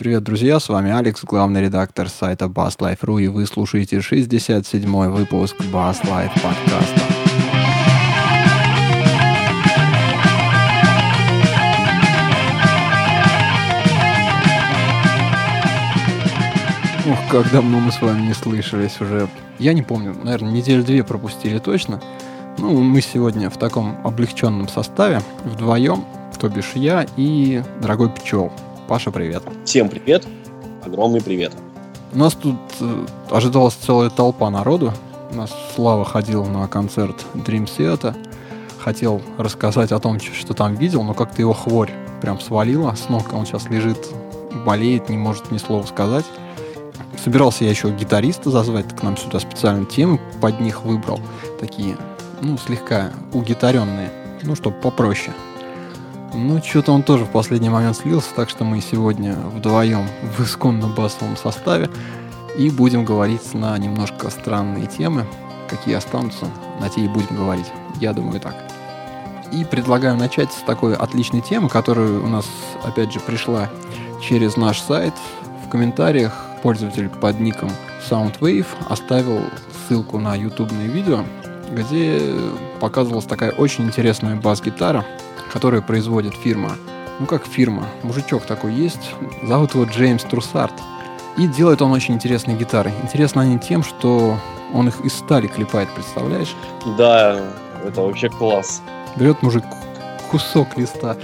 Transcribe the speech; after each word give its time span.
Привет, 0.00 0.22
друзья, 0.22 0.58
с 0.58 0.70
вами 0.70 0.90
Алекс, 0.92 1.22
главный 1.24 1.60
редактор 1.60 2.08
сайта 2.08 2.46
BassLife.ru, 2.46 3.22
и 3.22 3.28
вы 3.28 3.44
слушаете 3.44 3.98
67-й 3.98 5.08
выпуск 5.10 5.56
Bass 5.70 5.98
подкаста. 6.00 7.00
Ух, 17.06 17.18
как 17.30 17.52
давно 17.52 17.80
мы 17.80 17.92
с 17.92 18.00
вами 18.00 18.22
не 18.22 18.32
слышались 18.32 18.98
уже. 19.02 19.28
Я 19.58 19.74
не 19.74 19.82
помню, 19.82 20.16
наверное, 20.24 20.50
неделю 20.50 20.82
две 20.82 21.04
пропустили 21.04 21.58
точно. 21.58 22.00
Ну, 22.56 22.80
мы 22.80 23.02
сегодня 23.02 23.50
в 23.50 23.58
таком 23.58 23.98
облегченном 24.02 24.66
составе, 24.66 25.20
вдвоем, 25.44 26.06
то 26.40 26.48
бишь 26.48 26.72
я 26.74 27.06
и 27.18 27.62
дорогой 27.82 28.08
Пчел. 28.08 28.50
Паша, 28.90 29.12
привет. 29.12 29.44
Всем 29.64 29.88
привет. 29.88 30.26
Огромный 30.84 31.20
привет. 31.20 31.52
У 32.12 32.18
нас 32.18 32.34
тут 32.34 32.56
э, 32.80 33.06
ожидалась 33.30 33.74
целая 33.74 34.10
толпа 34.10 34.50
народу. 34.50 34.92
У 35.30 35.36
нас 35.36 35.54
Слава 35.76 36.04
ходил 36.04 36.44
на 36.44 36.66
концерт 36.66 37.14
Dream 37.34 37.66
Theater. 37.66 38.16
Хотел 38.80 39.22
рассказать 39.38 39.92
о 39.92 40.00
том, 40.00 40.18
что 40.18 40.54
там 40.54 40.74
видел, 40.74 41.04
но 41.04 41.14
как-то 41.14 41.40
его 41.40 41.52
хворь 41.52 41.92
прям 42.20 42.40
свалила 42.40 42.92
с 42.96 43.08
ног. 43.08 43.32
Он 43.32 43.46
сейчас 43.46 43.66
лежит, 43.66 44.08
болеет, 44.66 45.08
не 45.08 45.16
может 45.16 45.52
ни 45.52 45.58
слова 45.58 45.86
сказать. 45.86 46.24
Собирался 47.22 47.62
я 47.62 47.70
еще 47.70 47.92
гитариста 47.92 48.50
зазвать 48.50 48.88
к 48.88 49.04
нам 49.04 49.16
сюда 49.16 49.38
специально 49.38 49.84
темы 49.84 50.18
под 50.40 50.58
них 50.58 50.82
выбрал. 50.82 51.20
Такие, 51.60 51.96
ну, 52.42 52.58
слегка 52.58 53.12
угитаренные. 53.32 54.10
Ну, 54.42 54.56
чтобы 54.56 54.80
попроще. 54.80 55.32
Ну, 56.32 56.62
что-то 56.62 56.92
он 56.92 57.02
тоже 57.02 57.24
в 57.24 57.30
последний 57.30 57.70
момент 57.70 57.96
слился, 57.96 58.28
так 58.36 58.48
что 58.48 58.64
мы 58.64 58.80
сегодня 58.80 59.34
вдвоем 59.34 60.06
в 60.36 60.40
исконно-басовом 60.40 61.36
составе 61.36 61.90
и 62.56 62.70
будем 62.70 63.04
говорить 63.04 63.52
на 63.52 63.76
немножко 63.78 64.30
странные 64.30 64.86
темы. 64.86 65.26
Какие 65.68 65.94
останутся, 65.94 66.46
на 66.80 66.88
те 66.88 67.02
и 67.02 67.08
будем 67.08 67.36
говорить. 67.36 67.66
Я 68.00 68.12
думаю 68.12 68.40
так. 68.40 68.54
И 69.52 69.64
предлагаю 69.64 70.16
начать 70.16 70.52
с 70.52 70.62
такой 70.62 70.94
отличной 70.94 71.40
темы, 71.40 71.68
которая 71.68 72.18
у 72.20 72.26
нас, 72.28 72.46
опять 72.84 73.12
же, 73.12 73.18
пришла 73.20 73.68
через 74.22 74.56
наш 74.56 74.80
сайт. 74.80 75.14
В 75.66 75.68
комментариях 75.68 76.32
пользователь 76.62 77.08
под 77.08 77.40
ником 77.40 77.70
Soundwave 78.08 78.66
оставил 78.88 79.40
ссылку 79.88 80.18
на 80.18 80.36
ютубное 80.36 80.86
видео, 80.86 81.24
где 81.72 82.20
показывалась 82.80 83.24
такая 83.24 83.50
очень 83.52 83.84
интересная 83.84 84.36
бас-гитара, 84.36 85.04
которую 85.52 85.82
производит 85.82 86.34
фирма. 86.34 86.72
Ну 87.18 87.26
как 87.26 87.44
фирма, 87.46 87.86
мужичок 88.02 88.46
такой 88.46 88.72
есть, 88.72 89.14
зовут 89.42 89.74
его 89.74 89.84
Джеймс 89.84 90.24
Трусарт. 90.24 90.74
И 91.36 91.46
делает 91.46 91.82
он 91.82 91.92
очень 91.92 92.14
интересные 92.14 92.56
гитары. 92.56 92.92
Интересно 93.02 93.42
они 93.42 93.58
тем, 93.58 93.82
что 93.82 94.36
он 94.72 94.88
их 94.88 95.00
из 95.04 95.14
стали 95.14 95.46
клепает, 95.46 95.88
представляешь? 95.94 96.54
Да, 96.98 97.40
это 97.84 98.02
вообще 98.02 98.28
класс. 98.28 98.82
Берет 99.16 99.42
мужик 99.42 99.64
кусок 100.30 100.76
листа 100.76 101.16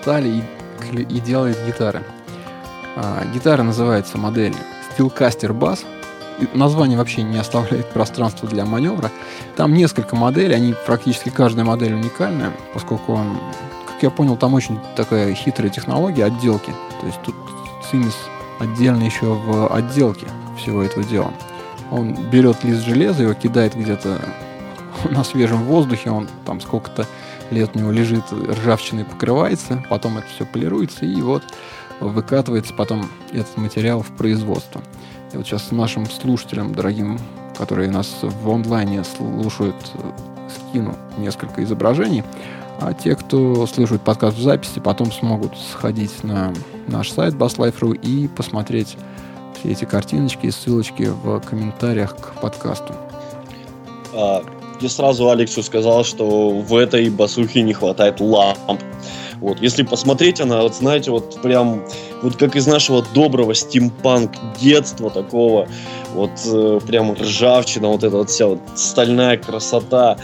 стали 0.00 0.42
и, 0.92 1.02
и 1.02 1.20
делает 1.20 1.58
гитары. 1.66 2.02
А, 2.96 3.24
гитара 3.32 3.62
называется 3.62 4.18
модель 4.18 4.54
Steelcaster 4.96 5.50
Bass. 5.50 5.84
Название 6.52 6.98
вообще 6.98 7.22
не 7.22 7.38
оставляет 7.38 7.90
пространства 7.90 8.48
для 8.48 8.64
маневра. 8.64 9.10
Там 9.56 9.72
несколько 9.72 10.16
моделей, 10.16 10.54
они 10.54 10.74
практически 10.86 11.28
каждая 11.28 11.64
модель 11.64 11.94
уникальная, 11.94 12.52
поскольку 12.72 13.14
он 13.14 13.38
я 14.02 14.10
понял, 14.10 14.36
там 14.36 14.54
очень 14.54 14.78
такая 14.96 15.34
хитрая 15.34 15.70
технология 15.70 16.24
отделки. 16.24 16.72
То 17.00 17.06
есть 17.06 17.20
тут 17.22 17.34
Симис 17.90 18.16
отдельно 18.58 19.02
еще 19.02 19.26
в 19.26 19.68
отделке 19.68 20.26
всего 20.58 20.82
этого 20.82 21.04
дела. 21.04 21.32
Он 21.90 22.14
берет 22.30 22.64
лист 22.64 22.84
железа, 22.84 23.22
его 23.22 23.34
кидает 23.34 23.74
где-то 23.74 24.20
на 25.10 25.24
свежем 25.24 25.64
воздухе, 25.64 26.10
он 26.10 26.28
там 26.46 26.60
сколько-то 26.60 27.06
лет 27.50 27.70
у 27.74 27.78
него 27.78 27.90
лежит, 27.90 28.24
ржавчиной 28.32 29.04
покрывается, 29.04 29.84
потом 29.90 30.18
это 30.18 30.26
все 30.28 30.46
полируется, 30.46 31.04
и 31.04 31.20
вот 31.20 31.42
выкатывается 32.00 32.72
потом 32.74 33.08
этот 33.32 33.56
материал 33.56 34.02
в 34.02 34.08
производство. 34.16 34.82
И 35.32 35.36
вот 35.36 35.46
сейчас 35.46 35.70
нашим 35.72 36.06
слушателям, 36.06 36.74
дорогим, 36.74 37.18
которые 37.56 37.90
нас 37.90 38.18
в 38.22 38.50
онлайне 38.50 39.02
слушают, 39.04 39.76
скину 40.48 40.94
несколько 41.18 41.62
изображений. 41.62 42.24
А 42.80 42.92
те, 42.92 43.14
кто 43.14 43.66
слушает 43.66 44.02
подкаст 44.02 44.36
в 44.36 44.42
записи, 44.42 44.80
потом 44.80 45.12
смогут 45.12 45.52
сходить 45.58 46.22
на 46.22 46.52
наш 46.86 47.10
сайт 47.10 47.34
basslife.ru 47.34 47.96
и 47.96 48.28
посмотреть 48.28 48.96
все 49.58 49.72
эти 49.72 49.84
картиночки 49.84 50.46
и 50.46 50.50
ссылочки 50.50 51.04
в 51.22 51.40
комментариях 51.40 52.16
к 52.16 52.40
подкасту. 52.40 52.94
А, 54.12 54.42
я 54.80 54.88
сразу 54.88 55.30
Алексу 55.30 55.62
сказал, 55.62 56.04
что 56.04 56.50
в 56.50 56.76
этой 56.76 57.08
басухе 57.10 57.62
не 57.62 57.72
хватает 57.72 58.20
ламп. 58.20 58.82
Вот, 59.40 59.60
если 59.60 59.82
посмотреть, 59.82 60.40
она, 60.40 60.62
вот 60.62 60.74
знаете, 60.74 61.10
вот 61.10 61.40
прям, 61.42 61.82
вот 62.22 62.36
как 62.36 62.56
из 62.56 62.66
нашего 62.66 63.04
доброго 63.14 63.54
стимпанк 63.54 64.32
детства 64.60 65.10
такого, 65.10 65.68
вот 66.14 66.30
э, 66.46 66.80
прям 66.86 67.12
ржавчина, 67.14 67.88
вот 67.88 68.04
эта 68.04 68.16
вот 68.16 68.30
вся 68.30 68.46
вот 68.46 68.60
стальная 68.74 69.36
красота. 69.36 70.16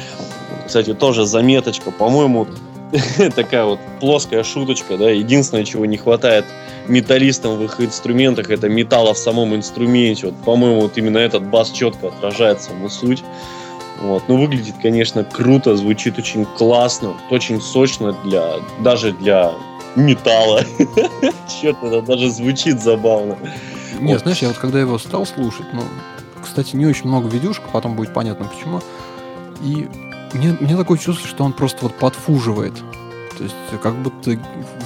Кстати, 0.66 0.94
тоже 0.94 1.24
заметочка, 1.26 1.90
по-моему, 1.90 2.46
такая 3.36 3.64
вот 3.64 3.78
плоская 4.00 4.42
шуточка, 4.42 4.96
да, 4.96 5.10
единственное, 5.10 5.64
чего 5.64 5.86
не 5.86 5.96
хватает 5.96 6.44
металлистам 6.88 7.56
в 7.56 7.62
их 7.62 7.80
инструментах, 7.80 8.50
это 8.50 8.68
металла 8.68 9.14
в 9.14 9.18
самом 9.18 9.54
инструменте. 9.54 10.26
Вот, 10.26 10.36
по-моему, 10.44 10.80
вот 10.82 10.96
именно 10.98 11.18
этот 11.18 11.44
бас 11.44 11.70
четко 11.70 12.08
отражает 12.08 12.60
саму 12.60 12.88
суть. 12.88 13.22
Вот. 14.00 14.24
Ну, 14.28 14.38
выглядит, 14.38 14.74
конечно, 14.80 15.24
круто, 15.24 15.76
звучит 15.76 16.18
очень 16.18 16.46
классно, 16.46 17.14
очень 17.30 17.60
сочно 17.60 18.16
для, 18.24 18.54
даже 18.82 19.12
для 19.12 19.52
металла. 19.94 20.64
Черт, 21.60 21.76
это 21.82 22.00
даже 22.00 22.30
звучит 22.30 22.80
забавно. 22.80 23.36
Не, 24.00 24.14
вот. 24.14 24.22
знаешь, 24.22 24.38
я 24.38 24.48
вот 24.48 24.56
когда 24.56 24.80
его 24.80 24.98
стал 24.98 25.26
слушать, 25.26 25.66
ну, 25.74 25.82
кстати, 26.42 26.76
не 26.76 26.86
очень 26.86 27.08
много 27.08 27.28
видюшек, 27.28 27.64
потом 27.72 27.94
будет 27.94 28.14
понятно 28.14 28.46
почему. 28.46 28.80
И 29.62 29.88
мне, 30.32 30.56
мне 30.60 30.76
такое 30.76 30.98
чувство, 30.98 31.28
что 31.28 31.44
он 31.44 31.52
просто 31.52 31.78
вот 31.82 31.94
подфуживает. 31.94 32.74
То 33.36 33.44
есть 33.44 33.54
как 33.82 33.94
будто 33.96 34.38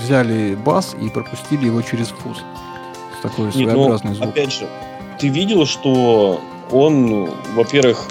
взяли 0.03 0.55
бас 0.55 0.95
и 1.01 1.09
пропустили 1.09 1.67
его 1.67 1.83
через 1.83 2.09
фуз. 2.09 2.39
Такой 3.23 3.47
Нет, 3.47 3.55
своеобразный 3.55 4.11
ну, 4.11 4.17
звук. 4.17 4.29
Опять 4.29 4.53
же, 4.53 4.69
ты 5.19 5.29
видел, 5.29 5.67
что 5.67 6.41
он, 6.71 7.31
во-первых, 7.55 8.09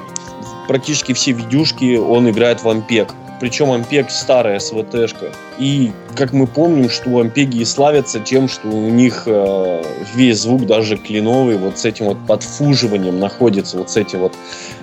практически 0.68 1.14
все 1.14 1.32
видюшки 1.32 1.98
он 1.98 2.30
играет 2.30 2.64
в 2.64 2.70
ампег. 2.70 3.14
Причем 3.40 3.72
ампег 3.72 4.10
старая 4.10 4.60
СВТшка. 4.60 5.34
И, 5.60 5.92
как 6.16 6.34
мы 6.34 6.48
помним, 6.48 6.90
что 6.90 7.20
ампеги 7.20 7.58
и 7.58 7.66
славятся 7.66 8.20
тем, 8.20 8.48
что 8.48 8.70
у 8.70 8.90
них 8.90 9.24
э, 9.26 9.84
весь 10.16 10.42
звук, 10.42 10.66
даже 10.66 10.98
кленовый, 10.98 11.58
вот 11.58 11.78
с 11.78 11.86
этим 11.86 12.06
вот 12.06 12.18
подфуживанием 12.26 13.20
находится, 13.20 13.78
вот 13.78 13.90
с 13.90 13.98
этим 13.98 14.20
вот 14.20 14.34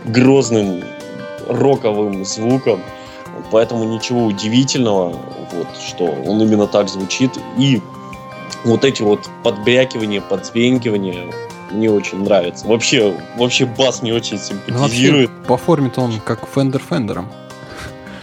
грозным 0.04 0.82
роковым 1.50 2.24
звуком. 2.24 2.80
Поэтому 3.50 3.84
ничего 3.84 4.26
удивительного, 4.26 5.14
вот, 5.52 5.68
что 5.76 6.04
он 6.04 6.40
именно 6.42 6.66
так 6.66 6.88
звучит. 6.88 7.30
И 7.58 7.80
вот 8.64 8.84
эти 8.84 9.02
вот 9.02 9.28
подбрякивания, 9.42 10.20
подзвенькивания 10.20 11.32
мне 11.70 11.90
очень 11.90 12.22
нравятся. 12.22 12.66
Вообще, 12.66 13.14
вообще 13.36 13.66
бас 13.66 14.02
мне 14.02 14.12
очень 14.12 14.38
симпатизирует. 14.38 15.30
Ну, 15.30 15.36
вообще, 15.36 15.48
по 15.48 15.56
форме-то 15.56 16.00
он 16.00 16.20
как 16.20 16.40
Fender 16.54 16.82
Фендером. 16.88 17.28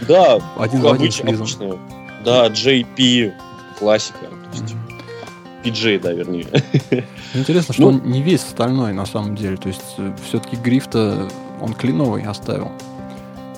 Да, 0.01 0.39
один 0.57 0.85
один 0.85 1.27
обычно. 1.27 1.77
Да, 2.23 2.47
JP 2.47 3.33
классика. 3.79 4.27
То 4.51 4.61
есть, 4.61 4.75
PJ, 5.63 5.99
да, 5.99 6.13
вернее. 6.13 6.47
Интересно, 7.33 7.73
что 7.73 7.83
ну, 7.83 7.88
он 7.89 8.01
не 8.06 8.21
весь 8.21 8.41
стальной 8.41 8.94
на 8.94 9.06
самом 9.06 9.35
деле. 9.35 9.57
То 9.57 9.69
есть 9.69 9.81
э, 9.97 10.13
все-таки 10.27 10.56
гриф-то 10.56 11.30
он 11.62 11.73
кленовый 11.73 12.23
оставил. 12.23 12.71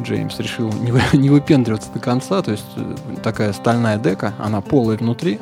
Джеймс 0.01 0.39
решил 0.39 0.71
не, 0.71 0.93
не 1.17 1.29
выпендриваться 1.29 1.89
до 1.93 1.99
конца, 1.99 2.41
то 2.41 2.51
есть 2.51 2.65
э, 2.75 2.95
такая 3.23 3.53
стальная 3.53 3.97
дека, 3.97 4.33
она 4.39 4.61
полая 4.61 4.97
внутри, 4.97 5.39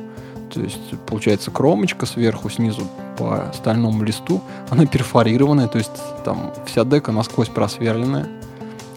то 0.54 0.62
есть 0.62 0.98
получается 1.06 1.52
кромочка 1.52 2.06
сверху, 2.06 2.50
снизу 2.50 2.88
по 3.18 3.52
стальному 3.54 4.04
листу, 4.04 4.42
она 4.70 4.86
перфорированная, 4.86 5.68
то 5.68 5.78
есть 5.78 5.92
там 6.24 6.54
вся 6.66 6.84
дека 6.84 7.12
насквозь 7.12 7.50
просверленная, 7.50 8.28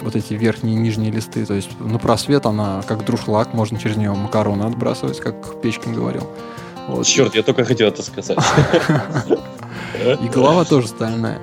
вот 0.01 0.17
эти 0.17 0.35
верхние 0.35 0.77
и 0.77 0.79
нижние 0.79 1.11
листы, 1.11 1.45
то 1.45 1.55
есть 1.55 1.71
на 1.81 1.99
просвет 1.99 2.47
она 2.47 2.83
как 2.87 3.05
друшлаг, 3.05 3.55
можно 3.55 3.79
через 3.79 3.97
нее 3.97 4.13
макароны 4.13 4.65
отбрасывать, 4.65 5.21
как 5.21 5.61
Печкин 5.61 5.95
говорил. 5.95 6.27
Вот. 6.89 7.07
Черт, 7.07 7.35
я 7.35 7.43
только 7.43 7.65
хотел 7.65 7.89
это 7.89 8.03
сказать. 8.03 8.39
И 10.23 10.29
голова 10.29 10.65
тоже 10.65 10.89
стальная. 10.89 11.39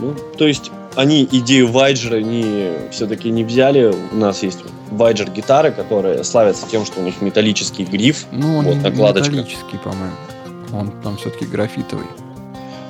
Ну, 0.00 0.14
то 0.38 0.46
есть 0.46 0.72
они 0.96 1.28
идею 1.30 1.70
Вайджера 1.70 2.20
не, 2.20 2.90
все-таки 2.90 3.30
не 3.30 3.44
взяли. 3.44 3.94
У 4.12 4.16
нас 4.16 4.42
есть 4.42 4.60
Вайджер 4.90 5.30
гитары, 5.30 5.70
которые 5.72 6.24
славятся 6.24 6.66
тем, 6.68 6.84
что 6.84 7.00
у 7.00 7.04
них 7.04 7.20
металлический 7.20 7.84
гриф. 7.84 8.26
Ну, 8.32 8.62
вот 8.62 8.76
накладочка. 8.76 9.30
металлический, 9.30 9.78
по-моему. 9.78 10.16
Он 10.72 10.90
там 11.02 11.16
все-таки 11.16 11.46
графитовый. 11.46 12.06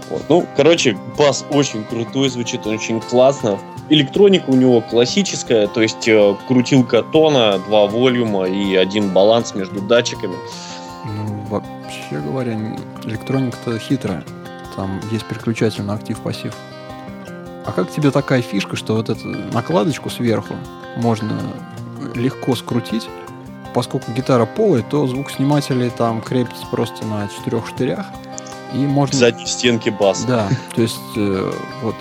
Вот. 0.09 0.23
Ну, 0.29 0.47
короче, 0.57 0.97
бас 1.17 1.45
очень 1.51 1.85
крутой, 1.85 2.29
звучит 2.31 2.67
очень 2.67 3.01
классно. 3.01 3.59
Электроника 3.89 4.51
у 4.51 4.55
него 4.55 4.81
классическая, 4.81 5.67
то 5.67 5.83
есть 5.83 6.07
э, 6.09 6.37
крутилка 6.49 7.03
тона, 7.03 7.59
два 7.67 7.87
волюма 7.87 8.45
и 8.47 8.75
один 8.75 9.11
баланс 9.11 9.55
между 9.55 9.81
датчиками. 9.81 10.35
Ну, 11.05 11.45
вообще 11.49 12.21
говоря, 12.25 12.59
электроника-то 13.05 13.79
хитрая. 13.79 14.25
Там 14.77 15.01
есть 15.11 15.25
переключатель 15.27 15.83
на 15.83 15.95
актив-пассив. 15.95 16.55
А 17.65 17.73
как 17.73 17.91
тебе 17.91 18.11
такая 18.11 18.43
фишка, 18.43 18.77
что 18.77 18.95
вот 18.97 19.11
эту 19.11 19.29
накладочку 19.29 20.11
сверху 20.11 20.55
можно 20.97 21.39
легко 22.15 22.57
скрутить, 22.57 23.09
поскольку 23.75 24.13
гитара 24.13 24.47
полая, 24.47 24.83
то 24.83 25.07
звукосниматели 25.07 25.91
там 25.91 26.23
крепятся 26.23 26.67
просто 26.71 27.05
на 27.07 27.29
четырех 27.29 27.67
штырях, 27.69 28.07
и 28.75 28.79
можно... 28.79 29.17
Задней 29.17 29.47
стенки 29.47 29.91
бас. 29.91 30.25
Да, 30.25 30.49
то 30.75 30.83
есть 30.83 30.97
э, 31.17 31.53
вот 31.83 31.95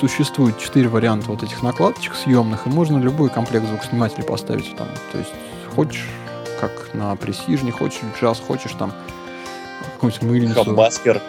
существует 0.00 0.58
четыре 0.58 0.88
варианта 0.88 1.30
вот 1.30 1.42
этих 1.42 1.62
накладочек 1.62 2.14
съемных, 2.14 2.66
и 2.66 2.70
можно 2.70 2.98
любой 2.98 3.30
комплект 3.30 3.66
звукоснимателей 3.66 4.24
поставить 4.24 4.74
там. 4.76 4.88
То 5.12 5.18
есть 5.18 5.32
хочешь 5.74 6.06
как 6.60 6.94
на 6.94 7.14
пресижне, 7.16 7.72
хочешь 7.72 8.00
джаз, 8.20 8.40
хочешь 8.46 8.72
там 8.78 8.92
какую-нибудь 9.94 10.22
мыльницу. 10.22 10.64
Хабаскер. 10.64 11.20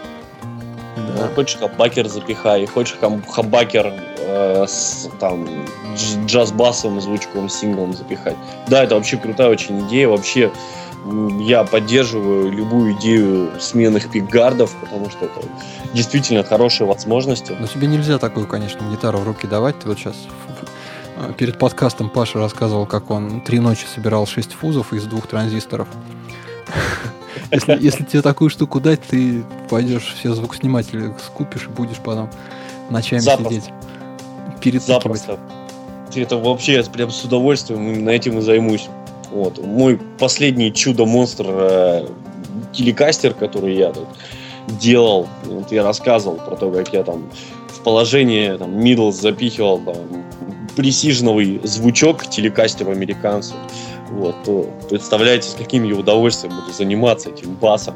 Хочешь 1.36 1.58
хабакер 1.58 2.08
запихай, 2.08 2.66
хочешь 2.66 2.98
хабакер 3.30 3.94
э, 4.18 4.66
с 4.68 5.10
там 5.20 5.66
джаз-басовым 6.26 7.02
звучковым 7.02 7.50
синглом 7.50 7.94
запихать. 7.94 8.36
Да, 8.68 8.84
это 8.84 8.96
вообще 8.96 9.18
крутая 9.18 9.50
очень 9.50 9.88
идея. 9.88 10.08
Вообще 10.08 10.52
я 11.42 11.64
поддерживаю 11.64 12.52
любую 12.52 12.94
идею 12.94 13.52
сменных 13.60 14.12
пикгардов, 14.12 14.74
потому 14.82 15.10
что 15.10 15.26
это 15.26 15.42
действительно 15.94 16.44
хорошие 16.44 16.88
возможности. 16.88 17.56
Но 17.60 17.68
тебе 17.68 17.88
нельзя 17.88 18.18
такую, 18.18 18.48
конечно, 18.48 18.84
гитару 18.90 19.20
в 19.20 19.24
руки 19.24 19.46
давать. 19.46 19.80
Ты 19.80 19.88
вот 19.88 20.00
сейчас 20.00 20.16
перед 21.38 21.58
подкастом 21.58 22.10
Паша 22.10 22.40
рассказывал, 22.40 22.86
как 22.86 23.12
он 23.12 23.42
три 23.42 23.60
ночи 23.60 23.86
собирал 23.94 24.26
шесть 24.26 24.54
фузов 24.54 24.94
из 24.94 25.06
двух 25.06 25.28
транзисторов. 25.28 25.88
Если, 27.52 27.78
если 27.80 28.04
тебе 28.04 28.22
такую 28.22 28.50
штуку 28.50 28.80
дать, 28.80 29.02
ты 29.02 29.44
пойдешь 29.70 30.16
все 30.18 30.34
звукосниматели 30.34 31.14
скупишь 31.24 31.68
и 31.68 31.70
будешь 31.70 31.98
потом 31.98 32.30
ночами 32.90 33.20
Запросто. 33.20 33.54
сидеть. 33.54 33.74
Перетыкивать. 34.62 35.04
Запросто. 35.04 35.40
Это 36.16 36.38
вообще 36.38 36.84
прям 36.84 37.12
с 37.12 37.24
удовольствием 37.24 37.82
именно 37.82 38.10
этим 38.10 38.40
и 38.40 38.42
займусь. 38.42 38.88
Вот. 39.32 39.64
Мой 39.64 40.00
последний 40.18 40.74
чудо-монстр 40.74 41.46
э, 41.48 42.08
телекастер, 42.72 43.34
который 43.34 43.76
я 43.76 43.92
тут 43.92 44.08
делал, 44.68 45.28
вот 45.46 45.72
я 45.72 45.84
рассказывал 45.84 46.38
про 46.38 46.56
то, 46.56 46.72
как 46.72 46.94
я 46.94 47.04
там 47.04 47.30
в 47.68 47.82
положение 47.82 48.58
там, 48.58 48.72
middle 48.80 49.12
запихивал 49.12 49.80
там, 49.80 49.96
пресижновый 50.76 51.60
звучок 51.64 52.28
телекастеру 52.28 52.92
американцу. 52.92 53.56
Вот, 54.10 54.36
то 54.44 54.70
представляете, 54.90 55.50
с 55.50 55.56
каким 55.56 55.84
я 55.84 55.96
удовольствием 55.96 56.56
буду 56.56 56.72
заниматься 56.72 57.30
этим 57.30 57.56
басом. 57.56 57.96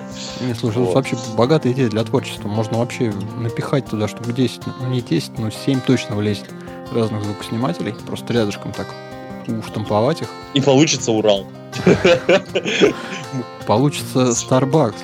Не, 0.40 0.54
слушай, 0.54 0.78
вот. 0.78 0.94
вообще 0.94 1.16
богатая 1.36 1.72
идея 1.72 1.88
для 1.88 2.02
творчества. 2.02 2.48
Можно 2.48 2.78
вообще 2.78 3.12
напихать 3.38 3.86
туда, 3.86 4.08
чтобы 4.08 4.32
10, 4.32 4.62
ну 4.80 4.88
не 4.88 5.02
10, 5.02 5.38
но 5.38 5.50
7 5.50 5.80
точно 5.80 6.16
влезть 6.16 6.46
разных 6.92 7.22
звукоснимателей. 7.24 7.94
Просто 8.06 8.32
рядышком 8.32 8.72
так 8.72 8.88
уштамповать 9.48 10.22
их. 10.22 10.28
И 10.54 10.60
получится 10.60 11.12
Урал. 11.12 11.46
Получится 13.66 14.30
Star 14.30 14.59
Bass, 14.59 14.96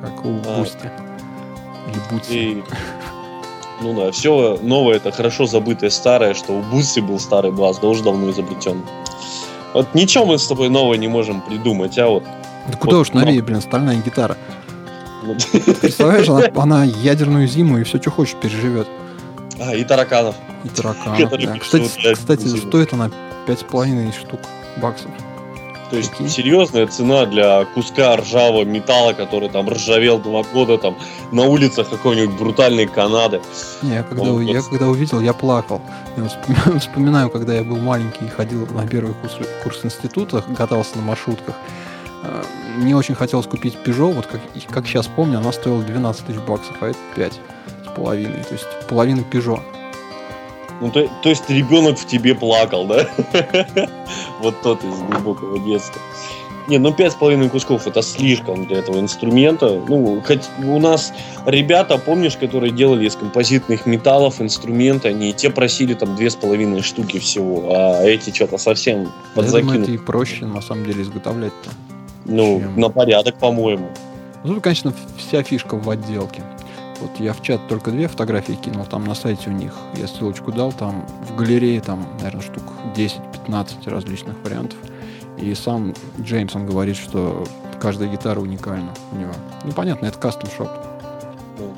как 0.00 0.24
у 0.24 0.32
Бусти. 0.32 0.90
Или 1.88 2.00
Бутси. 2.10 2.64
Ну 3.80 3.94
да, 3.94 4.12
все 4.12 4.58
новое 4.62 4.96
это 4.96 5.10
хорошо 5.10 5.46
забытое 5.46 5.90
старое, 5.90 6.34
что 6.34 6.52
у 6.52 6.62
Бусти 6.62 7.00
был 7.00 7.18
star 7.18 7.50
bass, 7.50 7.78
да 7.78 7.88
уже 7.88 8.02
давно 8.02 8.30
изобретен. 8.30 8.82
Вот 9.74 9.94
ничего 9.94 10.26
мы 10.26 10.38
с 10.38 10.46
тобой 10.46 10.68
новое 10.68 10.98
не 10.98 11.08
можем 11.08 11.40
придумать, 11.40 11.98
а 11.98 12.08
вот... 12.08 12.24
Да 12.68 12.76
куда 12.76 12.96
вот, 12.96 13.02
уж 13.02 13.12
новее, 13.12 13.42
блин, 13.42 13.60
стальная 13.60 13.96
гитара. 13.96 14.36
Представляешь, 15.80 16.28
она, 16.28 16.44
она 16.62 16.84
ядерную 16.84 17.46
зиму 17.46 17.78
и 17.78 17.84
все, 17.84 18.00
что 18.00 18.10
хочешь, 18.10 18.34
переживет. 18.36 18.88
А, 19.60 19.74
и 19.74 19.84
тараканов. 19.84 20.34
И 20.64 20.68
тараканов, 20.68 21.30
да. 21.30 21.58
Кстати, 21.58 22.14
кстати 22.14 22.46
стоит 22.46 22.92
она 22.92 23.10
пять 23.46 23.60
с 23.60 23.62
половиной 23.62 24.12
штук 24.12 24.40
баксов. 24.78 25.10
То 25.90 25.96
есть 25.96 26.10
Прикинь. 26.10 26.28
серьезная 26.28 26.86
цена 26.86 27.26
для 27.26 27.64
куска 27.64 28.16
ржавого 28.16 28.64
металла, 28.64 29.12
который 29.12 29.48
там 29.48 29.68
ржавел 29.68 30.18
два 30.18 30.44
года 30.44 30.78
там 30.78 30.96
на 31.32 31.42
улицах 31.42 31.90
какой-нибудь 31.90 32.38
брутальной 32.38 32.86
Канады. 32.86 33.40
Не, 33.82 33.94
я 33.94 34.02
когда, 34.04 34.22
вот, 34.22 34.40
я 34.40 34.62
когда 34.62 34.86
увидел, 34.86 35.20
я 35.20 35.32
плакал. 35.32 35.80
Я 36.16 36.78
вспоминаю, 36.78 37.28
когда 37.28 37.54
я 37.54 37.64
был 37.64 37.76
маленький 37.76 38.24
и 38.24 38.28
ходил 38.28 38.66
на 38.68 38.86
первый 38.86 39.14
курс, 39.14 39.36
курс 39.64 39.84
института, 39.84 40.44
катался 40.56 40.96
на 40.96 41.02
маршрутках. 41.02 41.56
Э, 42.22 42.42
мне 42.76 42.96
очень 42.96 43.16
хотелось 43.16 43.46
купить 43.46 43.76
Peugeot, 43.84 44.12
вот 44.12 44.26
как, 44.26 44.40
как 44.70 44.86
сейчас 44.86 45.08
помню, 45.08 45.38
она 45.38 45.50
стоила 45.52 45.82
12 45.82 46.26
тысяч 46.26 46.38
баксов, 46.40 46.76
а 46.80 46.88
это 46.88 46.98
5 47.16 47.32
с 47.32 47.96
половиной. 47.96 48.44
То 48.44 48.54
есть 48.54 48.66
половина 48.88 49.24
Peugeot. 49.30 49.60
Ну, 50.80 50.90
то, 50.90 51.08
то 51.22 51.28
есть 51.28 51.48
ребенок 51.50 51.98
в 51.98 52.06
тебе 52.06 52.34
плакал, 52.34 52.86
да? 52.86 53.06
вот 54.40 54.60
тот 54.62 54.82
из 54.82 54.98
глубокого 54.98 55.58
детства. 55.58 56.00
Не, 56.68 56.78
ну 56.78 56.92
пять 56.92 57.12
с 57.12 57.14
половиной 57.16 57.48
кусков 57.48 57.86
это 57.86 58.00
слишком 58.00 58.64
для 58.64 58.78
этого 58.78 59.00
инструмента. 59.00 59.82
Ну, 59.88 60.22
хоть 60.24 60.48
у 60.62 60.78
нас 60.78 61.12
ребята, 61.44 61.98
помнишь, 61.98 62.36
которые 62.36 62.70
делали 62.72 63.06
из 63.08 63.16
композитных 63.16 63.86
металлов 63.86 64.40
инструменты, 64.40 65.08
они 65.08 65.32
те 65.32 65.50
просили 65.50 65.94
там 65.94 66.14
две 66.14 66.30
с 66.30 66.36
половиной 66.36 66.82
штуки 66.82 67.18
всего, 67.18 67.74
а 67.74 68.04
эти 68.04 68.32
что-то 68.32 68.56
совсем 68.56 69.10
подзакинут. 69.34 69.74
Я 69.74 69.78
думаю, 69.78 69.82
это 69.82 69.92
и 69.92 69.98
проще 69.98 70.46
на 70.46 70.60
самом 70.60 70.84
деле 70.84 71.02
изготовлять-то. 71.02 71.70
Ну, 72.26 72.60
чем... 72.60 72.80
на 72.80 72.88
порядок, 72.88 73.36
по-моему. 73.38 73.88
Ну, 74.44 74.60
конечно, 74.60 74.94
вся 75.18 75.42
фишка 75.42 75.74
в 75.74 75.90
отделке. 75.90 76.42
Вот 77.00 77.18
я 77.18 77.32
в 77.32 77.42
чат 77.42 77.66
только 77.68 77.90
две 77.90 78.08
фотографии 78.08 78.52
кинул, 78.52 78.84
там 78.84 79.04
на 79.04 79.14
сайте 79.14 79.48
у 79.48 79.52
них, 79.52 79.74
я 79.96 80.06
ссылочку 80.06 80.52
дал, 80.52 80.72
там 80.72 81.06
в 81.26 81.34
галерее 81.34 81.80
там, 81.80 82.06
наверное, 82.18 82.42
штук 82.42 82.62
10-15 82.94 83.88
различных 83.88 84.36
вариантов. 84.44 84.78
И 85.38 85.54
сам 85.54 85.94
Джеймс, 86.20 86.54
он 86.54 86.66
говорит, 86.66 86.96
что 86.96 87.46
каждая 87.80 88.10
гитара 88.10 88.40
уникальна 88.40 88.90
у 89.12 89.16
него. 89.16 89.32
Ну, 89.64 89.72
понятно, 89.72 90.06
это 90.06 90.18
кастом 90.18 90.50
шоп. 90.54 90.68
Ну, 91.58 91.74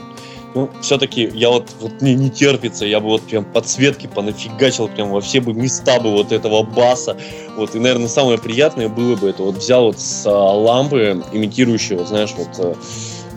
ну 0.54 0.70
все-таки 0.80 1.30
я 1.32 1.50
вот, 1.50 1.68
вот 1.80 2.02
мне 2.02 2.14
не 2.14 2.28
терпится, 2.28 2.84
я 2.84 2.98
бы 2.98 3.06
вот 3.06 3.22
прям 3.22 3.44
подсветки 3.44 4.08
понафигачил 4.08 4.88
прям 4.88 5.10
во 5.10 5.20
все 5.20 5.40
бы 5.40 5.54
места 5.54 6.00
бы 6.00 6.10
вот 6.10 6.32
этого 6.32 6.64
баса. 6.64 7.16
Вот, 7.56 7.76
и, 7.76 7.78
наверное, 7.78 8.08
самое 8.08 8.38
приятное 8.38 8.88
было 8.88 9.14
бы 9.14 9.28
это 9.28 9.44
вот 9.44 9.56
взял 9.56 9.84
вот 9.84 10.00
с 10.00 10.26
а, 10.26 10.32
лампы, 10.32 11.22
имитирующего, 11.32 12.04
знаешь, 12.04 12.34
вот 12.36 12.48
а, 12.58 12.74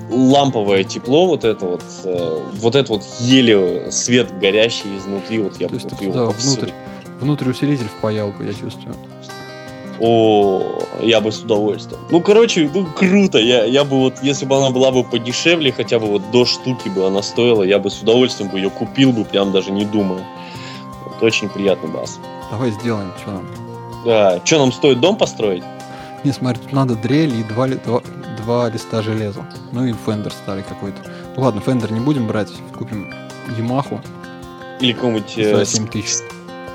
ламповое 0.10 0.84
тепло, 0.84 1.28
вот 1.28 1.44
это 1.44 1.66
вот, 1.66 1.84
э, 2.04 2.42
вот 2.54 2.76
это 2.76 2.94
вот 2.94 3.04
еле 3.20 3.92
свет 3.92 4.38
горящий 4.40 4.98
изнутри, 4.98 5.40
вот 5.40 5.60
я 5.60 5.68
То 5.68 5.76
есть 5.76 5.88
ты 5.90 5.96
туда 5.96 6.26
внутрь, 6.26 6.72
внутрь 7.20 7.50
усилитель 7.50 7.88
впаял 7.98 8.32
бы, 8.32 8.46
я 8.46 8.54
чувствую. 8.54 8.96
О, 10.00 10.62
я 11.02 11.22
бы 11.22 11.32
с 11.32 11.40
удовольствием. 11.40 12.02
Ну, 12.10 12.20
короче, 12.20 12.70
ну, 12.74 12.86
круто. 12.86 13.38
Я, 13.38 13.64
я 13.64 13.86
бы 13.86 13.98
вот, 13.98 14.16
если 14.22 14.46
бы 14.46 14.58
она 14.58 14.70
была 14.70 14.92
бы 14.92 15.06
подешевле, 15.06 15.72
хотя 15.72 16.00
бы 16.00 16.08
вот 16.08 16.32
до 16.32 16.44
штуки 16.46 16.90
бы 16.90 17.08
она 17.08 17.22
стоила, 17.22 17.64
я 17.64 17.80
бы 17.80 17.90
с 17.90 18.02
удовольствием 18.02 18.52
бы 18.52 18.58
ее 18.60 18.70
купил 18.70 19.14
бы, 19.14 19.24
прям 19.24 19.54
даже 19.54 19.72
не 19.72 19.86
думая. 19.86 20.26
Вот, 21.06 21.24
очень 21.24 21.48
приятный 21.48 21.90
бас. 21.90 22.20
Давай 22.52 22.72
сделаем, 22.72 23.14
что 23.22 23.32
нам? 23.32 23.46
Да, 24.06 24.42
что 24.44 24.60
нам 24.60 24.74
стоит 24.74 25.00
дом 25.00 25.16
построить? 25.16 25.64
Не, 26.26 26.32
смотри, 26.32 26.60
тут 26.64 26.74
надо 26.74 26.96
дрель 26.96 27.40
и 27.40 27.44
два, 27.44 27.68
два, 27.68 28.02
два 28.44 28.68
листа 28.68 29.04
железа. 29.04 29.46
Ну 29.72 29.86
и 29.86 29.94
Fender 29.94 30.32
старый 30.32 30.64
какой-то. 30.64 31.00
Ну 31.36 31.44
ладно, 31.44 31.62
Fender 31.62 31.92
не 31.92 32.00
будем 32.00 32.26
брать, 32.26 32.52
купим 32.76 33.14
Ямаху. 33.56 34.02
Или 34.80 34.94
какой-нибудь... 34.94 35.36
За 35.36 35.64
7 35.64 35.86
э, 35.86 35.88
тысяч. 35.88 36.24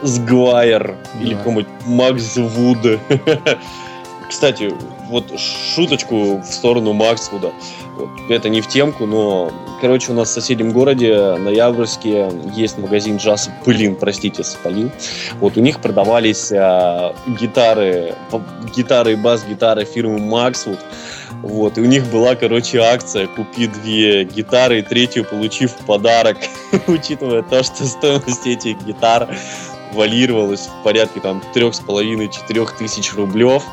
Сгвайер. 0.02 0.94
Да. 1.14 1.20
Или 1.20 1.34
какой-нибудь 1.34 1.66
Макс 1.84 2.36
Вуд. 2.36 2.78
Кстати, 4.30 4.72
вот 5.08 5.24
шуточку 5.40 6.38
в 6.38 6.44
сторону 6.44 6.92
Максвуда. 6.92 7.50
Вот, 7.96 8.08
это 8.28 8.48
не 8.48 8.60
в 8.60 8.68
темку, 8.68 9.04
но, 9.04 9.50
короче, 9.80 10.12
у 10.12 10.14
нас 10.14 10.28
в 10.28 10.32
соседнем 10.32 10.70
городе, 10.70 11.34
Ноябрьске, 11.34 12.30
есть 12.54 12.78
магазин 12.78 13.16
джаз, 13.16 13.50
блин, 13.66 13.96
простите, 13.96 14.44
спалил. 14.44 14.92
Вот 15.40 15.56
у 15.56 15.60
них 15.60 15.80
продавались 15.80 16.52
а, 16.52 17.12
гитары, 17.26 18.14
гитары 18.74 19.14
и 19.14 19.16
бас-гитары 19.16 19.84
фирмы 19.84 20.20
Maxwood. 20.20 20.78
Вот, 21.42 21.76
и 21.76 21.80
у 21.80 21.86
них 21.86 22.06
была, 22.06 22.36
короче, 22.36 22.78
акция 22.78 23.26
«Купи 23.26 23.66
две 23.66 24.24
гитары 24.24 24.78
и 24.78 24.82
третью 24.82 25.24
получив 25.24 25.72
в 25.72 25.86
подарок», 25.86 26.36
учитывая 26.86 27.42
то, 27.42 27.64
что 27.64 27.84
стоимость 27.84 28.46
этих 28.46 28.80
гитар 28.84 29.28
валировалась 29.92 30.68
в 30.68 30.84
порядке 30.84 31.20
там 31.20 31.42
трех 31.52 31.74
с 31.74 31.80
половиной 31.80 32.30
четырех 32.30 32.76
тысяч 32.76 33.12
рублев, 33.14 33.64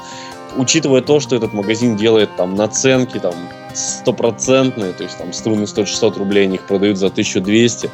учитывая 0.58 1.02
то, 1.02 1.20
что 1.20 1.36
этот 1.36 1.54
магазин 1.54 1.96
делает 1.96 2.36
там 2.36 2.56
наценки 2.56 3.20
там 3.20 3.34
стопроцентные, 3.74 4.94
то 4.94 5.04
есть 5.04 5.18
там 5.18 5.32
струны 5.34 5.64
100-600 5.64 6.18
рублей, 6.18 6.46
они 6.46 6.56
их 6.56 6.66
продают 6.66 6.98
за 6.98 7.08
1200. 7.08 7.90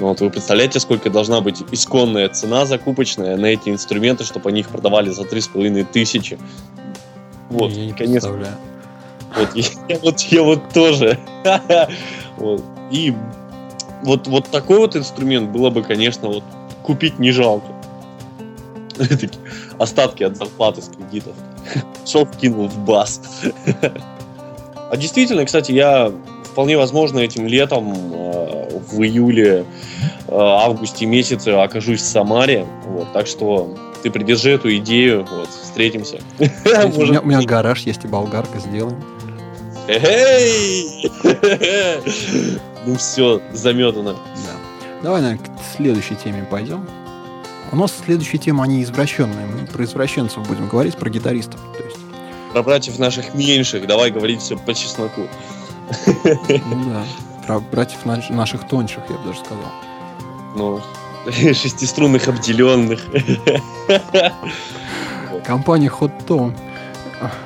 Вот, 0.00 0.20
вы 0.20 0.30
представляете, 0.30 0.80
сколько 0.80 1.10
должна 1.10 1.40
быть 1.40 1.62
исконная 1.70 2.28
цена 2.28 2.66
закупочная 2.66 3.36
на 3.36 3.46
эти 3.46 3.68
инструменты, 3.68 4.24
чтобы 4.24 4.50
они 4.50 4.60
их 4.60 4.68
продавали 4.68 5.10
за 5.10 5.24
3500? 5.24 6.38
Вот, 7.50 7.70
Я 7.72 7.86
не 7.86 7.92
конечно. 7.92 8.30
Вот, 8.30 9.54
я, 9.54 9.98
вот, 10.02 10.20
я 10.20 10.42
вот 10.42 10.68
тоже. 10.72 11.18
Вот. 12.36 12.62
И 12.92 13.12
вот, 14.04 14.28
вот 14.28 14.46
такой 14.48 14.78
вот 14.78 14.94
инструмент 14.94 15.50
было 15.50 15.70
бы, 15.70 15.82
конечно, 15.82 16.28
вот 16.28 16.44
купить 16.84 17.18
не 17.18 17.32
жалко. 17.32 17.66
Остатки 19.78 20.22
от 20.22 20.36
зарплаты 20.36 20.82
с 20.82 20.88
кредитов. 20.88 21.34
Шел, 22.06 22.26
вкинул 22.26 22.68
в 22.68 22.78
бас. 22.78 23.20
А 24.90 24.96
действительно, 24.96 25.44
кстати, 25.44 25.72
я 25.72 26.12
вполне 26.44 26.76
возможно 26.78 27.18
этим 27.18 27.46
летом 27.46 27.92
э, 27.94 28.80
в 28.90 29.02
июле, 29.02 29.64
э, 30.26 30.32
августе 30.32 31.06
месяце 31.06 31.50
окажусь 31.50 32.00
в 32.00 32.06
Самаре. 32.06 32.66
Вот, 32.86 33.12
так 33.12 33.26
что 33.26 33.76
ты 34.02 34.10
придержи 34.10 34.50
эту 34.52 34.74
идею, 34.76 35.26
вот, 35.30 35.48
встретимся. 35.48 36.20
У 36.38 36.42
меня, 36.42 37.20
у 37.20 37.26
меня 37.26 37.42
гараж 37.42 37.82
есть 37.82 38.04
и 38.04 38.08
болгарка, 38.08 38.58
сделаем. 38.58 39.02
Эй! 39.88 41.10
Ну 42.86 42.96
все, 42.96 43.42
заметано. 43.52 44.12
Да. 44.12 45.02
Давай, 45.02 45.20
наверное, 45.20 45.44
к 45.44 45.76
следующей 45.76 46.14
теме 46.14 46.46
пойдем. 46.50 46.88
У 47.70 47.76
нас 47.76 47.92
следующая 48.04 48.38
тема, 48.38 48.64
они 48.64 48.82
извращенные. 48.82 49.46
Мы 49.46 49.66
про 49.66 49.84
извращенцев 49.84 50.46
будем 50.48 50.68
говорить, 50.68 50.96
про 50.96 51.10
гитаристов. 51.10 51.60
То 51.76 51.84
есть, 51.84 51.98
Про 52.52 52.62
братьев 52.62 52.98
наших 52.98 53.34
меньших, 53.34 53.86
давай 53.86 54.10
говорить 54.10 54.40
все 54.40 54.56
по 54.56 54.72
чесноку. 54.74 55.22
ну 56.14 56.84
да, 56.90 57.04
про 57.46 57.60
братьев 57.60 58.04
наш- 58.04 58.30
наших 58.30 58.66
тоньших, 58.68 59.02
я 59.08 59.16
бы 59.16 59.26
даже 59.26 59.40
сказал. 59.40 59.72
Ну, 60.56 60.80
шестиструнных 61.54 62.26
обделенных. 62.28 63.00
Компания 65.44 65.88
Hot 66.00 66.12
Tone. 66.26 66.54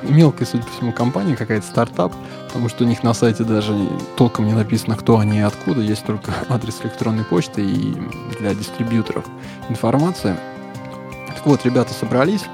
Мелкая, 0.03 0.47
судя 0.47 0.63
по 0.63 0.71
всему, 0.71 0.91
компания, 0.91 1.35
какая-то 1.35 1.65
стартап, 1.65 2.13
потому 2.47 2.69
что 2.69 2.83
у 2.83 2.87
них 2.87 3.03
на 3.03 3.13
сайте 3.13 3.43
даже 3.43 3.73
толком 4.15 4.45
не 4.45 4.53
написано, 4.53 4.95
кто 4.95 5.17
они 5.17 5.37
и 5.39 5.41
откуда, 5.41 5.81
есть 5.81 6.05
только 6.05 6.31
адрес 6.49 6.81
электронной 6.83 7.23
почты 7.23 7.63
и 7.63 7.95
для 8.39 8.53
дистрибьюторов 8.53 9.25
информация. 9.69 10.39
Так 11.27 11.45
вот, 11.45 11.65
ребята 11.65 11.93
собрались 11.93 12.45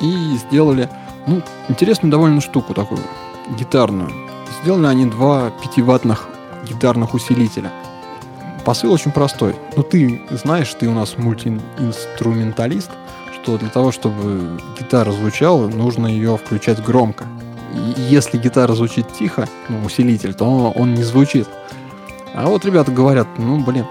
и 0.00 0.36
сделали, 0.36 0.88
ну, 1.26 1.42
интересную 1.68 2.10
довольно 2.10 2.40
штуку 2.40 2.74
такую, 2.74 3.02
гитарную. 3.58 4.10
Сделали 4.62 4.86
они 4.86 5.06
два 5.06 5.52
5-ваттных 5.62 6.28
гитарных 6.68 7.14
усилителя. 7.14 7.70
Посыл 8.64 8.92
очень 8.92 9.10
простой. 9.10 9.56
Ну, 9.76 9.82
ты 9.82 10.20
знаешь, 10.30 10.72
ты 10.74 10.86
у 10.88 10.92
нас 10.92 11.16
мультиинструменталист, 11.16 12.90
что 13.42 13.56
для 13.58 13.68
того, 13.68 13.90
чтобы 13.92 14.60
гитара 14.78 15.12
звучала, 15.12 15.68
нужно 15.68 16.06
ее 16.06 16.36
включать 16.36 16.82
громко. 16.82 17.24
И 17.74 18.00
если 18.00 18.38
гитара 18.38 18.72
звучит 18.74 19.06
тихо, 19.12 19.48
ну, 19.68 19.84
усилитель, 19.84 20.34
то 20.34 20.72
он 20.74 20.94
не 20.94 21.02
звучит. 21.02 21.48
А 22.34 22.46
вот 22.46 22.64
ребята 22.64 22.92
говорят, 22.92 23.26
ну, 23.38 23.58
блин, 23.60 23.86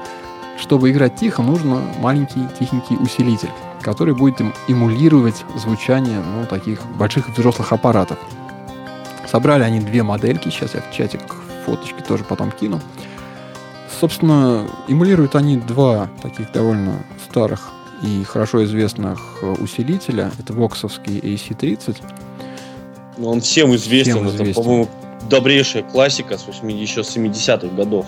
чтобы 0.60 0.92
играть 0.92 1.16
тихо, 1.16 1.42
нужно 1.42 1.82
маленький 2.00 2.42
тихенький 2.60 2.98
усилитель, 2.98 3.50
который 3.82 4.14
будет 4.14 4.40
им 4.42 4.54
эмулировать 4.68 5.46
звучание, 5.56 6.20
ну, 6.20 6.46
таких 6.46 6.86
больших 6.98 7.30
взрослых 7.30 7.72
аппаратов. 7.72 8.18
Собрали 9.28 9.64
они 9.64 9.80
две 9.80 10.04
модельки, 10.04 10.50
сейчас 10.50 10.74
я 10.74 10.82
в 10.82 10.92
чатик 10.92 11.22
фоточки 11.66 12.02
тоже 12.02 12.24
потом 12.24 12.52
кину. 12.52 12.82
Собственно, 14.00 14.68
эмулируют 14.88 15.36
они 15.36 15.58
два 15.58 16.10
таких 16.22 16.52
довольно 16.52 17.04
старых 17.30 17.70
и 18.02 18.24
хорошо 18.24 18.64
известных 18.64 19.20
э, 19.42 19.54
усилителя. 19.54 20.32
Это 20.40 20.54
воксовский 20.54 21.20
AC-30. 21.20 21.98
Ну, 23.18 23.30
Он 23.30 23.42
всем 23.42 23.76
известен, 23.76 24.14
Всем 24.14 24.28
это, 24.28 24.36
известен. 24.36 24.64
по-моему, 24.64 24.90
добрейшая 25.30 25.84
классика 25.84 26.38
с 26.38 26.48
80, 26.48 26.82
еще 26.82 27.04
с 27.04 27.16
70-х 27.16 27.76
годов. 27.76 28.06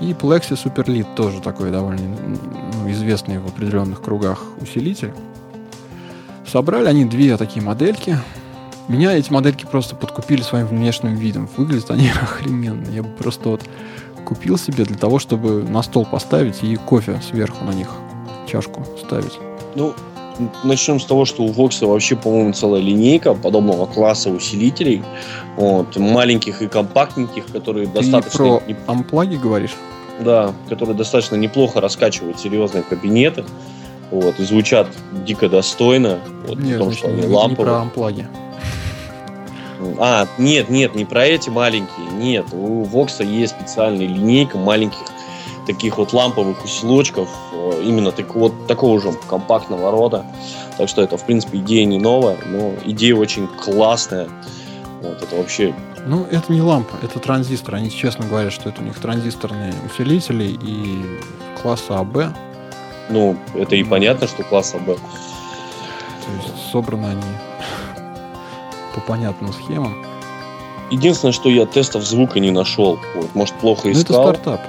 И 0.00 0.12
Plexi 0.12 0.52
Super 0.62 0.86
Lead 0.86 1.06
тоже 1.14 1.40
такой 1.40 1.70
довольно 1.70 2.02
ну, 2.02 2.90
известный 2.90 3.38
в 3.38 3.46
определенных 3.46 4.02
кругах 4.02 4.42
усилитель. 4.60 5.12
Собрали 6.50 6.88
они 6.88 7.04
две 7.04 7.36
такие 7.36 7.62
модельки. 7.62 8.18
Меня 8.88 9.16
эти 9.16 9.32
модельки 9.32 9.64
просто 9.64 9.94
подкупили 9.94 10.42
своим 10.42 10.66
внешним 10.66 11.14
видом. 11.14 11.48
Выглядят 11.56 11.90
они 11.90 12.10
охрененно. 12.22 12.90
Я 12.90 13.02
бы 13.02 13.10
просто 13.10 13.50
вот 13.50 13.62
купил 14.24 14.58
себе 14.58 14.84
для 14.84 14.96
того, 14.96 15.18
чтобы 15.18 15.62
на 15.62 15.82
стол 15.82 16.04
поставить 16.04 16.64
и 16.64 16.74
кофе 16.76 17.20
сверху 17.22 17.64
на 17.64 17.72
них 17.72 17.88
чашку 18.46 18.82
ставить. 18.98 19.38
Ну, 19.74 19.94
начнем 20.62 21.00
с 21.00 21.04
того, 21.04 21.24
что 21.24 21.42
у 21.42 21.48
Вокса 21.48 21.86
вообще, 21.86 22.16
по-моему, 22.16 22.52
целая 22.52 22.80
линейка 22.80 23.34
подобного 23.34 23.86
класса 23.86 24.30
усилителей. 24.30 25.02
Вот, 25.56 25.96
маленьких 25.96 26.62
и 26.62 26.68
компактненьких, 26.68 27.46
которые 27.46 27.86
Ты 27.86 28.00
достаточно... 28.02 28.38
про 28.58 28.62
не- 28.66 28.76
амплаги 28.86 29.36
говоришь? 29.36 29.74
Да, 30.20 30.52
которые 30.68 30.96
достаточно 30.96 31.36
неплохо 31.36 31.80
раскачивают 31.80 32.38
серьезные 32.38 32.82
кабинеты. 32.82 33.44
Вот, 34.10 34.38
и 34.38 34.44
звучат 34.44 34.86
дико 35.26 35.48
достойно. 35.48 36.18
Вот, 36.46 36.58
Нет, 36.58 36.74
потому 36.78 36.84
значит, 36.92 36.98
что 36.98 37.08
они 37.08 37.20
не, 37.22 37.26
не 37.26 37.34
ламповые. 37.34 37.66
про 37.72 37.80
амплаги. 37.82 38.28
А, 39.98 40.26
нет, 40.38 40.70
нет, 40.70 40.94
не 40.94 41.04
про 41.04 41.26
эти 41.26 41.50
маленькие. 41.50 42.06
Нет, 42.16 42.46
у 42.52 42.84
Вокса 42.84 43.22
есть 43.24 43.54
специальная 43.58 44.06
линейка 44.06 44.56
маленьких 44.56 44.98
таких 45.66 45.98
вот 45.98 46.12
ламповых 46.12 46.64
усилочков, 46.64 47.28
э, 47.52 47.82
именно 47.84 48.12
так, 48.12 48.34
вот 48.34 48.66
такого 48.66 49.00
же 49.00 49.12
компактного 49.28 49.90
рода. 49.90 50.24
Так 50.78 50.88
что 50.88 51.02
это, 51.02 51.16
в 51.16 51.24
принципе, 51.24 51.58
идея 51.58 51.84
не 51.84 51.98
новая, 51.98 52.36
но 52.46 52.72
идея 52.84 53.16
очень 53.16 53.46
классная. 53.48 54.28
Вот, 55.02 55.22
это 55.22 55.36
вообще... 55.36 55.74
Ну, 56.06 56.26
это 56.30 56.52
не 56.52 56.60
лампа, 56.60 56.96
это 57.02 57.18
транзистор. 57.18 57.76
Они 57.76 57.90
честно 57.90 58.26
говорят, 58.26 58.52
что 58.52 58.68
это 58.68 58.82
у 58.82 58.84
них 58.84 58.98
транзисторные 58.98 59.72
усилители 59.86 60.56
и 60.60 61.02
класса 61.62 61.98
АБ. 61.98 62.34
Ну, 63.10 63.36
это 63.54 63.76
и 63.76 63.84
понятно, 63.84 64.26
что 64.26 64.42
класс 64.42 64.74
АБ. 64.74 64.86
То 64.86 66.32
есть 66.42 66.70
собраны 66.70 67.06
они 67.06 67.22
по 68.94 69.00
понятным 69.00 69.52
схемам. 69.52 69.94
Единственное, 70.90 71.32
что 71.32 71.48
я 71.48 71.66
тестов 71.66 72.02
звука 72.04 72.38
не 72.40 72.50
нашел. 72.50 72.98
Вот, 73.14 73.34
может, 73.34 73.54
плохо 73.56 73.88
Но 73.88 73.94
Ну, 73.94 74.00
это 74.00 74.12
искал. 74.12 74.24
стартап. 74.34 74.60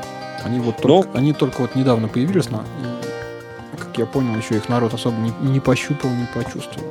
Они 0.45 0.59
вот 0.59 0.77
только, 0.77 1.17
они 1.17 1.33
только 1.33 1.61
вот 1.61 1.73
недавно 1.73 2.07
появились, 2.07 2.51
на, 2.51 2.57
и, 2.57 3.77
как 3.77 3.97
я 3.97 4.05
понял, 4.05 4.37
еще 4.37 4.55
их 4.55 4.69
народ 4.69 4.93
особо 4.93 5.17
не, 5.17 5.33
не 5.41 5.59
пощупал, 5.59 6.11
не 6.11 6.27
почувствовал. 6.35 6.87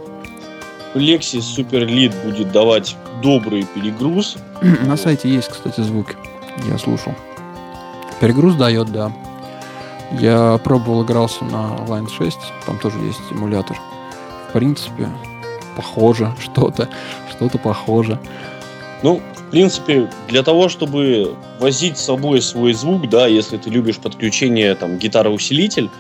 Lexi 0.95 1.39
Super 1.39 1.87
Lead 1.87 2.13
будет 2.25 2.51
давать 2.51 2.97
добрый 3.23 3.65
перегруз. 3.65 4.37
На 4.61 4.97
сайте 4.97 5.29
есть, 5.29 5.49
кстати, 5.49 5.81
звуки. 5.83 6.17
Я 6.69 6.79
слушал. 6.79 7.15
Перегруз 8.21 8.57
дает, 8.57 8.91
да. 8.91 9.13
Я 10.19 10.59
пробовал, 10.63 11.05
игрался 11.05 11.45
на 11.45 11.77
Line 11.87 12.09
6, 12.09 12.39
там 12.67 12.79
тоже 12.79 12.99
есть 12.99 13.21
эмулятор. 13.31 13.77
В 14.49 14.53
принципе, 14.53 15.09
похоже, 15.77 16.33
что-то, 16.41 16.89
что-то 17.31 17.59
похоже. 17.59 18.19
Ну, 19.03 19.21
в 19.37 19.51
принципе, 19.51 20.11
для 20.29 20.43
того, 20.43 20.69
чтобы 20.69 21.35
возить 21.59 21.99
с 21.99 22.05
собой 22.05 22.41
свой 22.41 22.73
звук, 22.73 23.09
да, 23.09 23.27
если 23.27 23.57
ты 23.57 23.71
любишь 23.71 23.99
подключение 23.99 24.75
там 24.75 24.99
гитара-усилитель, 24.99 25.91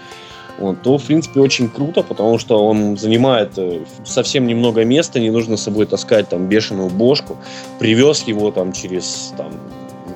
вот, 0.58 0.82
то, 0.82 0.98
в 0.98 1.04
принципе, 1.04 1.40
очень 1.40 1.68
круто, 1.68 2.02
потому 2.02 2.38
что 2.38 2.64
он 2.64 2.96
занимает 2.96 3.52
э, 3.56 3.80
совсем 4.04 4.46
немного 4.46 4.84
места, 4.84 5.18
не 5.18 5.30
нужно 5.30 5.56
с 5.56 5.62
собой 5.62 5.86
таскать 5.86 6.28
там 6.28 6.46
бешеную 6.46 6.90
бошку. 6.90 7.36
Привез 7.80 8.22
его 8.22 8.52
там 8.52 8.72
через 8.72 9.34
там, 9.36 9.52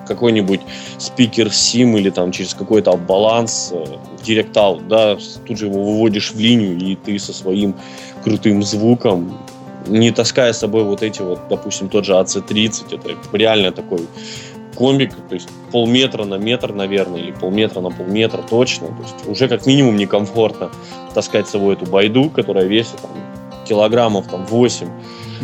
какой-нибудь 0.06 0.60
спикер 0.98 1.52
сим 1.52 1.96
или 1.96 2.10
там 2.10 2.30
через 2.30 2.54
какой-то 2.54 2.96
баланс, 2.96 3.72
э, 3.72 3.84
Out, 4.26 4.86
да, 4.88 5.16
тут 5.46 5.58
же 5.58 5.66
его 5.66 5.82
выводишь 5.82 6.32
в 6.32 6.38
линию, 6.38 6.78
и 6.78 6.96
ты 6.96 7.18
со 7.18 7.32
своим 7.32 7.74
крутым 8.22 8.62
звуком 8.62 9.38
не 9.88 10.10
таская 10.10 10.52
с 10.52 10.58
собой 10.58 10.84
вот 10.84 11.02
эти 11.02 11.22
вот, 11.22 11.40
допустим, 11.48 11.88
тот 11.88 12.04
же 12.04 12.12
AC-30, 12.12 12.94
это 12.94 13.36
реально 13.36 13.72
такой 13.72 14.06
комбик, 14.76 15.12
то 15.28 15.34
есть 15.34 15.48
полметра 15.72 16.24
на 16.24 16.36
метр, 16.36 16.72
наверное, 16.72 17.20
или 17.20 17.32
полметра 17.32 17.80
на 17.80 17.90
полметра 17.90 18.42
точно, 18.42 18.88
то 18.88 19.02
есть 19.02 19.26
уже 19.28 19.48
как 19.48 19.66
минимум 19.66 19.96
некомфортно 19.96 20.70
таскать 21.14 21.48
с 21.48 21.50
собой 21.50 21.74
эту 21.74 21.86
байду, 21.86 22.30
которая 22.30 22.66
весит 22.66 22.96
там, 23.02 23.10
килограммов 23.66 24.28
там 24.28 24.44
8. 24.46 24.88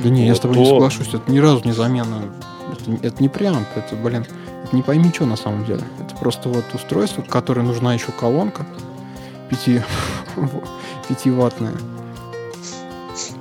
Да 0.03 0.09
не, 0.09 0.23
я 0.27 0.29
Вот 0.29 0.37
с 0.37 0.41
тобой 0.41 0.59
не 0.59 0.65
то- 0.65 0.71
соглашусь, 0.71 1.09
это 1.15 1.31
ни 1.31 1.39
разу 1.39 1.63
не 1.65 1.73
замена. 1.73 2.23
Это, 2.73 3.07
это 3.07 3.23
не 3.23 3.29
прям, 3.29 3.65
это, 3.75 3.97
блин, 3.97 4.25
это 4.65 4.75
не 4.77 4.83
пойми 4.83 5.11
что 5.13 5.27
на 5.27 5.37
самом 5.37 5.65
деле. 5.65 5.83
Это 6.05 6.15
просто 6.17 6.49
вот 6.49 6.65
устройство, 6.73 7.23
к 7.23 7.29
которой 7.29 7.65
нужна 7.65 7.95
еще 7.95 8.13
колонка 8.19 8.67
пяти, 9.51 9.83
пятиваттная. 11.09 11.75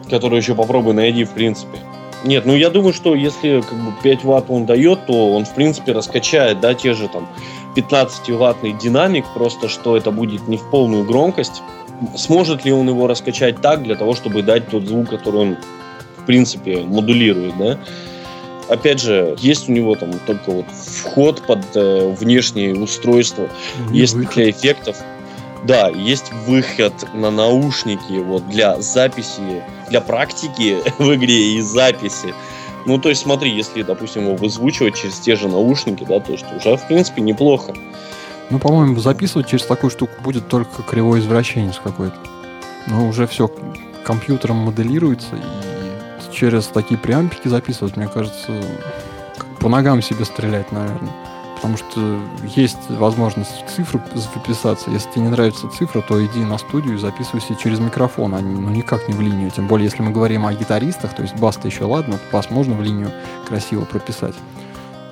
Которую 0.09 0.41
еще 0.41 0.55
попробуй 0.55 0.93
найди, 0.93 1.23
в 1.23 1.31
принципе. 1.31 1.79
Нет, 2.23 2.45
ну 2.45 2.55
я 2.55 2.69
думаю, 2.69 2.93
что 2.93 3.15
если 3.15 3.61
как 3.61 3.77
бы 3.77 3.91
5 4.01 4.23
ватт 4.23 4.45
он 4.49 4.65
дает, 4.65 5.05
то 5.05 5.33
он 5.33 5.45
в 5.45 5.53
принципе 5.53 5.91
раскачает, 5.91 6.61
да, 6.61 6.73
те 6.73 6.93
же 6.93 7.09
там 7.09 7.27
15-ваттный 7.75 8.77
динамик, 8.77 9.25
просто 9.33 9.67
что 9.67 9.97
это 9.97 10.11
будет 10.11 10.47
не 10.47 10.57
в 10.57 10.69
полную 10.69 11.03
громкость. 11.03 11.61
Сможет 12.15 12.65
ли 12.65 12.71
он 12.71 12.87
его 12.87 13.07
раскачать 13.07 13.61
так 13.61 13.83
для 13.83 13.95
того, 13.95 14.15
чтобы 14.15 14.41
дать 14.41 14.69
тот 14.69 14.85
звук, 14.85 15.09
который 15.09 15.41
он 15.41 15.57
в 16.17 16.25
принципе 16.25 16.81
модулирует, 16.81 17.57
да? 17.57 17.79
Опять 18.69 19.01
же, 19.01 19.35
есть 19.39 19.67
у 19.67 19.73
него 19.73 19.95
там 19.95 20.13
только 20.25 20.51
вот 20.51 20.65
вход 20.71 21.41
под 21.45 21.59
э, 21.75 22.15
внешние 22.17 22.73
устройства, 22.73 23.49
не 23.89 23.99
есть 23.99 24.13
выход. 24.13 24.35
для 24.35 24.49
эффектов. 24.51 24.97
Да, 25.65 25.89
есть 25.89 26.31
выход 26.47 26.93
на 27.13 27.29
наушники 27.29 28.19
вот 28.19 28.47
для 28.49 28.81
записи, 28.81 29.63
для 29.93 30.01
практики 30.01 30.77
в 30.97 31.13
игре 31.13 31.53
и 31.53 31.61
записи. 31.61 32.33
Ну, 32.87 32.97
то 32.97 33.09
есть, 33.09 33.21
смотри, 33.21 33.55
если, 33.55 33.83
допустим, 33.83 34.23
его 34.23 34.35
вызвучивать 34.35 34.95
через 34.95 35.19
те 35.19 35.35
же 35.35 35.47
наушники, 35.47 36.03
да, 36.03 36.19
то 36.19 36.31
есть 36.31 36.45
уже, 36.57 36.77
в 36.77 36.87
принципе, 36.87 37.21
неплохо. 37.21 37.73
Ну, 38.49 38.57
по-моему, 38.57 38.99
записывать 38.99 39.47
через 39.47 39.65
такую 39.65 39.91
штуку 39.91 40.13
будет 40.23 40.47
только 40.47 40.81
кривой 40.81 41.19
извращенец 41.19 41.79
какой-то. 41.81 42.17
Ну, 42.87 43.07
уже 43.07 43.27
все 43.27 43.49
компьютером 44.03 44.57
моделируется, 44.57 45.35
и 45.35 46.35
через 46.35 46.65
такие 46.65 46.99
преампики 46.99 47.47
записывать, 47.47 47.95
мне 47.95 48.07
кажется, 48.07 48.51
по 49.59 49.69
ногам 49.69 50.01
себе 50.01 50.25
стрелять, 50.25 50.71
наверное 50.71 51.13
потому 51.63 51.77
что 51.77 52.19
есть 52.57 52.89
возможность 52.89 53.63
цифру 53.73 54.01
записаться. 54.15 54.91
Если 54.91 55.09
тебе 55.11 55.21
не 55.21 55.29
нравится 55.29 55.69
цифра, 55.69 56.01
то 56.01 56.23
иди 56.25 56.39
на 56.39 56.57
студию 56.57 56.95
и 56.95 56.97
записывайся 56.97 57.55
через 57.55 57.79
микрофон, 57.79 58.35
а 58.35 58.41
ну 58.41 58.69
никак 58.69 59.07
не 59.07 59.13
в 59.13 59.21
линию. 59.21 59.49
Тем 59.49 59.67
более, 59.67 59.85
если 59.85 60.01
мы 60.01 60.11
говорим 60.11 60.45
о 60.45 60.53
гитаристах, 60.53 61.15
то 61.15 61.21
есть 61.21 61.37
бас-то 61.37 61.69
еще 61.69 61.85
ладно, 61.85 62.19
бас 62.33 62.49
можно 62.49 62.75
в 62.75 62.81
линию 62.81 63.11
красиво 63.47 63.85
прописать, 63.85 64.35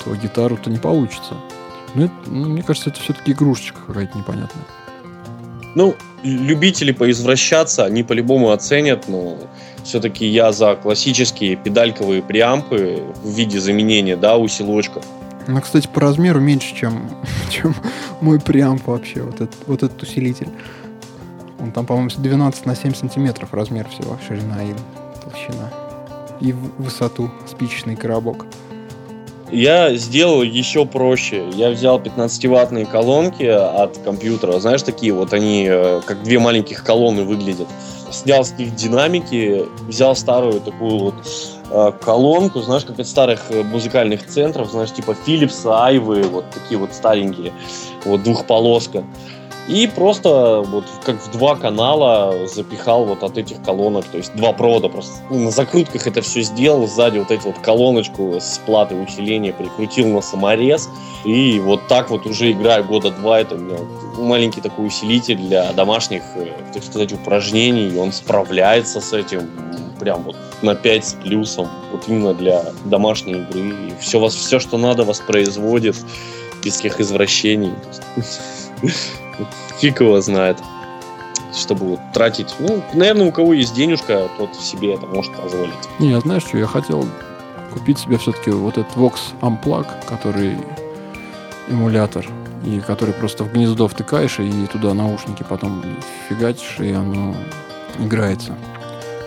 то 0.03 0.13
гитару-то 0.13 0.69
не 0.69 0.77
получится. 0.77 1.35
Ну, 1.93 2.05
это, 2.05 2.13
ну, 2.25 2.49
мне 2.49 2.63
кажется, 2.63 2.89
это 2.89 2.99
все-таки 2.99 3.31
игрушечка 3.31 3.79
какая-то 3.87 4.17
непонятная. 4.17 4.65
Ну, 5.73 5.95
любители 6.21 6.91
поизвращаться, 6.91 7.85
они 7.85 8.03
по-любому 8.03 8.51
оценят, 8.51 9.07
но 9.07 9.37
все-таки 9.85 10.25
я 10.25 10.51
за 10.51 10.75
классические 10.75 11.55
педальковые 11.55 12.21
преампы 12.21 13.03
в 13.23 13.29
виде 13.29 13.57
заменения, 13.57 14.17
да, 14.17 14.37
усилочков. 14.37 15.05
Она, 15.47 15.61
кстати, 15.61 15.87
по 15.87 16.01
размеру 16.01 16.39
меньше, 16.39 16.75
чем, 16.75 17.09
чем 17.49 17.75
мой 18.21 18.39
преамп 18.39 18.87
вообще, 18.87 19.21
вот 19.21 19.35
этот, 19.35 19.55
вот 19.67 19.83
этот 19.83 20.01
усилитель. 20.01 20.49
Он 21.59 21.71
там, 21.71 21.85
по-моему, 21.85 22.09
12 22.15 22.65
на 22.65 22.75
7 22.75 22.95
сантиметров 22.95 23.53
размер 23.53 23.87
всего, 23.89 24.17
ширина 24.27 24.63
и 24.63 24.73
толщина. 25.23 25.69
И 26.39 26.53
в 26.53 26.81
высоту 26.81 27.29
спичечный 27.47 27.95
коробок. 27.95 28.45
Я 29.51 29.95
сделал 29.95 30.43
еще 30.43 30.85
проще. 30.85 31.49
Я 31.49 31.71
взял 31.71 31.99
15-ваттные 31.99 32.85
колонки 32.85 33.43
от 33.43 33.97
компьютера. 33.97 34.59
Знаешь, 34.59 34.81
такие 34.81 35.13
вот 35.13 35.33
они, 35.33 35.67
э, 35.69 36.01
как 36.05 36.23
две 36.23 36.39
маленьких 36.39 36.83
колонны 36.83 37.23
выглядят. 37.23 37.67
Снял 38.11 38.45
с 38.45 38.53
них 38.57 38.73
динамики, 38.75 39.65
взял 39.87 40.15
старую 40.15 40.61
такую 40.61 40.97
вот 40.99 41.15
колонку, 42.03 42.61
знаешь, 42.61 42.83
как 42.85 42.99
из 42.99 43.09
старых 43.09 43.49
э, 43.49 43.63
музыкальных 43.63 44.27
центров, 44.27 44.69
знаешь, 44.71 44.91
типа 44.91 45.15
Philips, 45.25 45.65
Айвы, 45.65 46.23
вот 46.23 46.45
такие 46.51 46.77
вот 46.77 46.93
старенькие, 46.93 47.53
вот 48.05 48.23
двухполоска. 48.23 49.03
И 49.71 49.87
просто 49.87 50.61
вот 50.67 50.83
как 51.05 51.15
в 51.21 51.31
два 51.31 51.55
канала 51.55 52.45
запихал 52.45 53.05
вот 53.05 53.23
от 53.23 53.37
этих 53.37 53.63
колонок, 53.63 54.03
то 54.03 54.17
есть 54.17 54.35
два 54.35 54.51
провода 54.51 54.89
просто. 54.89 55.13
На 55.29 55.49
закрутках 55.49 56.07
это 56.07 56.21
все 56.21 56.41
сделал, 56.41 56.87
сзади 56.87 57.19
вот 57.19 57.31
эти 57.31 57.45
вот 57.45 57.57
колоночку 57.59 58.35
с 58.41 58.59
платой 58.65 59.01
усиления 59.01 59.53
прикрутил 59.53 60.09
на 60.09 60.21
саморез. 60.21 60.89
И 61.23 61.57
вот 61.59 61.87
так 61.87 62.09
вот 62.09 62.25
уже 62.25 62.51
играю 62.51 62.83
года 62.83 63.11
два. 63.11 63.39
Это 63.39 63.55
у 63.55 63.59
меня 63.59 63.77
маленький 64.17 64.59
такой 64.59 64.87
усилитель 64.87 65.37
для 65.37 65.71
домашних, 65.71 66.23
э, 66.35 66.47
так 66.73 66.83
сказать, 66.83 67.13
упражнений. 67.13 67.87
И 67.95 67.97
он 67.97 68.11
справляется 68.11 68.99
с 68.99 69.13
этим 69.13 69.49
прям 70.01 70.23
вот 70.23 70.35
на 70.61 70.75
5 70.75 71.05
с 71.05 71.13
плюсом, 71.13 71.69
вот 71.93 72.09
именно 72.09 72.33
для 72.33 72.65
домашней 72.83 73.35
игры. 73.35 73.69
И 73.69 73.93
все, 74.01 74.19
вас, 74.19 74.35
все 74.35 74.59
что 74.59 74.77
надо, 74.77 75.05
воспроизводит 75.05 75.95
без 76.61 76.73
всех 76.73 76.99
извращений. 76.99 77.71
Фиг 79.79 80.01
его 80.01 80.19
знает 80.21 80.57
чтобы 81.53 81.85
вот 81.85 81.99
тратить. 82.13 82.55
Ну, 82.59 82.81
наверное, 82.93 83.27
у 83.27 83.31
кого 83.31 83.53
есть 83.53 83.73
денежка, 83.73 84.29
тот 84.37 84.55
себе 84.55 84.93
это 84.93 85.05
может 85.05 85.35
позволить. 85.35 85.73
Не, 85.99 86.11
я 86.11 86.21
знаешь, 86.21 86.43
что 86.43 86.57
я 86.57 86.65
хотел 86.65 87.05
купить 87.73 87.99
себе 87.99 88.17
все-таки 88.17 88.51
вот 88.51 88.77
этот 88.77 88.95
Vox 88.95 89.15
Unplug, 89.41 89.85
который 90.07 90.57
эмулятор, 91.67 92.25
и 92.65 92.79
который 92.79 93.13
просто 93.13 93.43
в 93.43 93.53
гнездо 93.53 93.87
втыкаешь, 93.87 94.39
и 94.39 94.67
туда 94.67 94.93
наушники 94.93 95.43
потом 95.47 95.83
фигачишь, 96.29 96.79
и 96.79 96.91
оно 96.91 97.35
играется. 97.99 98.55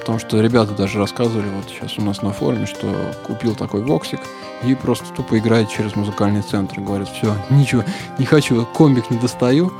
Потому 0.00 0.18
что 0.18 0.40
ребята 0.40 0.72
даже 0.72 0.98
рассказывали, 0.98 1.48
вот 1.48 1.64
сейчас 1.68 1.98
у 1.98 2.02
нас 2.02 2.20
на 2.20 2.30
форуме, 2.30 2.66
что 2.66 2.94
купил 3.26 3.54
такой 3.54 3.82
воксик 3.82 4.20
и 4.62 4.74
просто 4.74 5.06
тупо 5.14 5.38
играет 5.38 5.70
через 5.70 5.96
музыкальный 5.96 6.42
центр. 6.42 6.80
Говорит, 6.80 7.08
все, 7.08 7.34
ничего, 7.48 7.84
не 8.18 8.26
хочу, 8.26 8.66
комбик 8.66 9.10
не 9.10 9.16
достаю, 9.16 9.72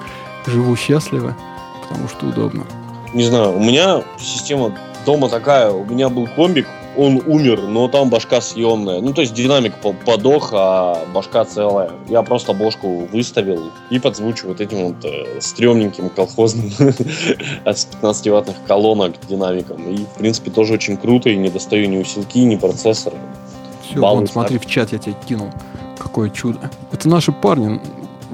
живу 0.46 0.76
счастливо, 0.76 1.36
потому 1.82 2.08
что 2.08 2.26
удобно. 2.26 2.64
Не 3.12 3.24
знаю, 3.24 3.56
у 3.56 3.60
меня 3.60 4.02
система 4.18 4.76
дома 5.06 5.28
такая, 5.28 5.70
у 5.70 5.84
меня 5.84 6.08
был 6.08 6.26
комбик, 6.26 6.66
он 6.96 7.22
умер, 7.26 7.62
но 7.62 7.88
там 7.88 8.08
башка 8.08 8.40
съемная. 8.40 9.00
Ну, 9.00 9.12
то 9.12 9.20
есть 9.20 9.34
динамик 9.34 9.74
подох, 10.04 10.50
а 10.52 11.04
башка 11.12 11.44
целая. 11.44 11.90
Я 12.08 12.22
просто 12.22 12.52
бошку 12.52 13.06
выставил 13.12 13.70
и 13.90 13.98
подзвучу 13.98 14.48
вот 14.48 14.60
этим 14.60 14.88
вот 14.88 15.04
э, 15.04 15.40
стрёмненьким 15.40 16.08
колхозным 16.08 16.70
от 17.64 17.76
15-ваттных 17.76 18.56
колонок 18.66 19.14
динамиком. 19.28 19.88
И, 19.88 20.04
в 20.04 20.18
принципе, 20.18 20.50
тоже 20.50 20.74
очень 20.74 20.96
круто, 20.96 21.30
и 21.30 21.36
не 21.36 21.48
достаю 21.48 21.88
ни 21.88 21.96
усилки, 21.96 22.38
ни 22.38 22.56
процессора. 22.56 23.16
Все, 23.82 23.98
вон, 23.98 24.26
смотри, 24.26 24.58
в 24.58 24.66
чат 24.66 24.92
я 24.92 24.98
тебе 24.98 25.16
кинул. 25.26 25.50
Какое 25.98 26.30
чудо. 26.30 26.70
Это 26.92 27.08
наши 27.08 27.32
парни. 27.32 27.80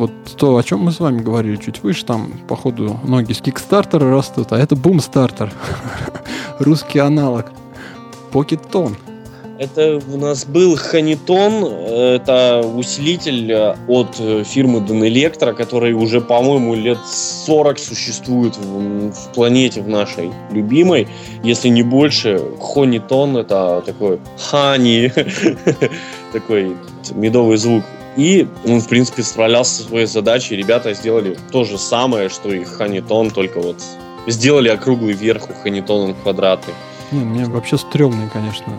Вот 0.00 0.12
то, 0.38 0.56
о 0.56 0.62
чем 0.62 0.80
мы 0.80 0.92
с 0.92 1.00
вами 1.00 1.20
говорили 1.20 1.56
чуть 1.56 1.82
выше, 1.82 2.06
там, 2.06 2.32
походу, 2.48 2.98
ноги 3.04 3.34
с 3.34 3.42
кикстартера 3.42 4.10
растут, 4.10 4.50
а 4.50 4.58
это 4.58 4.74
бумстартер. 4.74 5.52
Русский 6.58 7.00
аналог. 7.00 7.52
Pocket 8.32 8.96
Это 9.58 10.00
у 10.10 10.16
нас 10.16 10.46
был 10.46 10.74
Ханитон, 10.78 11.66
это 11.66 12.62
усилитель 12.62 13.52
э, 13.52 13.74
от 13.88 14.18
э, 14.18 14.42
фирмы 14.42 14.80
Данэлектро, 14.80 15.52
который 15.52 15.92
уже, 15.92 16.22
по-моему, 16.22 16.74
лет 16.74 16.98
40 17.44 17.78
существует 17.78 18.56
в, 18.56 19.10
в 19.10 19.32
планете 19.34 19.82
в 19.82 19.88
нашей 19.88 20.30
любимой, 20.50 21.08
если 21.44 21.68
не 21.68 21.82
больше. 21.82 22.40
Хонитон 22.58 23.36
это 23.36 23.82
такой 23.84 24.18
хани, 24.38 25.12
такой 26.32 26.74
медовый 27.14 27.58
звук. 27.58 27.84
И 28.16 28.48
он, 28.66 28.80
в 28.80 28.88
принципе, 28.88 29.22
справлялся 29.22 29.82
со 29.82 29.88
своей 29.88 30.06
задачей. 30.06 30.56
Ребята 30.56 30.94
сделали 30.94 31.36
то 31.52 31.64
же 31.64 31.78
самое, 31.78 32.28
что 32.28 32.52
и 32.52 32.64
Ханитон, 32.64 33.30
только 33.30 33.60
вот 33.60 33.76
сделали 34.26 34.68
округлый 34.68 35.14
верх, 35.14 35.48
у 35.48 35.54
Ханитон 35.54 36.14
квадратный. 36.22 36.74
Не, 37.12 37.20
мне 37.20 37.44
вообще 37.44 37.78
стрёмный, 37.78 38.28
конечно, 38.28 38.72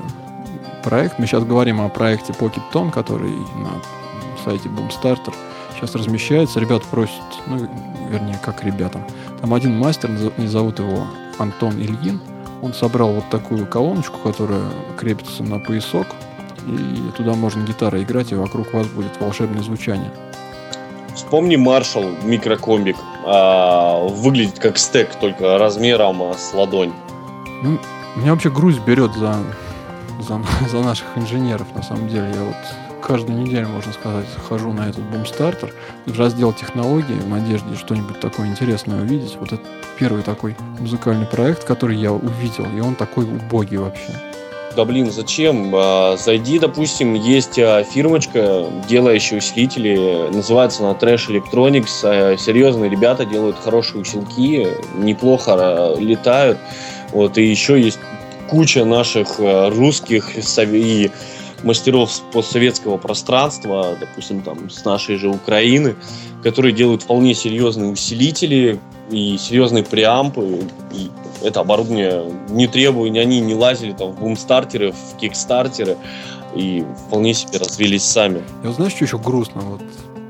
проект. 0.83 1.19
Мы 1.19 1.27
сейчас 1.27 1.43
говорим 1.43 1.81
о 1.81 1.89
проекте 1.89 2.33
Pocket 2.33 2.61
Tone, 2.73 2.91
который 2.91 3.31
на 3.31 3.81
сайте 4.43 4.69
Boomstarter 4.69 5.33
сейчас 5.75 5.95
размещается. 5.95 6.59
Ребята 6.59 6.85
просят, 6.89 7.15
ну, 7.47 7.67
вернее, 8.09 8.39
как 8.43 8.63
ребятам. 8.63 9.03
Там 9.41 9.53
один 9.53 9.77
мастер, 9.77 10.09
не 10.37 10.47
зовут 10.47 10.79
его 10.79 11.07
Антон 11.39 11.73
Ильин. 11.79 12.19
Он 12.61 12.73
собрал 12.73 13.13
вот 13.13 13.29
такую 13.31 13.65
колоночку, 13.65 14.19
которая 14.19 14.61
крепится 14.97 15.43
на 15.43 15.59
поясок. 15.59 16.07
И 16.67 17.11
туда 17.17 17.33
можно 17.33 17.63
гитара 17.63 18.01
играть, 18.01 18.31
и 18.31 18.35
вокруг 18.35 18.73
вас 18.73 18.87
будет 18.87 19.19
волшебное 19.19 19.63
звучание. 19.63 20.11
Вспомни 21.15 21.55
Маршал 21.55 22.05
микрокомбик. 22.23 22.95
А, 23.25 23.99
выглядит 24.07 24.59
как 24.59 24.77
стек, 24.77 25.15
только 25.15 25.57
размером 25.57 26.21
с 26.33 26.53
ладонь. 26.53 26.93
Ну, 27.63 27.79
меня 28.15 28.31
вообще 28.31 28.49
грусть 28.49 28.79
берет 28.85 29.13
за, 29.13 29.35
за, 30.19 30.41
за 30.69 30.79
наших 30.81 31.05
инженеров, 31.15 31.67
на 31.75 31.83
самом 31.83 32.07
деле. 32.07 32.31
Я 32.33 32.43
вот 32.43 32.55
каждую 33.01 33.39
неделю, 33.39 33.67
можно 33.67 33.91
сказать, 33.93 34.27
хожу 34.47 34.71
на 34.73 34.89
этот 34.89 35.03
бумстартер 35.03 35.73
в 36.05 36.17
раздел 36.17 36.53
технологий 36.53 37.13
в 37.13 37.27
надежде 37.27 37.75
что-нибудь 37.75 38.19
такое 38.19 38.47
интересное 38.47 39.01
увидеть. 39.01 39.37
Вот 39.39 39.51
это 39.51 39.63
первый 39.99 40.23
такой 40.23 40.55
музыкальный 40.79 41.25
проект, 41.25 41.63
который 41.63 41.97
я 41.97 42.13
увидел, 42.13 42.65
и 42.75 42.79
он 42.79 42.95
такой 42.95 43.25
убогий 43.25 43.77
вообще. 43.77 44.13
Да 44.75 44.85
блин, 44.85 45.11
зачем? 45.11 45.73
А, 45.75 46.15
зайди, 46.17 46.57
допустим, 46.57 47.13
есть 47.13 47.59
а, 47.59 47.83
фирмочка, 47.83 48.65
делающая 48.87 49.39
усилители, 49.39 50.29
называется 50.31 50.83
она 50.83 50.97
Trash 50.97 51.27
Electronics. 51.27 51.89
А, 52.03 52.37
серьезные 52.37 52.89
ребята 52.89 53.25
делают 53.25 53.57
хорошие 53.61 54.01
усилки, 54.01 54.69
неплохо 54.95 55.95
летают. 55.99 56.57
Вот, 57.11 57.37
и 57.37 57.43
еще 57.43 57.81
есть 57.81 57.99
куча 58.49 58.85
наших 58.85 59.39
русских 59.39 60.37
и 60.37 61.11
мастеров 61.63 62.09
постсоветского 62.31 62.97
пространства, 62.97 63.97
допустим, 63.99 64.41
там, 64.41 64.69
с 64.69 64.83
нашей 64.85 65.17
же 65.17 65.29
Украины, 65.29 65.95
которые 66.43 66.73
делают 66.73 67.03
вполне 67.03 67.35
серьезные 67.35 67.91
усилители 67.91 68.79
и 69.09 69.37
серьезные 69.37 69.83
преампы, 69.83 70.61
и 70.93 71.09
это 71.41 71.59
оборудование 71.61 72.25
не 72.49 72.67
требует, 72.67 73.15
они 73.17 73.39
не 73.39 73.55
лазили 73.55 73.93
там 73.93 74.11
в 74.11 74.19
бумстартеры, 74.19 74.91
в 74.91 75.17
кикстартеры, 75.17 75.97
и 76.55 76.85
вполне 77.07 77.33
себе 77.33 77.57
развились 77.57 78.03
сами. 78.03 78.41
Я 78.63 78.71
знаешь, 78.71 78.93
что 78.93 79.05
еще 79.05 79.17
грустно? 79.17 79.61
Вот 79.61 79.81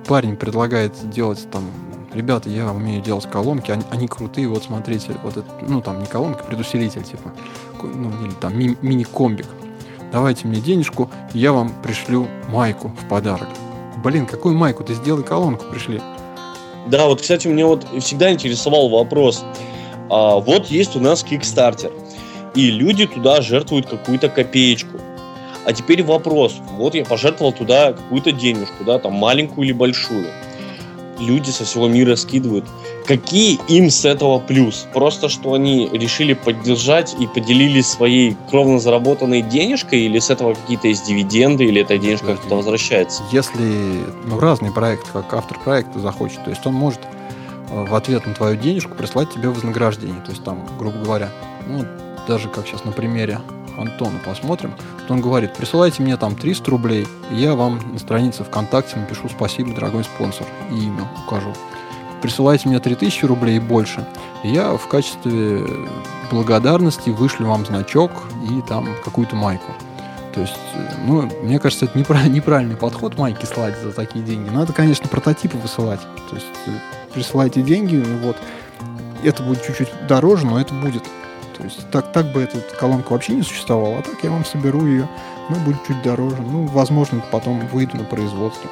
парень 0.07 0.35
предлагает 0.35 0.93
делать 1.09 1.47
там 1.51 1.63
ребята, 2.13 2.49
я 2.49 2.71
умею 2.71 3.01
делать 3.01 3.29
колонки, 3.29 3.71
они, 3.71 3.83
они 3.89 4.07
крутые, 4.07 4.47
вот 4.47 4.63
смотрите, 4.63 5.15
вот 5.23 5.37
это, 5.37 5.47
ну 5.67 5.81
там 5.81 5.99
не 5.99 6.05
колонка, 6.05 6.43
предусилитель, 6.43 7.03
типа, 7.03 7.31
ну 7.81 8.11
или 8.25 8.33
там 8.33 8.57
ми- 8.57 8.77
мини-комбик. 8.81 9.47
Давайте 10.11 10.47
мне 10.47 10.59
денежку, 10.59 11.09
я 11.33 11.53
вам 11.53 11.71
пришлю 11.81 12.27
майку 12.49 12.89
в 12.89 13.07
подарок. 13.07 13.47
Блин, 14.03 14.25
какую 14.25 14.55
майку? 14.55 14.83
Ты 14.83 14.93
сделай 14.93 15.23
колонку, 15.23 15.65
пришли. 15.65 16.01
Да, 16.87 17.07
вот, 17.07 17.21
кстати, 17.21 17.47
меня 17.47 17.67
вот 17.67 17.85
всегда 17.99 18.31
интересовал 18.31 18.89
вопрос. 18.89 19.45
А, 20.11 20.39
вот 20.39 20.67
есть 20.67 20.97
у 20.97 20.99
нас 20.99 21.23
Kickstarter, 21.23 21.91
и 22.53 22.69
люди 22.69 23.07
туда 23.07 23.41
жертвуют 23.41 23.87
какую-то 23.87 24.27
копеечку. 24.27 24.99
А 25.63 25.71
теперь 25.71 26.03
вопрос. 26.03 26.55
Вот 26.73 26.95
я 26.95 27.05
пожертвовал 27.05 27.53
туда 27.53 27.93
какую-то 27.93 28.33
денежку, 28.33 28.83
да, 28.83 28.99
там 28.99 29.13
маленькую 29.13 29.65
или 29.65 29.73
большую 29.73 30.27
люди 31.21 31.51
со 31.51 31.63
всего 31.63 31.87
мира 31.87 32.15
скидывают. 32.15 32.65
Какие 33.05 33.59
им 33.67 33.89
с 33.89 34.05
этого 34.05 34.39
плюс? 34.39 34.87
Просто, 34.93 35.29
что 35.29 35.53
они 35.53 35.87
решили 35.91 36.33
поддержать 36.33 37.15
и 37.19 37.27
поделились 37.27 37.87
своей 37.87 38.35
кровно 38.49 38.79
заработанной 38.79 39.41
денежкой, 39.41 40.01
или 40.01 40.19
с 40.19 40.29
этого 40.29 40.55
какие-то 40.55 40.87
есть 40.87 41.07
дивиденды, 41.07 41.65
или 41.65 41.81
эта 41.81 41.97
денежка 41.97 42.35
как-то 42.35 42.55
возвращается? 42.55 43.23
Если 43.31 44.03
ну, 44.25 44.39
разный 44.39 44.71
проект, 44.71 45.11
как 45.11 45.33
автор 45.33 45.59
проекта 45.59 45.99
захочет, 45.99 46.43
то 46.43 46.49
есть 46.49 46.65
он 46.65 46.73
может 46.73 46.99
в 47.71 47.95
ответ 47.95 48.25
на 48.27 48.33
твою 48.33 48.57
денежку 48.57 48.95
прислать 48.95 49.31
тебе 49.31 49.49
вознаграждение. 49.49 50.21
То 50.21 50.31
есть 50.31 50.43
там, 50.43 50.67
грубо 50.77 50.97
говоря, 50.99 51.29
ну, 51.67 51.85
даже 52.27 52.49
как 52.49 52.67
сейчас 52.67 52.83
на 52.83 52.91
примере 52.91 53.39
Антона 53.77 54.19
посмотрим, 54.25 54.73
то 55.07 55.13
он 55.13 55.21
говорит, 55.21 55.53
присылайте 55.53 56.03
мне 56.03 56.17
там 56.17 56.35
300 56.35 56.69
рублей, 56.69 57.07
и 57.31 57.35
я 57.35 57.55
вам 57.55 57.79
на 57.93 57.99
странице 57.99 58.43
ВКонтакте 58.43 58.97
напишу 58.97 59.29
спасибо, 59.29 59.73
дорогой 59.73 60.03
спонсор, 60.03 60.45
и 60.71 60.75
имя 60.75 61.07
укажу. 61.25 61.53
Присылайте 62.21 62.67
мне 62.67 62.79
3000 62.79 63.25
рублей 63.25 63.57
и 63.57 63.59
больше, 63.59 64.05
и 64.43 64.49
я 64.49 64.75
в 64.77 64.87
качестве 64.87 65.65
благодарности 66.29 67.09
вышлю 67.09 67.47
вам 67.47 67.65
значок 67.65 68.11
и 68.49 68.61
там 68.67 68.89
какую-то 69.03 69.35
майку. 69.35 69.71
То 70.33 70.41
есть, 70.41 70.57
ну, 71.05 71.29
мне 71.43 71.59
кажется, 71.59 71.85
это 71.85 71.97
неправильный 72.29 72.77
подход 72.77 73.17
майки 73.17 73.45
слать 73.45 73.77
за 73.81 73.91
такие 73.91 74.23
деньги. 74.23 74.49
Надо, 74.49 74.71
конечно, 74.71 75.07
прототипы 75.09 75.57
высылать. 75.57 76.01
То 76.29 76.35
есть, 76.35 76.47
присылайте 77.13 77.61
деньги, 77.61 77.95
ну 77.95 78.17
вот, 78.19 78.37
это 79.23 79.43
будет 79.43 79.63
чуть-чуть 79.65 79.89
дороже, 80.07 80.45
но 80.45 80.59
это 80.59 80.73
будет. 80.73 81.03
То 81.57 81.63
есть 81.63 81.89
так, 81.91 82.11
так 82.11 82.31
бы 82.31 82.41
эта 82.41 82.59
колонка 82.79 83.11
вообще 83.11 83.33
не 83.33 83.43
существовала, 83.43 83.99
а 83.99 84.01
так 84.01 84.23
я 84.23 84.31
вам 84.31 84.43
соберу 84.45 84.85
ее, 84.85 85.07
ну, 85.49 85.55
будет 85.57 85.77
чуть 85.87 86.01
дороже. 86.01 86.41
Ну, 86.41 86.65
возможно, 86.65 87.23
потом 87.31 87.59
выйду 87.67 87.97
на 87.97 88.03
производство. 88.03 88.69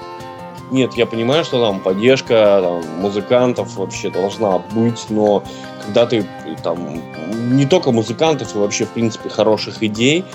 Нет, 0.72 0.94
я 0.94 1.06
понимаю, 1.06 1.44
что 1.44 1.64
там 1.64 1.80
поддержка 1.80 2.60
там, 2.62 3.02
музыкантов 3.02 3.76
вообще 3.76 4.10
должна 4.10 4.60
быть, 4.60 5.06
но 5.10 5.44
когда 5.86 6.06
ты 6.06 6.26
там 6.64 7.02
не 7.56 7.66
только 7.66 7.92
музыкантов, 7.92 8.56
и 8.56 8.60
вообще, 8.60 8.86
в 8.86 8.90
принципе, 8.90 9.30
хороших 9.30 9.82
идей, 9.82 10.26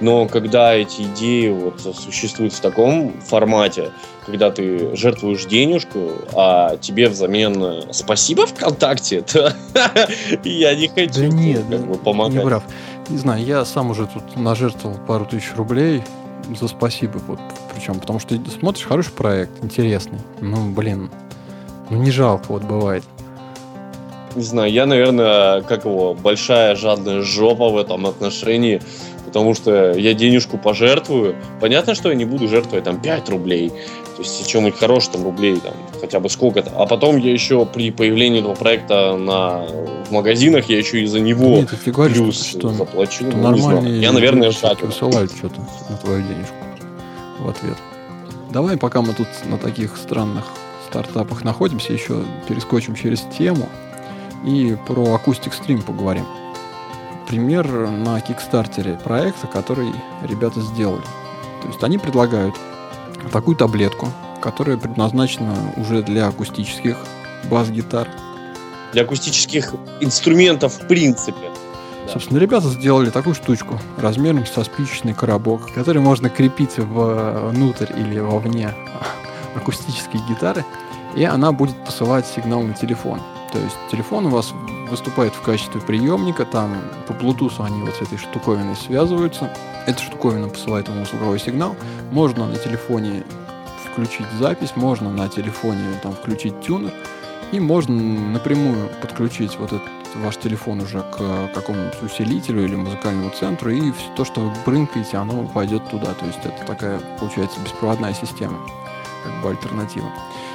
но 0.00 0.26
когда 0.26 0.74
эти 0.74 1.02
идеи 1.02 1.48
вот 1.48 1.80
существуют 1.80 2.52
в 2.52 2.60
таком 2.60 3.12
формате, 3.20 3.90
когда 4.26 4.50
ты 4.50 4.94
жертвуешь 4.96 5.44
денежку, 5.44 6.10
а 6.34 6.76
тебе 6.76 7.08
взамен 7.08 7.62
э, 7.62 7.82
спасибо 7.92 8.46
ВКонтакте, 8.46 9.22
то 9.32 9.54
я 10.44 10.74
не 10.74 10.88
хочу 10.88 11.20
да 11.20 11.28
нет, 11.28 11.64
как 11.68 11.86
бы, 11.86 11.94
помогать. 11.96 12.34
Не 12.34 12.44
прав. 12.44 12.62
Не 13.08 13.18
знаю, 13.18 13.44
я 13.44 13.64
сам 13.64 13.90
уже 13.90 14.06
тут 14.06 14.36
нажертвовал 14.36 14.98
пару 15.06 15.24
тысяч 15.26 15.52
рублей 15.56 16.02
за 16.58 16.68
спасибо. 16.68 17.18
Вот, 17.26 17.40
причем, 17.74 17.98
потому 18.00 18.18
что 18.18 18.36
смотришь, 18.58 18.86
хороший 18.86 19.12
проект, 19.12 19.52
интересный. 19.62 20.18
Ну, 20.40 20.70
блин, 20.70 21.10
ну 21.90 21.98
не 21.98 22.10
жалко, 22.10 22.46
вот 22.48 22.62
бывает. 22.62 23.04
Не 24.36 24.42
знаю, 24.42 24.70
я, 24.70 24.86
наверное, 24.86 25.62
как 25.62 25.84
его, 25.84 26.14
большая 26.14 26.76
жадная 26.76 27.22
жопа 27.22 27.68
в 27.68 27.76
этом 27.76 28.06
отношении 28.06 28.80
потому 29.30 29.54
что 29.54 29.92
я 29.92 30.12
денежку 30.12 30.58
пожертвую. 30.58 31.36
Понятно, 31.60 31.94
что 31.94 32.08
я 32.08 32.16
не 32.16 32.24
буду 32.24 32.48
жертвовать 32.48 32.82
там 32.82 33.00
5 33.00 33.28
рублей, 33.28 33.68
то 34.16 34.22
есть 34.22 34.44
чем-нибудь 34.48 34.76
хороших 34.76 35.12
там 35.12 35.22
рублей, 35.22 35.60
там, 35.60 35.72
хотя 36.00 36.18
бы 36.18 36.28
сколько-то. 36.28 36.72
А 36.76 36.84
потом 36.84 37.16
я 37.16 37.30
еще 37.30 37.64
при 37.64 37.92
появлении 37.92 38.40
этого 38.40 38.54
проекта 38.54 39.16
на, 39.16 39.66
в 40.08 40.10
магазинах, 40.10 40.68
я 40.68 40.78
еще 40.78 41.02
и 41.02 41.06
за 41.06 41.20
него 41.20 41.58
Нет, 41.58 41.70
ты 41.84 41.92
говоришь, 41.92 42.16
плюс 42.16 42.44
что, 42.44 42.70
заплачу. 42.70 43.24
Что 43.28 43.36
ну, 43.36 43.50
нормальные 43.50 44.00
я, 44.00 44.10
наверное, 44.10 44.50
жаден. 44.50 44.86
Высылают 44.86 45.30
что-то 45.30 45.60
на 45.88 45.96
твою 45.96 46.22
денежку 46.22 46.54
в 47.38 47.48
ответ. 47.48 47.76
Давай, 48.50 48.76
пока 48.76 49.00
мы 49.00 49.14
тут 49.14 49.28
на 49.44 49.58
таких 49.58 49.96
странных 49.96 50.44
стартапах 50.88 51.44
находимся, 51.44 51.92
еще 51.92 52.24
перескочим 52.48 52.96
через 52.96 53.20
тему 53.38 53.68
и 54.44 54.76
про 54.88 55.14
акустик 55.14 55.54
стрим 55.54 55.82
поговорим 55.82 56.26
пример 57.30 57.64
на 57.68 58.20
Кикстартере 58.20 58.98
проекта, 59.04 59.46
который 59.46 59.92
ребята 60.24 60.60
сделали. 60.60 61.04
То 61.62 61.68
есть 61.68 61.80
они 61.84 61.96
предлагают 61.96 62.56
такую 63.32 63.56
таблетку, 63.56 64.08
которая 64.42 64.76
предназначена 64.76 65.54
уже 65.76 66.02
для 66.02 66.26
акустических 66.26 66.96
бас-гитар. 67.44 68.08
Для 68.92 69.02
акустических 69.02 69.74
инструментов 70.00 70.72
в 70.72 70.88
принципе. 70.88 71.50
Собственно, 72.12 72.38
ребята 72.38 72.66
сделали 72.66 73.10
такую 73.10 73.36
штучку 73.36 73.78
размером 73.96 74.44
со 74.44 74.64
спичечный 74.64 75.14
коробок, 75.14 75.72
который 75.72 76.02
можно 76.02 76.30
крепить 76.30 76.78
внутрь 76.78 77.92
или 77.96 78.18
вовне 78.18 78.74
акустической 79.54 80.20
гитары, 80.28 80.64
и 81.14 81.22
она 81.22 81.52
будет 81.52 81.76
посылать 81.84 82.26
сигнал 82.26 82.62
на 82.62 82.74
телефон. 82.74 83.20
То 83.52 83.60
есть 83.60 83.76
телефон 83.88 84.26
у 84.26 84.30
вас 84.30 84.52
выступает 84.90 85.34
в 85.34 85.40
качестве 85.40 85.80
приемника, 85.80 86.44
там 86.44 86.76
по 87.06 87.12
Bluetooth 87.12 87.64
они 87.64 87.80
вот 87.82 87.94
с 87.94 88.02
этой 88.02 88.18
штуковиной 88.18 88.76
связываются. 88.76 89.50
Эта 89.86 90.02
штуковина 90.02 90.48
посылает 90.48 90.88
ему 90.88 91.04
звуковой 91.04 91.38
сигнал. 91.38 91.76
Можно 92.10 92.46
на 92.46 92.56
телефоне 92.56 93.24
включить 93.90 94.26
запись, 94.38 94.72
можно 94.76 95.10
на 95.10 95.28
телефоне 95.28 95.82
там 96.02 96.12
включить 96.12 96.60
тюнер, 96.60 96.92
и 97.52 97.60
можно 97.60 97.94
напрямую 97.94 98.88
подключить 99.00 99.56
вот 99.58 99.72
этот 99.72 99.88
ваш 100.16 100.36
телефон 100.36 100.80
уже 100.80 101.00
к 101.00 101.52
какому-нибудь 101.54 102.02
усилителю 102.02 102.64
или 102.64 102.74
музыкальному 102.74 103.30
центру, 103.30 103.70
и 103.70 103.92
то, 104.16 104.24
что 104.24 104.40
вы 104.40 104.52
брынкаете, 104.66 105.16
оно 105.16 105.44
пойдет 105.44 105.88
туда. 105.88 106.14
То 106.14 106.26
есть 106.26 106.40
это 106.42 106.64
такая, 106.66 107.00
получается, 107.18 107.60
беспроводная 107.60 108.14
система, 108.14 108.58
как 109.24 109.42
бы 109.42 109.50
альтернатива. 109.50 110.08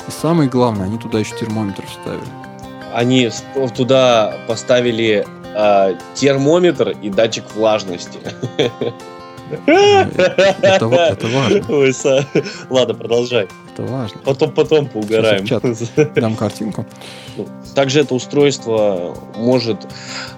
И 0.08 0.12
самое 0.12 0.50
главное, 0.50 0.86
они 0.86 0.98
туда 0.98 1.20
еще 1.20 1.36
термометр 1.36 1.86
вставили 1.88 2.55
они 2.96 3.30
туда 3.76 4.38
поставили 4.48 5.28
э, 5.54 5.96
термометр 6.14 6.92
и 7.02 7.10
датчик 7.10 7.44
влажности. 7.54 8.20
Это, 9.68 10.56
это 10.62 11.28
важно. 11.28 11.62
Ой, 11.70 11.94
Са... 11.94 12.26
Ладно, 12.70 12.94
продолжай. 12.94 13.48
Это 13.74 13.84
важно. 13.84 14.22
Потом, 14.24 14.52
потом 14.54 14.88
поугараем. 14.88 15.46
Дам 16.16 16.36
картинку. 16.36 16.86
Ну, 17.36 17.48
также 17.76 18.00
это 18.00 18.16
устройство 18.16 19.16
может 19.36 19.86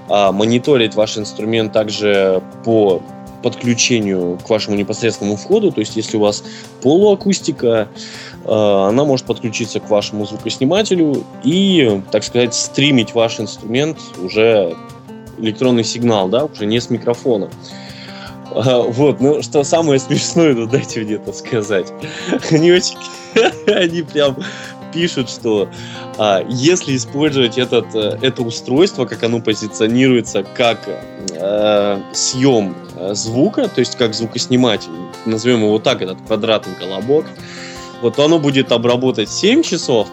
а, 0.10 0.32
мониторить 0.32 0.96
ваш 0.96 1.18
инструмент 1.18 1.72
также 1.72 2.42
по 2.66 3.02
подключению 3.44 4.40
к 4.46 4.50
вашему 4.50 4.76
непосредственному 4.76 5.38
входу. 5.38 5.72
То 5.72 5.80
есть, 5.80 5.96
если 5.96 6.18
у 6.18 6.22
вас 6.22 6.44
полуакустика, 6.82 7.88
она 8.48 9.04
может 9.04 9.26
подключиться 9.26 9.80
к 9.80 9.90
вашему 9.90 10.26
звукоснимателю 10.26 11.24
и, 11.44 12.02
так 12.12 12.24
сказать, 12.24 12.54
стримить 12.54 13.14
ваш 13.14 13.40
инструмент 13.40 13.98
уже 14.24 14.76
электронный 15.38 15.84
сигнал, 15.84 16.30
да, 16.30 16.46
уже 16.46 16.66
не 16.66 16.80
с 16.80 16.90
микрофона. 16.90 17.50
Э, 18.52 18.82
вот, 18.88 19.20
ну 19.20 19.42
что 19.42 19.64
самое 19.64 20.00
смешное, 20.00 20.54
ну 20.54 20.66
дайте 20.68 21.02
мне 21.02 21.16
это 21.16 21.34
сказать. 21.34 21.92
Они 22.52 22.72
очень, 22.72 22.98
они 23.68 24.02
прям 24.02 24.38
пишут, 24.94 25.30
что 25.30 25.70
а, 26.18 26.44
если 26.48 26.96
использовать 26.96 27.58
этот, 27.58 27.94
э, 27.94 28.18
это 28.22 28.42
устройство, 28.42 29.06
как 29.06 29.22
оно 29.24 29.42
позиционируется, 29.42 30.44
как 30.44 30.80
э, 31.34 32.02
съем 32.14 32.76
звука, 33.12 33.68
то 33.68 33.80
есть 33.80 33.96
как 33.98 34.16
звукосниматель, 34.16 34.90
назовем 35.26 35.60
его 35.60 35.78
так, 35.78 36.02
этот 36.02 36.20
квадратный 36.26 36.74
колобок, 36.76 37.26
вот 38.02 38.20
оно 38.20 38.40
будет 38.40 38.72
обработать 38.72 39.30
7 39.30 39.64
часов, 39.64 40.08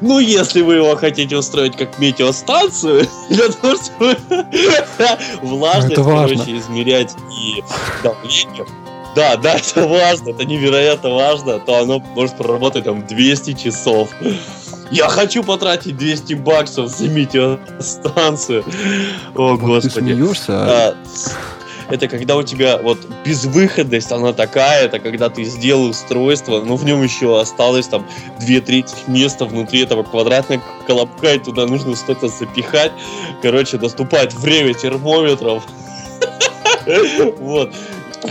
Ну, 0.00 0.18
если 0.18 0.62
вы 0.62 0.74
его 0.76 0.96
хотите 0.96 1.36
устроить 1.36 1.76
как 1.76 1.98
метеостанцию, 1.98 3.06
для 3.30 3.48
того, 3.48 3.76
чтобы 3.76 4.16
влажность, 5.42 5.94
короче, 5.94 6.58
измерять 6.58 7.14
и 7.30 7.62
давление, 8.02 8.66
да, 9.16 9.36
да, 9.36 9.54
это 9.56 9.88
важно, 9.88 10.30
это 10.30 10.44
невероятно 10.44 11.10
важно, 11.10 11.58
то 11.58 11.80
оно 11.80 11.98
может 12.14 12.36
проработать 12.36 12.84
там 12.84 13.04
200 13.06 13.54
часов. 13.54 14.10
Я 14.90 15.08
хочу 15.08 15.42
потратить 15.42 15.96
200 15.96 16.34
баксов 16.34 16.88
за 16.90 17.08
метеостанцию. 17.08 18.62
О, 19.34 19.56
вот 19.56 19.60
господи. 19.60 19.88
Ты 19.88 20.14
смеешься, 20.14 20.52
а... 20.52 20.96
Это 21.88 22.08
когда 22.08 22.36
у 22.36 22.42
тебя 22.42 22.78
вот 22.78 22.98
безвыходность, 23.24 24.10
она 24.10 24.32
такая, 24.32 24.86
это 24.86 24.98
когда 24.98 25.28
ты 25.28 25.44
сделал 25.44 25.90
устройство, 25.90 26.60
но 26.60 26.76
в 26.76 26.84
нем 26.84 27.02
еще 27.02 27.40
осталось 27.40 27.86
там 27.86 28.06
две 28.40 28.60
трети 28.60 28.94
места 29.06 29.44
внутри 29.44 29.82
этого 29.82 30.02
квадратного 30.02 30.62
колобка, 30.86 31.34
и 31.34 31.38
туда 31.38 31.66
нужно 31.66 31.94
что-то 31.94 32.28
запихать. 32.28 32.92
Короче, 33.42 33.78
наступает 33.78 34.34
время 34.34 34.74
термометров. 34.74 35.64
Вот 37.40 37.72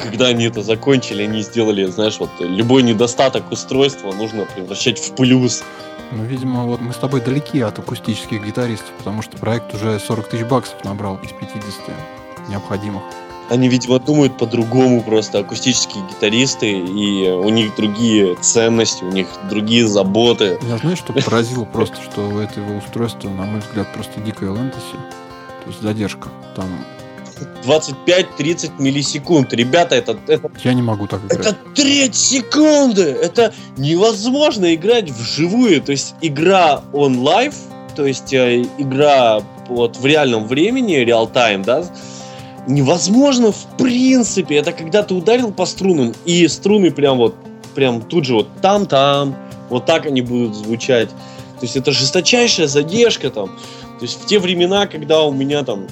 когда 0.01 0.27
они 0.27 0.45
это 0.45 0.61
закончили, 0.61 1.23
они 1.23 1.41
сделали, 1.41 1.85
знаешь, 1.85 2.17
вот 2.19 2.29
любой 2.39 2.83
недостаток 2.83 3.51
устройства 3.51 4.11
нужно 4.11 4.45
превращать 4.45 4.99
в 4.99 5.15
плюс. 5.15 5.63
Ну, 6.11 6.23
видимо, 6.23 6.65
вот 6.65 6.81
мы 6.81 6.93
с 6.93 6.97
тобой 6.97 7.21
далеки 7.21 7.61
от 7.61 7.79
акустических 7.79 8.43
гитаристов, 8.43 8.91
потому 8.97 9.21
что 9.21 9.37
проект 9.37 9.73
уже 9.73 9.99
40 9.99 10.29
тысяч 10.29 10.45
баксов 10.45 10.83
набрал 10.83 11.17
из 11.17 11.31
50 11.31 12.49
необходимых. 12.49 13.03
Они, 13.49 13.69
видимо, 13.69 13.99
думают 13.99 14.37
по-другому 14.37 15.01
просто, 15.01 15.39
акустические 15.39 16.03
гитаристы, 16.07 16.71
и 16.71 17.29
у 17.29 17.49
них 17.49 17.75
другие 17.75 18.35
ценности, 18.35 19.03
у 19.03 19.11
них 19.11 19.27
другие 19.49 19.87
заботы. 19.87 20.57
Я 20.67 20.77
знаю, 20.77 20.97
что 20.97 21.13
поразило 21.13 21.65
просто, 21.65 21.97
что 22.01 22.27
у 22.27 22.39
этого 22.39 22.77
устройства, 22.77 23.29
на 23.29 23.45
мой 23.45 23.61
взгляд, 23.61 23.93
просто 23.93 24.19
дикая 24.21 24.51
лентоси, 24.51 24.95
то 25.63 25.69
есть 25.69 25.81
задержка. 25.81 26.29
Там 26.55 26.65
25-30 27.65 28.73
миллисекунд. 28.79 29.53
Ребята, 29.53 29.95
это, 29.95 30.17
это... 30.27 30.51
Я 30.63 30.73
не 30.73 30.81
могу 30.81 31.07
так 31.07 31.25
играть. 31.25 31.47
Это 31.47 31.57
треть 31.75 32.15
секунды! 32.15 33.03
Это 33.03 33.53
невозможно 33.77 34.73
играть 34.73 35.09
вживую. 35.09 35.81
То 35.81 35.91
есть 35.91 36.15
игра 36.21 36.81
on 36.93 37.19
live, 37.19 37.53
то 37.95 38.05
есть 38.05 38.33
э, 38.33 38.63
игра 38.77 39.41
вот 39.67 39.97
в 39.97 40.05
реальном 40.05 40.47
времени, 40.47 40.95
реал-тайм, 40.95 41.63
да, 41.63 41.85
невозможно 42.67 43.51
в 43.51 43.65
принципе. 43.77 44.55
Это 44.55 44.71
когда 44.71 45.03
ты 45.03 45.13
ударил 45.13 45.51
по 45.51 45.65
струнам, 45.65 46.13
и 46.25 46.47
струны 46.47 46.91
прям 46.91 47.17
вот, 47.17 47.35
прям 47.73 48.01
тут 48.01 48.25
же 48.25 48.33
вот 48.35 48.47
там-там, 48.61 49.35
вот 49.69 49.85
так 49.85 50.05
они 50.05 50.21
будут 50.21 50.55
звучать. 50.55 51.09
То 51.09 51.61
есть 51.61 51.75
это 51.75 51.91
жесточайшая 51.91 52.67
задержка 52.67 53.29
там. 53.29 53.47
То 53.99 54.01
есть 54.01 54.21
в 54.21 54.25
те 54.25 54.39
времена, 54.39 54.87
когда 54.87 55.23
у 55.23 55.31
меня 55.31 55.63
там 55.63 55.87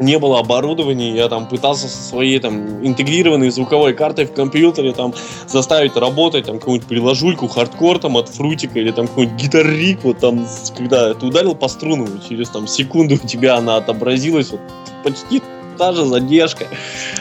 не 0.00 0.18
было 0.18 0.38
оборудования, 0.38 1.14
я 1.14 1.28
там 1.28 1.48
пытался 1.48 1.88
со 1.88 2.02
своей 2.02 2.38
там 2.38 2.86
интегрированной 2.86 3.50
звуковой 3.50 3.94
картой 3.94 4.26
в 4.26 4.32
компьютере 4.32 4.92
там 4.92 5.12
заставить 5.46 5.96
работать 5.96 6.46
там 6.46 6.58
какую-нибудь 6.58 6.88
приложульку, 6.88 7.48
хардкор 7.48 7.98
там 7.98 8.16
от 8.16 8.28
фрутика 8.28 8.78
или 8.78 8.90
там 8.90 9.08
какой-нибудь 9.08 9.40
гитаррик, 9.40 10.04
вот 10.04 10.18
там, 10.18 10.46
когда 10.76 11.14
ты 11.14 11.26
ударил 11.26 11.54
по 11.54 11.68
струнам, 11.68 12.20
через 12.28 12.48
там 12.50 12.66
секунду 12.66 13.16
у 13.16 13.26
тебя 13.26 13.56
она 13.56 13.76
отобразилась, 13.76 14.50
вот 14.50 14.60
почти 15.02 15.42
та 15.78 15.92
же 15.92 16.04
задержка. 16.04 16.66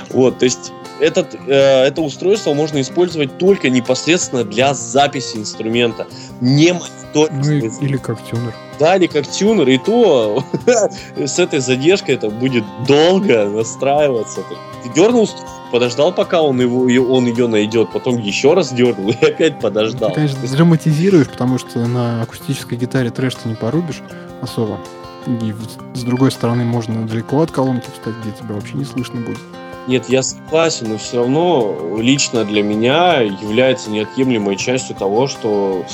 Вот, 0.09 0.39
то 0.39 0.45
есть 0.45 0.71
этот, 0.99 1.35
э, 1.47 1.83
это 1.83 2.01
устройство 2.01 2.53
можно 2.53 2.81
использовать 2.81 3.37
только 3.37 3.69
непосредственно 3.69 4.43
для 4.43 4.73
записи 4.73 5.37
инструмента, 5.37 6.07
не 6.41 6.73
монитор. 6.73 7.31
Ну, 7.31 7.85
или 7.85 7.97
как 7.97 8.23
тюнер. 8.23 8.53
Да, 8.79 8.95
или 8.95 9.07
как 9.07 9.27
тюнер, 9.27 9.67
и 9.69 9.77
то 9.77 10.43
с 11.17 11.39
этой 11.39 11.59
задержкой 11.59 12.15
это 12.15 12.29
будет 12.29 12.63
долго 12.87 13.45
настраиваться. 13.45 14.41
Ты 14.83 14.89
дернул 14.93 15.29
подождал, 15.71 16.13
пока 16.13 16.41
он 16.41 16.59
его 16.61 16.83
он 17.13 17.25
ее 17.25 17.47
найдет, 17.47 17.91
потом 17.91 18.17
еще 18.17 18.53
раз 18.53 18.71
дернул 18.71 19.09
и 19.09 19.25
опять 19.25 19.59
подождал. 19.59 20.09
Ты, 20.09 20.15
конечно, 20.15 20.47
драматизируешь, 20.47 21.27
потому 21.27 21.57
что 21.57 21.85
на 21.85 22.21
акустической 22.21 22.77
гитаре 22.77 23.09
трэш 23.09 23.35
ты 23.35 23.49
не 23.49 23.55
порубишь 23.55 24.01
особо. 24.41 24.79
И 25.27 25.53
с 25.93 26.03
другой 26.03 26.31
стороны 26.31 26.63
можно 26.63 27.05
далеко 27.05 27.41
от 27.41 27.51
колонки 27.51 27.89
встать, 27.93 28.15
где 28.21 28.31
тебя 28.31 28.55
вообще 28.55 28.75
не 28.75 28.85
слышно 28.85 29.19
будет. 29.19 29.39
Нет, 29.87 30.09
я 30.09 30.23
согласен, 30.23 30.89
но 30.89 30.97
все 30.97 31.17
равно 31.17 31.97
лично 31.97 32.43
для 32.43 32.63
меня 32.63 33.21
является 33.21 33.89
неотъемлемой 33.89 34.57
частью 34.57 34.95
того, 34.95 35.27
что 35.27 35.85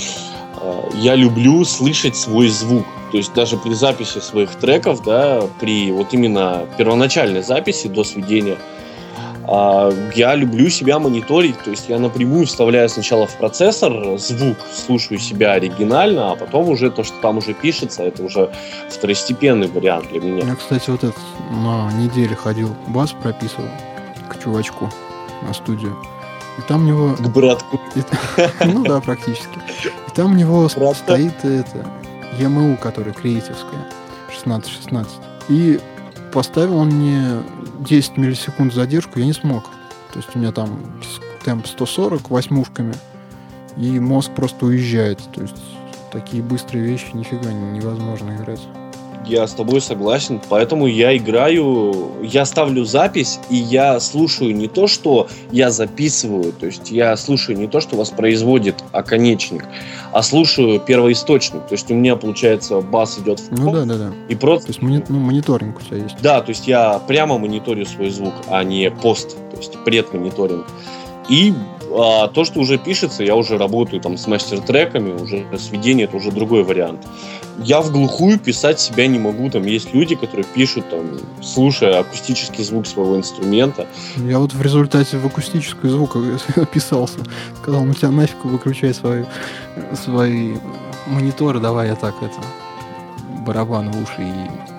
э, 0.61 0.89
я 0.95 1.15
люблю 1.15 1.63
слышать 1.63 2.15
свой 2.15 2.49
звук. 2.49 2.85
То 3.11 3.17
есть 3.17 3.33
даже 3.35 3.57
при 3.57 3.73
записи 3.73 4.19
своих 4.19 4.51
треков, 4.55 5.03
да, 5.03 5.43
при 5.59 5.91
вот 5.91 6.13
именно 6.13 6.63
первоначальной 6.77 7.43
записи 7.43 7.87
до 7.87 8.03
сведения, 8.03 8.57
я 9.45 10.35
люблю 10.35 10.69
себя 10.69 10.99
мониторить, 10.99 11.59
то 11.63 11.71
есть 11.71 11.89
я 11.89 11.99
напрямую 11.99 12.45
вставляю 12.45 12.87
сначала 12.87 13.27
в 13.27 13.37
процессор 13.37 14.17
звук, 14.17 14.57
слушаю 14.73 15.19
себя 15.19 15.53
оригинально, 15.53 16.31
а 16.31 16.35
потом 16.35 16.69
уже 16.69 16.89
то, 16.89 17.03
что 17.03 17.15
там 17.21 17.37
уже 17.37 17.53
пишется, 17.53 18.03
это 18.03 18.23
уже 18.23 18.49
второстепенный 18.89 19.67
вариант 19.67 20.09
для 20.09 20.21
меня. 20.21 20.45
Я, 20.45 20.55
кстати, 20.55 20.89
вот 20.89 21.03
это 21.03 21.19
на 21.51 21.91
неделе 21.93 22.35
ходил, 22.35 22.73
бас 22.87 23.11
прописывал 23.11 23.67
к 24.29 24.41
чувачку 24.41 24.89
на 25.45 25.53
студию. 25.53 25.95
И 26.57 26.61
там 26.67 26.83
у 26.83 26.87
него... 26.87 27.15
К 27.15 27.27
братку. 27.27 27.81
Ну 28.65 28.83
да, 28.83 29.01
практически. 29.01 29.59
И 29.83 30.11
там 30.15 30.33
у 30.33 30.35
него 30.35 30.69
стоит 30.69 31.43
это 31.43 31.85
EMU, 32.39 32.77
которая 32.77 33.13
креативская, 33.13 33.87
16-16. 34.45 35.07
И 35.49 35.79
поставил 36.31 36.77
он 36.77 36.89
мне 36.89 37.43
10 37.83 38.17
миллисекунд 38.17 38.73
задержку, 38.73 39.19
я 39.19 39.25
не 39.25 39.33
смог. 39.33 39.65
То 40.11 40.19
есть 40.19 40.35
у 40.35 40.39
меня 40.39 40.51
там 40.51 40.79
темп 41.43 41.67
140 41.67 42.29
восьмушками, 42.29 42.93
и 43.77 43.99
мозг 43.99 44.31
просто 44.35 44.65
уезжает. 44.65 45.19
То 45.33 45.41
есть 45.41 45.61
такие 46.11 46.43
быстрые 46.43 46.85
вещи 46.85 47.11
нифига 47.13 47.51
невозможно 47.51 48.35
играть. 48.35 48.61
Я 49.25 49.47
с 49.47 49.53
тобой 49.53 49.81
согласен, 49.81 50.41
поэтому 50.49 50.87
я 50.87 51.15
играю, 51.15 52.11
я 52.21 52.45
ставлю 52.45 52.83
запись, 52.83 53.39
и 53.49 53.55
я 53.55 53.99
слушаю 53.99 54.55
не 54.55 54.67
то, 54.67 54.87
что 54.87 55.27
я 55.51 55.71
записываю, 55.71 56.51
то 56.51 56.65
есть 56.65 56.91
я 56.91 57.15
слушаю 57.15 57.57
не 57.57 57.67
то, 57.67 57.79
что 57.79 57.95
воспроизводит 57.95 58.83
оконечник, 58.91 59.65
а 60.11 60.23
слушаю 60.23 60.79
первоисточник. 60.79 61.65
То 61.67 61.73
есть 61.73 61.89
у 61.89 61.93
меня, 61.93 62.15
получается, 62.15 62.81
бас 62.81 63.17
идет 63.19 63.39
в 63.39 63.51
Ну 63.51 63.71
да, 63.71 63.85
да, 63.85 63.97
да. 63.97 64.11
И 64.27 64.35
просто... 64.35 64.67
То 64.67 64.71
есть 64.71 64.81
мони... 64.81 65.03
ну, 65.07 65.19
мониторинг 65.19 65.77
у 65.79 65.81
тебя 65.81 65.97
есть. 65.97 66.17
Да, 66.21 66.41
то 66.41 66.49
есть 66.49 66.67
я 66.67 66.99
прямо 66.99 67.37
мониторю 67.37 67.85
свой 67.85 68.09
звук, 68.09 68.33
а 68.47 68.63
не 68.63 68.91
пост, 68.91 69.37
то 69.51 69.57
есть 69.57 69.77
предмониторинг. 69.85 70.65
И 71.29 71.53
а 71.95 72.27
то, 72.27 72.43
что 72.43 72.59
уже 72.59 72.77
пишется, 72.77 73.23
я 73.23 73.35
уже 73.35 73.57
работаю 73.57 74.01
там 74.01 74.17
с 74.17 74.25
мастер-треками, 74.25 75.11
уже 75.11 75.45
сведение 75.59 76.05
это 76.05 76.17
уже 76.17 76.31
другой 76.31 76.63
вариант. 76.63 77.05
Я 77.59 77.81
в 77.81 77.91
глухую 77.91 78.39
писать 78.39 78.79
себя 78.79 79.07
не 79.07 79.19
могу, 79.19 79.49
там 79.49 79.63
есть 79.65 79.93
люди, 79.93 80.15
которые 80.15 80.45
пишут, 80.45 80.89
там, 80.89 81.19
слушая 81.41 81.99
акустический 81.99 82.63
звук 82.63 82.87
своего 82.87 83.15
инструмента. 83.17 83.87
Я 84.17 84.39
вот 84.39 84.53
в 84.53 84.61
результате 84.61 85.17
в 85.17 85.25
акустический 85.25 85.89
звук 85.89 86.15
писался. 86.73 87.19
Сказал, 87.61 87.83
ну 87.83 87.93
тебя 87.93 88.09
нафиг 88.09 88.43
выключай 88.43 88.93
свои, 88.93 89.25
свои 89.93 90.57
мониторы, 91.07 91.59
давай 91.59 91.89
я 91.89 91.95
так 91.95 92.15
это 92.21 92.41
барабан 93.45 93.91
в 93.91 94.01
уши 94.01 94.21
и 94.21 94.72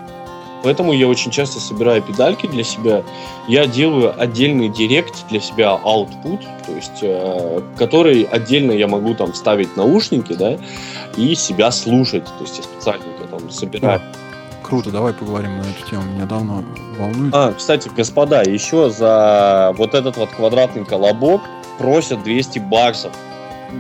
Поэтому 0.65 0.93
я 0.95 1.07
очень 1.07 1.31
часто 1.31 1.61
собираю 1.61 2.03
педальки 2.03 2.47
для 2.47 2.65
себя. 2.65 3.03
Я 3.47 3.67
делаю 3.67 4.19
отдельный 4.21 4.71
директ 4.71 5.29
для 5.29 5.39
себя 5.39 5.79
output, 5.85 6.43
то 6.67 6.73
есть 6.73 7.03
э, 7.03 7.61
который 7.77 8.23
отдельно 8.23 8.73
я 8.73 8.89
могу 8.89 9.15
там 9.15 9.35
ставить 9.35 9.77
наушники, 9.77 10.33
да, 10.33 10.59
и 11.17 11.35
себя 11.35 11.71
слушать. 11.71 12.25
То 12.25 12.41
есть 12.45 12.57
я 12.57 12.65
специально 12.65 13.05
там 13.31 13.51
собираю. 13.51 14.01
Да. 14.01 14.19
Круто, 14.63 14.91
давай 14.91 15.13
поговорим 15.13 15.59
на 15.59 15.61
эту 15.61 15.91
тему. 15.91 16.05
Меня 16.05 16.25
давно 16.25 16.65
волнует. 16.99 17.35
А, 17.35 17.53
кстати, 17.53 17.91
господа, 17.95 18.43
еще 18.43 18.89
за 18.89 19.75
вот 19.77 19.93
этот 19.93 20.17
вот 20.17 20.31
квадратный 20.31 20.87
колобок 20.87 21.43
просят 21.79 22.23
200 22.23 22.61
баксов 22.61 23.13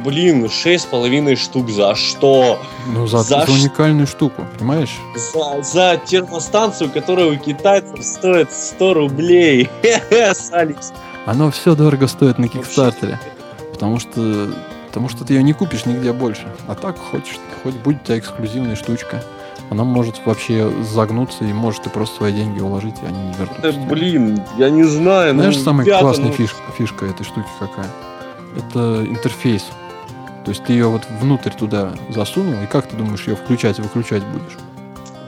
блин, 0.04 0.48
шесть 0.48 0.84
с 0.84 0.86
половиной 0.86 1.36
штук 1.36 1.70
за 1.70 1.94
что? 1.94 2.58
Ну, 2.86 3.06
за, 3.06 3.18
за, 3.18 3.46
за 3.46 3.52
уникальную 3.52 4.06
штуку, 4.06 4.46
понимаешь? 4.58 4.96
За, 5.14 5.62
за 5.62 6.00
термостанцию, 6.04 6.90
которая 6.90 7.26
у 7.28 7.36
китайцев 7.36 8.04
стоит 8.04 8.52
100 8.52 8.94
рублей. 8.94 9.68
Алекс. 10.52 10.92
Оно 11.26 11.50
все 11.50 11.74
дорого 11.74 12.06
стоит 12.06 12.38
на 12.38 12.48
Кикстартере. 12.48 13.18
Потому 13.72 13.98
что, 13.98 14.50
потому 14.88 15.08
что 15.08 15.24
ты 15.24 15.34
ее 15.34 15.42
не 15.42 15.52
купишь 15.52 15.86
нигде 15.86 16.12
больше. 16.12 16.46
А 16.66 16.74
так 16.74 16.98
хочешь, 16.98 17.38
хоть 17.62 17.74
будет 17.74 18.02
у 18.02 18.06
тебя 18.06 18.18
эксклюзивная 18.18 18.76
штучка. 18.76 19.22
Она 19.70 19.84
может 19.84 20.20
вообще 20.26 20.70
загнуться 20.82 21.44
и 21.44 21.52
может 21.52 21.82
ты 21.82 21.90
просто 21.90 22.16
свои 22.16 22.32
деньги 22.32 22.60
уложить, 22.60 22.96
и 23.02 23.06
они 23.06 23.18
не 23.18 23.32
вернутся. 23.32 23.62
Да, 23.62 23.72
блин, 23.72 24.40
я 24.58 24.68
не 24.70 24.84
знаю. 24.84 25.34
Знаешь, 25.34 25.56
ну, 25.56 25.62
самая 25.62 26.00
классная 26.00 26.26
ну... 26.26 26.32
фишка, 26.32 26.60
фишка 26.76 27.06
этой 27.06 27.24
штуки 27.24 27.48
какая? 27.58 27.88
Это 28.56 29.04
интерфейс 29.08 29.64
То 30.44 30.50
есть 30.50 30.64
ты 30.64 30.72
ее 30.72 30.88
вот 30.88 31.02
внутрь 31.20 31.50
туда 31.50 31.92
засунул, 32.10 32.62
и 32.62 32.66
как 32.66 32.86
ты 32.88 32.96
думаешь, 32.96 33.26
ее 33.26 33.36
включать 33.36 33.78
и 33.78 33.82
выключать 33.82 34.22
будешь? 34.24 34.56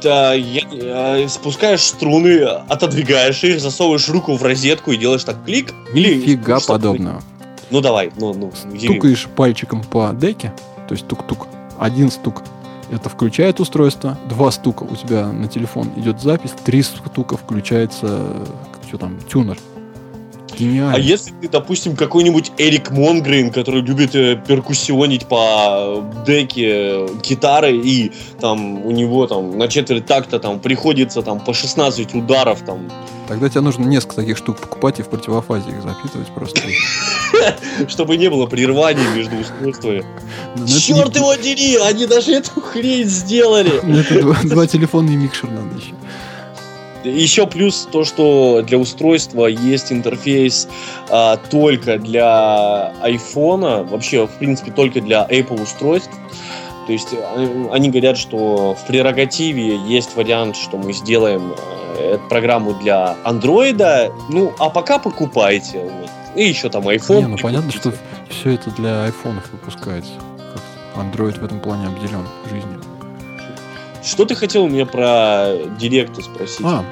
Да, 0.02 0.34
я, 0.34 0.62
э, 0.70 1.28
спускаешь 1.28 1.82
струны, 1.82 2.42
отодвигаешь 2.68 3.42
их, 3.42 3.60
засовываешь 3.60 4.08
руку 4.08 4.36
в 4.36 4.42
розетку 4.42 4.92
и 4.92 4.96
делаешь 4.96 5.24
так 5.24 5.44
клик. 5.44 5.72
Или 5.94 6.36
что-то- 6.44 6.66
подобного. 6.66 7.22
Ну 7.70 7.80
давай, 7.80 8.12
ну, 8.16 8.32
ну. 8.34 8.52
Стукаешь 8.78 9.26
пальчиком 9.34 9.82
по 9.82 10.12
деке, 10.12 10.52
то 10.86 10.94
есть 10.94 11.08
тук-тук, 11.08 11.48
один 11.78 12.10
стук. 12.10 12.42
Это 12.90 13.08
включает 13.08 13.58
устройство, 13.58 14.16
два 14.28 14.52
стука 14.52 14.84
у 14.84 14.94
тебя 14.94 15.26
на 15.26 15.48
телефон 15.48 15.90
идет 15.96 16.20
запись, 16.20 16.52
три 16.64 16.82
стука 16.82 17.36
включается, 17.36 18.46
что 18.86 18.98
там, 18.98 19.18
тюнер. 19.28 19.58
Гениально. 20.58 20.94
А 20.94 20.98
если 20.98 21.32
ты, 21.32 21.48
допустим, 21.48 21.96
какой-нибудь 21.96 22.52
Эрик 22.58 22.90
Монгрейн, 22.90 23.50
который 23.50 23.82
любит 23.82 24.14
э, 24.14 24.36
перкуссионить 24.36 25.26
по 25.26 26.04
деке 26.26 27.06
гитары, 27.22 27.76
и 27.76 28.12
там 28.40 28.84
у 28.84 28.90
него 28.90 29.26
там 29.26 29.58
на 29.58 29.68
четверть 29.68 30.06
такта 30.06 30.38
там 30.38 30.60
приходится 30.60 31.22
там 31.22 31.40
по 31.40 31.52
16 31.52 32.14
ударов 32.14 32.62
там, 32.62 32.88
Тогда 33.28 33.48
тебе 33.48 33.60
нужно 33.60 33.84
несколько 33.84 34.16
таких 34.16 34.36
штук 34.36 34.58
покупать 34.58 35.00
и 35.00 35.02
в 35.02 35.08
противофазе 35.08 35.70
их 35.70 35.82
запитывать 35.82 36.28
просто. 36.28 36.60
чтобы 37.88 38.16
не 38.16 38.30
было 38.30 38.46
прерываний 38.46 39.02
между 39.14 39.36
устройствами. 39.36 40.04
Ну, 40.56 40.64
это 40.64 40.80
Черт 40.80 41.16
его 41.16 41.34
дери, 41.34 41.76
они 41.76 42.06
даже 42.06 42.32
эту 42.34 42.60
хрень 42.60 43.08
сделали. 43.08 43.80
Ну, 43.82 44.02
два, 44.44 44.64
и 44.64 44.78
микшер 44.78 45.50
надо 45.50 45.76
еще. 45.76 45.94
Еще 47.10 47.46
плюс 47.46 47.88
то, 47.90 48.04
что 48.04 48.62
для 48.62 48.78
устройства 48.78 49.46
есть 49.46 49.92
интерфейс 49.92 50.68
а, 51.08 51.36
только 51.36 51.98
для 51.98 52.92
айфона, 53.02 53.84
вообще, 53.84 54.26
в 54.26 54.30
принципе, 54.32 54.70
только 54.70 55.00
для 55.00 55.26
Apple 55.28 55.62
устройств. 55.62 56.10
То 56.86 56.92
есть 56.92 57.08
э, 57.12 57.68
они 57.72 57.90
говорят, 57.90 58.16
что 58.16 58.74
в 58.74 58.86
прерогативе 58.86 59.76
есть 59.76 60.14
вариант, 60.16 60.56
что 60.56 60.76
мы 60.76 60.92
сделаем 60.92 61.52
э, 61.98 62.14
эту 62.14 62.28
программу 62.28 62.74
для 62.74 63.16
андроида. 63.24 64.12
Ну, 64.28 64.52
а 64.58 64.70
пока 64.70 64.98
покупайте. 64.98 65.80
Вот. 65.80 66.10
И 66.36 66.44
еще 66.44 66.68
там 66.68 66.88
iPhone. 66.88 67.18
Не, 67.18 67.26
ну 67.26 67.38
понятно, 67.38 67.72
что 67.72 67.92
все 68.30 68.52
это 68.52 68.70
для 68.70 69.04
айфонов 69.04 69.50
выпускается. 69.50 70.12
Android 70.94 71.40
в 71.40 71.44
этом 71.44 71.60
плане 71.60 71.88
обделен 71.88 72.26
жизнью. 72.48 72.80
Что 74.06 74.24
ты 74.24 74.36
хотел 74.36 74.68
меня 74.68 74.86
про 74.86 75.54
директы 75.80 76.22
спросить? 76.22 76.64
А, 76.64 76.84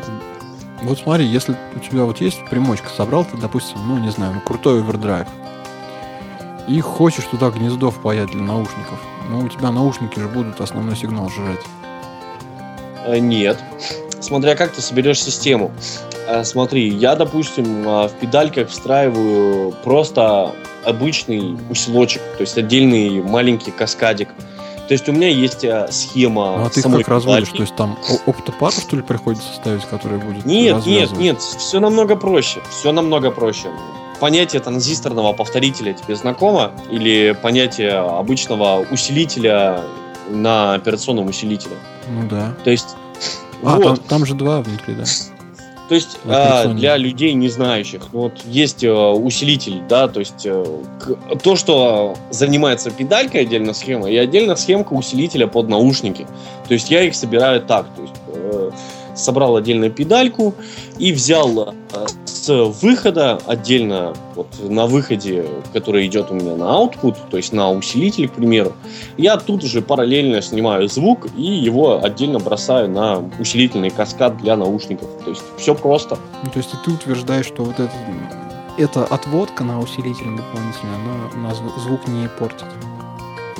вот 0.83 0.99
смотри, 0.99 1.25
если 1.25 1.57
у 1.77 1.79
тебя 1.79 2.05
вот 2.05 2.21
есть 2.21 2.45
примочка, 2.51 2.89
собрал 2.89 3.25
ты, 3.25 3.37
допустим, 3.37 3.79
ну, 3.87 3.99
не 3.99 4.11
знаю, 4.11 4.35
ну, 4.35 4.41
крутой 4.41 4.83
овердрайв, 4.83 5.29
и 6.67 6.81
хочешь 6.81 7.25
туда 7.25 7.51
гнездо 7.51 7.93
впаять 7.93 8.33
для 8.33 8.43
наушников, 8.43 9.01
но 9.31 9.39
у 9.39 9.49
тебя 9.49 9.71
наушники 9.71 10.19
же 10.19 10.27
будут 10.27 10.61
основной 10.61 10.97
сигнал 10.97 11.31
жрать. 11.31 11.61
Э, 13.07 13.19
Нет. 13.19 13.63
Смотря 14.19 14.57
как 14.57 14.73
ты 14.73 14.81
соберешь 14.81 15.23
систему. 15.23 15.71
Э, 16.27 16.43
Смотри, 16.43 16.89
я, 16.89 17.15
допустим, 17.15 17.87
э, 17.87 18.09
в 18.09 18.13
педальках 18.21 18.71
встраиваю 18.71 19.73
просто 19.85 20.53
обычный 20.85 21.57
усилочек, 21.71 22.23
то 22.37 22.41
есть 22.41 22.59
отдельный 22.59 23.23
маленький 23.23 23.71
каскадик. 23.71 24.31
То 24.89 24.93
есть 24.93 25.09
у 25.09 25.13
меня 25.13 25.29
есть 25.29 25.65
э, 25.65 25.89
схема 25.91 26.59
Ну, 26.59 26.65
а 26.67 26.71
ты 26.71 26.81
самой 26.81 26.99
как 26.99 27.09
разводишь? 27.09 27.49
То 27.49 27.63
есть 27.63 27.75
там 27.75 27.99
оптопару, 28.27 28.73
что 28.73 28.97
ли, 28.97 29.03
приходится 29.03 29.53
ставить, 29.55 29.85
которая 29.87 30.19
будет 30.19 30.45
Нет, 30.45 30.85
нет, 30.85 31.13
нет, 31.13 31.41
все 31.41 31.81
намного 31.81 32.17
проще. 32.17 32.61
Все 32.71 32.93
намного 32.93 33.31
проще. 33.31 33.69
Понятие 34.21 34.61
транзисторного 34.61 35.33
повторителя 35.33 35.95
тебе 35.95 36.17
знакомо? 36.17 36.73
Или 36.91 37.37
понятие 37.41 37.95
обычного 37.95 38.87
усилителя 38.91 39.83
на 40.29 40.75
операционном 40.75 41.27
усилителе? 41.29 41.77
Ну 42.09 42.29
да. 42.29 42.55
То 42.63 42.71
есть... 42.71 42.97
А, 43.63 43.77
вот. 43.77 43.85
там, 43.85 43.97
там 43.97 44.27
же 44.27 44.35
два 44.35 44.61
внутри, 44.61 44.95
да? 44.95 45.05
То 45.95 45.99
есть 45.99 46.19
а, 46.27 46.67
для 46.67 46.97
людей 46.97 47.35
не 47.35 47.49
знающих, 47.49 48.03
ну, 48.13 48.23
вот 48.23 48.41
есть 48.47 48.83
э, 48.83 48.93
усилитель, 48.93 49.81
да, 49.89 50.09
то 50.09 50.19
есть 50.19 50.45
э, 50.45 50.65
то, 51.41 51.55
что 51.55 52.17
занимается 52.31 52.91
педалькой 52.91 53.43
отдельно 53.43 53.75
схема, 53.75 54.11
и 54.11 54.17
отдельно 54.17 54.57
схемка 54.57 54.93
усилителя 54.93 55.47
под 55.47 55.69
наушники. 55.69 56.27
То 56.67 56.75
есть 56.75 56.91
я 56.91 57.03
их 57.03 57.15
собираю 57.15 57.63
так, 57.63 57.87
то 57.95 58.03
есть 58.03 58.15
э, 58.27 58.71
собрал 59.15 59.55
отдельно 59.55 59.89
педальку 59.89 60.57
и 60.99 61.13
взял 61.13 61.75
с 62.45 62.53
выхода 62.83 63.41
отдельно, 63.47 64.13
вот 64.35 64.49
на 64.61 64.87
выходе, 64.87 65.47
который 65.73 66.07
идет 66.07 66.31
у 66.31 66.35
меня 66.35 66.57
на 66.57 66.65
output, 66.65 67.17
то 67.31 67.39
есть 67.39 67.55
на 67.55 67.71
усилитель, 67.71 68.29
к 68.29 68.33
примеру, 68.33 68.75
я 69.17 69.39
тут 69.39 69.65
уже 69.65 69.81
параллельно 69.81 70.43
снимаю 70.43 70.89
звук 70.89 71.27
и 71.37 71.43
его 71.43 72.05
отдельно 72.05 72.39
бросаю 72.39 72.91
на 72.91 73.23
усилительный 73.39 73.89
каскад 73.89 74.37
для 74.37 74.57
наушников. 74.57 75.09
То 75.25 75.31
есть 75.31 75.43
все 75.57 75.75
просто. 75.75 76.19
Ну, 76.43 76.51
то 76.51 76.59
есть 76.59 76.71
ты 76.85 76.91
утверждаешь, 76.91 77.47
что 77.47 77.65
вот 77.65 77.81
это, 77.81 77.93
эта 78.77 79.05
отводка 79.05 79.65
на 79.65 79.81
усилитель 79.81 80.37
дополнительно, 80.37 81.31
она, 81.35 81.51
зв- 81.51 81.81
звук 81.83 82.07
не 82.09 82.29
портит. 82.29 82.67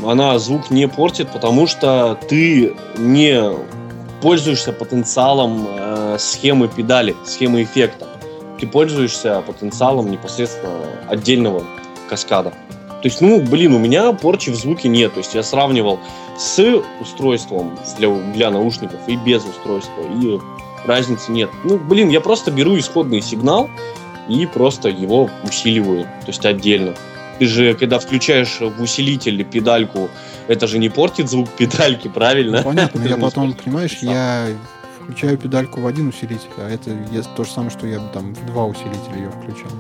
Она 0.05 0.39
звук 0.39 0.71
не 0.71 0.89
портит, 0.89 1.31
потому 1.31 1.67
что 1.67 2.19
ты 2.29 2.77
не 2.99 3.51
пользуешься 4.21 4.73
потенциалом 4.73 5.67
э, 5.69 6.17
схемы 6.19 6.69
педали, 6.69 7.17
схемы 7.25 7.63
эффекта. 7.63 8.09
Ты 8.65 8.71
пользуешься 8.71 9.43
потенциалом 9.43 10.11
непосредственно 10.11 10.87
отдельного 11.07 11.65
каскада. 12.09 12.49
То 12.49 13.01
есть, 13.03 13.21
ну, 13.21 13.39
блин, 13.43 13.75
у 13.75 13.79
меня 13.79 14.11
порчи 14.15 14.49
в 14.49 14.55
звуке 14.55 14.89
нет. 14.89 15.13
То 15.13 15.19
есть 15.19 15.35
я 15.35 15.43
сравнивал 15.43 16.01
с 16.39 16.83
устройством 16.99 17.79
для, 17.99 18.09
для 18.33 18.51
наушников 18.51 19.01
и 19.07 19.17
без 19.17 19.45
устройства. 19.45 20.03
И 20.19 20.41
разницы 20.87 21.31
нет. 21.31 21.51
Ну, 21.63 21.77
блин, 21.77 22.09
я 22.09 22.23
просто 22.23 22.51
беру 22.51 22.79
исходный 22.79 23.21
сигнал 23.21 23.69
и 24.31 24.47
просто 24.47 24.89
его 24.89 25.29
усиливаю. 25.47 26.05
То 26.05 26.29
есть 26.29 26.47
отдельно. 26.47 26.95
Ты 27.39 27.45
же, 27.45 27.75
когда 27.75 27.99
включаешь 27.99 28.61
в 28.61 28.81
усилитель 28.81 29.45
педальку, 29.45 30.09
это 30.49 30.67
же 30.67 30.79
не 30.79 30.89
портит 30.89 31.29
звук 31.29 31.51
педальки, 31.51 32.09
правильно? 32.09 32.59
Ну, 32.59 32.65
понятно, 32.65 33.07
я 33.07 33.19
потом, 33.19 33.53
понимаешь, 33.53 33.99
я 34.01 34.47
включаю 35.05 35.39
педальку 35.39 35.81
в 35.81 35.87
один 35.87 36.09
усилитель, 36.09 36.49
а 36.59 36.69
это 36.69 36.91
то 37.37 37.45
же 37.45 37.51
самое, 37.51 37.71
что 37.71 37.87
я 37.87 38.01
бы 38.01 38.09
там 38.13 38.35
в 38.35 38.47
два 38.47 38.65
усилителя 38.65 39.17
ее 39.17 39.31
включал. 39.31 39.71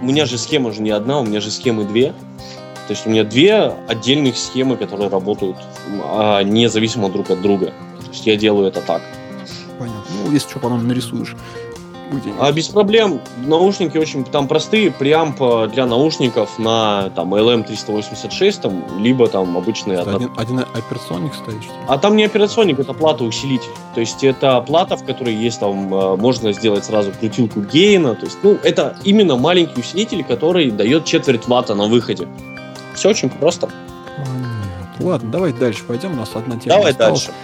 У 0.00 0.04
меня 0.04 0.26
же 0.26 0.36
схема 0.36 0.72
же 0.72 0.82
не 0.82 0.90
одна, 0.90 1.20
у 1.20 1.24
меня 1.24 1.40
же 1.40 1.50
схемы 1.50 1.84
две. 1.84 2.12
То 2.86 2.92
есть 2.92 3.06
у 3.06 3.10
меня 3.10 3.24
две 3.24 3.72
отдельных 3.88 4.36
схемы, 4.36 4.76
которые 4.76 5.08
работают 5.08 5.56
а, 6.04 6.42
независимо 6.42 7.08
друг 7.08 7.30
от 7.30 7.40
друга. 7.40 7.66
То 8.00 8.10
есть 8.10 8.26
я 8.26 8.36
делаю 8.36 8.68
это 8.68 8.80
так. 8.80 9.02
Понятно. 9.78 10.02
Ну, 10.24 10.32
если 10.32 10.48
что, 10.48 10.60
потом 10.60 10.86
нарисуешь. 10.86 11.34
Где-нибудь. 12.10 12.40
А 12.40 12.52
без 12.52 12.68
проблем. 12.68 13.20
Наушники 13.38 13.98
очень 13.98 14.24
там 14.24 14.48
простые. 14.48 14.90
Преамп 14.90 15.40
э, 15.42 15.68
для 15.72 15.86
наушников 15.86 16.58
на 16.58 17.10
там 17.10 17.34
LM386, 17.34 18.60
там, 18.60 18.84
либо 19.02 19.26
там 19.28 19.56
обычные 19.56 19.98
Это 20.00 20.14
одно- 20.16 20.30
один, 20.36 20.58
один 20.60 20.60
операционник 20.74 21.34
стоит, 21.34 21.62
что 21.62 21.72
ли? 21.72 21.78
А 21.88 21.98
там 21.98 22.16
не 22.16 22.24
операционник, 22.24 22.78
это 22.78 22.92
плата-усилитель. 22.92 23.70
То 23.94 24.00
есть 24.00 24.22
это 24.24 24.60
плата, 24.60 24.96
в 24.96 25.04
которой 25.04 25.34
есть 25.34 25.60
там, 25.60 25.92
э, 25.94 26.16
можно 26.16 26.52
сделать 26.52 26.84
сразу 26.84 27.12
крутилку 27.12 27.60
гейна. 27.60 28.14
То 28.14 28.26
есть, 28.26 28.38
ну, 28.42 28.58
это 28.62 28.96
именно 29.04 29.36
маленький 29.36 29.80
усилитель, 29.80 30.22
который 30.24 30.70
дает 30.70 31.04
четверть 31.04 31.46
ватта 31.48 31.74
на 31.74 31.86
выходе. 31.86 32.28
Все 32.94 33.10
очень 33.10 33.30
просто. 33.30 33.68
Понятно. 34.16 35.06
Ладно, 35.06 35.30
давай 35.30 35.52
дальше 35.52 35.84
пойдем. 35.84 36.12
У 36.12 36.16
нас 36.16 36.30
одна 36.34 36.56
тема 36.56 36.76
Давай 36.76 36.92
осталась. 36.92 37.26
дальше. 37.26 37.38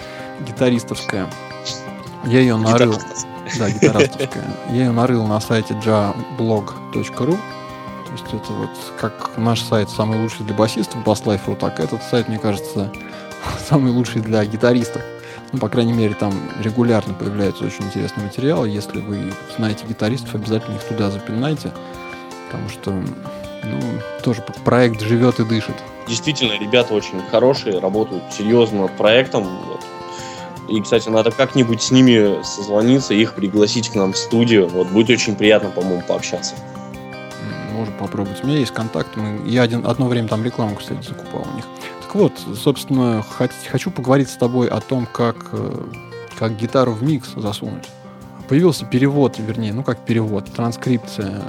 Гитаристовская. 0.46 1.27
Я 2.25 2.40
ее 2.40 2.57
нарыл. 2.57 2.92
Гитара. 2.92 3.07
Да, 3.59 3.71
гитаристовская. 3.71 4.45
Я 4.71 4.85
ее 4.85 4.93
нарыл 4.93 5.27
на 5.27 5.41
сайте 5.41 5.75
jablog.ru. 5.75 7.39
То 8.07 8.13
есть 8.13 8.35
это 8.35 8.53
вот 8.53 8.71
как 9.01 9.31
наш 9.39 9.63
сайт 9.63 9.89
самый 9.89 10.21
лучший 10.21 10.45
для 10.45 10.55
басистов, 10.55 11.03
Basslife.ru, 11.03 11.57
так 11.57 11.81
этот 11.81 12.03
сайт, 12.03 12.29
мне 12.29 12.39
кажется, 12.39 12.93
самый 13.69 13.91
лучший 13.91 14.21
для 14.21 14.45
гитаристов. 14.45 15.03
Ну, 15.53 15.59
по 15.59 15.69
крайней 15.69 15.93
мере, 15.93 16.15
там 16.15 16.33
регулярно 16.61 17.13
появляются 17.15 17.65
очень 17.65 17.85
интересные 17.85 18.27
материалы. 18.27 18.69
Если 18.69 19.01
вы 19.01 19.33
знаете 19.57 19.87
гитаристов, 19.87 20.35
обязательно 20.35 20.77
их 20.77 20.83
туда 20.83 21.11
запинайте. 21.11 21.73
Потому 22.47 22.69
что, 22.71 22.90
ну, 22.90 23.81
тоже 24.23 24.43
проект 24.65 25.03
живет 25.03 25.40
и 25.40 25.45
дышит. 25.45 25.77
Действительно, 26.09 26.59
ребята 26.59 26.95
очень 26.95 27.21
хорошие, 27.31 27.79
работают 27.79 28.25
серьезно 28.33 28.83
над 28.83 28.97
проектом. 28.97 29.47
И, 30.69 30.81
кстати, 30.81 31.08
надо 31.08 31.31
как-нибудь 31.31 31.83
с 31.83 31.90
ними 31.90 32.42
созвониться, 32.44 33.15
их 33.15 33.35
пригласить 33.35 33.88
к 33.90 33.94
нам 33.94 34.13
в 34.13 34.17
студию. 34.17 34.69
Вот 34.69 34.88
будет 34.88 35.10
очень 35.10 35.35
приятно, 35.37 35.71
по-моему, 35.71 36.02
пообщаться. 36.06 36.54
Можно 37.73 37.94
попробовать. 37.98 38.42
У 38.44 38.46
меня 38.46 38.58
есть 38.58 38.73
контакты. 38.73 39.19
мы- 39.21 39.48
Я 39.48 39.63
один, 39.63 39.87
одно 39.87 40.06
время 40.06 40.29
там 40.29 40.44
рекламу, 40.44 40.77
кстати, 40.77 41.02
закупал 41.06 41.46
у 41.52 41.56
них. 41.56 41.65
Так 42.02 42.15
вот, 42.15 42.33
собственно, 42.63 43.25
хочу 43.71 43.90
поговорить 43.90 44.29
с 44.29 44.37
тобой 44.37 44.69
о 44.69 44.81
том, 44.81 45.06
как, 45.10 45.37
э, 45.52 45.85
как 46.38 46.56
гитару 46.56 46.92
в 46.92 47.02
микс 47.02 47.31
засунуть. 47.35 47.88
Появился 48.48 48.85
перевод, 48.85 49.38
вернее, 49.38 49.73
ну 49.73 49.83
как 49.83 49.98
перевод, 50.04 50.44
транскрипция 50.52 51.42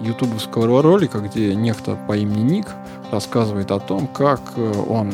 ютубовского 0.00 0.82
ролика, 0.82 1.18
где 1.18 1.54
некто 1.54 1.96
по 2.08 2.16
имени 2.16 2.40
Ник 2.42 2.66
рассказывает 3.12 3.70
о 3.70 3.78
том, 3.78 4.08
как 4.08 4.40
э, 4.56 4.72
он, 4.88 5.12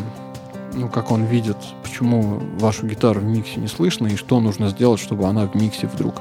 ну, 0.74 0.88
как 0.88 1.10
он 1.10 1.24
видит, 1.24 1.56
почему 1.82 2.40
вашу 2.58 2.86
гитару 2.86 3.20
в 3.20 3.24
миксе 3.24 3.60
не 3.60 3.68
слышно 3.68 4.06
и 4.06 4.16
что 4.16 4.40
нужно 4.40 4.68
сделать, 4.68 5.00
чтобы 5.00 5.26
она 5.26 5.46
в 5.46 5.54
миксе 5.54 5.86
вдруг 5.86 6.14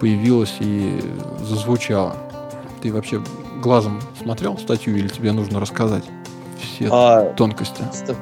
появилась 0.00 0.54
и 0.60 1.00
зазвучала. 1.40 2.16
Ты 2.82 2.92
вообще 2.92 3.22
глазом 3.62 4.00
смотрел 4.20 4.58
статью 4.58 4.96
или 4.96 5.08
тебе 5.08 5.32
нужно 5.32 5.60
рассказать 5.60 6.04
все 6.60 6.88
а, 6.90 7.32
тонкости? 7.34 7.82
Ст... 7.92 8.14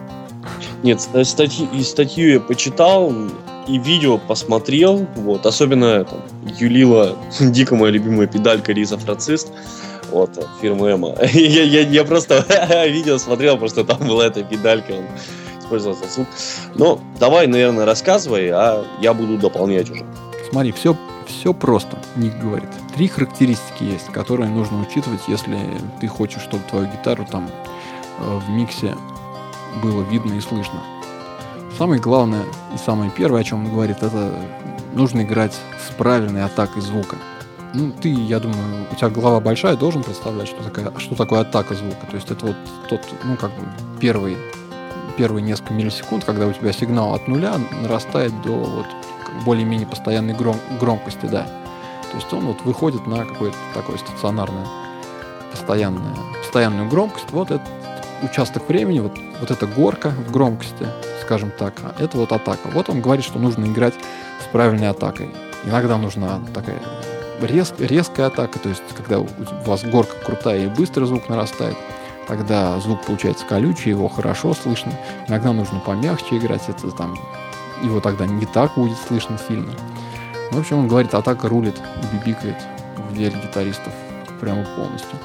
Нет, 0.83 1.01
статью, 1.01 1.69
и 1.73 1.83
статью 1.83 2.33
я 2.33 2.41
почитал, 2.41 3.13
и 3.67 3.79
видео 3.79 4.19
посмотрел, 4.19 5.07
вот, 5.17 5.47
особенно 5.47 6.05
там, 6.05 6.21
Юлила, 6.59 7.17
дико 7.41 7.77
моя 7.77 7.93
любимая 7.93 8.27
педалька 8.27 8.73
Риза 8.73 8.99
Францист, 8.99 9.53
вот, 10.11 10.47
фирмы 10.61 10.91
Эма. 10.91 11.17
я, 11.33 11.63
я, 11.63 11.81
я 11.81 12.05
просто 12.05 12.45
видео 12.89 13.19
смотрел, 13.19 13.57
просто 13.57 13.85
там 13.85 14.07
была 14.07 14.27
эта 14.27 14.43
педалька, 14.43 14.93
он 14.93 15.05
этот 15.77 16.11
звук. 16.11 16.29
Но 16.75 17.01
давай, 17.19 17.47
наверное, 17.47 17.85
рассказывай, 17.85 18.51
а 18.51 18.85
я 19.01 19.15
буду 19.15 19.39
дополнять 19.39 19.91
уже. 19.91 20.05
Смотри, 20.51 20.73
все, 20.73 20.97
все 21.27 21.55
просто, 21.55 21.99
Ник 22.17 22.37
говорит. 22.39 22.69
Три 22.95 23.09
характеристики 23.09 23.85
есть, 23.85 24.07
которые 24.07 24.51
нужно 24.51 24.83
учитывать, 24.83 25.23
если 25.29 25.59
ты 26.01 26.09
хочешь, 26.09 26.43
чтобы 26.43 26.63
твою 26.69 26.87
гитару 26.87 27.27
там 27.31 27.49
э, 28.19 28.39
в 28.39 28.51
миксе 28.51 28.95
было 29.83 30.03
видно 30.03 30.35
и 30.35 30.41
слышно. 30.41 30.81
Самое 31.79 32.01
главное 32.01 32.45
и 32.75 32.79
самое 32.79 33.11
первое, 33.11 33.41
о 33.41 33.45
чем 33.45 33.65
он 33.65 33.73
говорит, 33.73 34.03
это 34.03 34.31
нужно 34.93 35.23
играть 35.23 35.55
с 35.89 35.95
правильной 35.95 36.45
атакой 36.45 36.83
звука. 36.83 37.17
Ну, 37.75 37.91
ты, 37.91 38.11
я 38.11 38.39
думаю, 38.39 38.87
у 38.91 38.95
тебя 38.95 39.09
голова 39.09 39.41
большая, 39.41 39.77
должен 39.77 40.03
представлять, 40.03 40.49
что, 40.49 40.63
такая, 40.63 40.93
что 40.99 41.15
такое 41.15 41.41
атака 41.41 41.75
звука. 41.75 42.07
То 42.11 42.17
есть 42.17 42.31
это 42.31 42.47
вот 42.47 42.57
тот, 42.91 43.01
ну, 43.25 43.37
как 43.37 43.51
бы 43.51 43.65
первый, 43.99 44.37
первые 45.13 45.43
несколько 45.43 45.75
миллисекунд, 45.75 46.25
когда 46.25 46.47
у 46.47 46.53
тебя 46.53 46.73
сигнал 46.73 47.15
от 47.15 47.29
нуля 47.29 47.55
нарастает 47.83 48.33
до 48.43 48.53
вот 48.53 48.87
более-менее 49.45 49.87
постоянной 49.87 50.35
гром, 50.35 50.57
громкости, 50.81 51.27
да. 51.27 51.45
То 52.11 52.17
есть 52.17 52.33
он 52.33 52.47
вот 52.47 52.61
выходит 52.63 53.07
на 53.07 53.25
какое-то 53.25 53.57
такое 53.75 53.97
стационарное, 53.97 54.67
постоянное, 55.51 56.15
постоянную 56.43 56.89
громкость. 56.89 57.27
Вот 57.31 57.51
этот 57.51 57.67
участок 58.23 58.69
времени, 58.69 59.01
вот, 59.01 59.19
вот 59.41 59.51
эта 59.51 59.67
горка 59.67 60.11
в 60.11 60.31
громкости, 60.31 60.87
скажем 61.23 61.51
так, 61.51 61.75
а 61.83 61.95
это 62.03 62.19
вот 62.19 62.33
атака. 62.33 62.69
Вот 62.73 62.89
он 62.91 63.01
говорит, 63.01 63.25
что 63.25 63.39
нужно 63.39 63.65
играть 63.65 63.95
с 64.41 64.53
правильной 64.53 64.91
атакой. 64.91 65.31
Иногда 65.65 65.97
нужна 65.97 66.41
такая 66.53 66.81
рез, 67.41 67.73
резкая 67.79 68.27
атака, 68.27 68.59
то 68.59 68.69
есть 68.69 68.83
когда 68.97 69.21
у 69.21 69.29
вас 69.65 69.85
горка 69.85 70.15
крутая 70.25 70.65
и 70.65 70.69
быстро 70.69 71.07
звук 71.07 71.29
нарастает, 71.29 71.77
тогда 72.29 72.79
звук 72.81 73.03
получается 73.03 73.45
колючий, 73.47 73.91
его 73.91 74.09
хорошо 74.09 74.55
слышно. 74.55 74.93
Иногда 75.29 75.53
нужно 75.53 75.81
помягче 75.81 76.39
играть, 76.39 76.69
это 76.69 76.91
там 76.91 77.17
его 77.83 78.01
тогда 78.01 78.27
не 78.27 78.47
так 78.47 78.75
будет 78.75 78.99
слышно 78.99 79.39
сильно. 79.39 79.73
В 80.51 80.59
общем, 80.59 80.79
он 80.79 80.89
говорит, 80.89 81.15
атака 81.15 81.49
рулит, 81.49 81.81
бибикает 82.13 82.57
в 83.11 83.17
деле 83.17 83.37
гитаристов 83.43 83.93
прямо 84.41 84.65
полностью. 84.77 85.19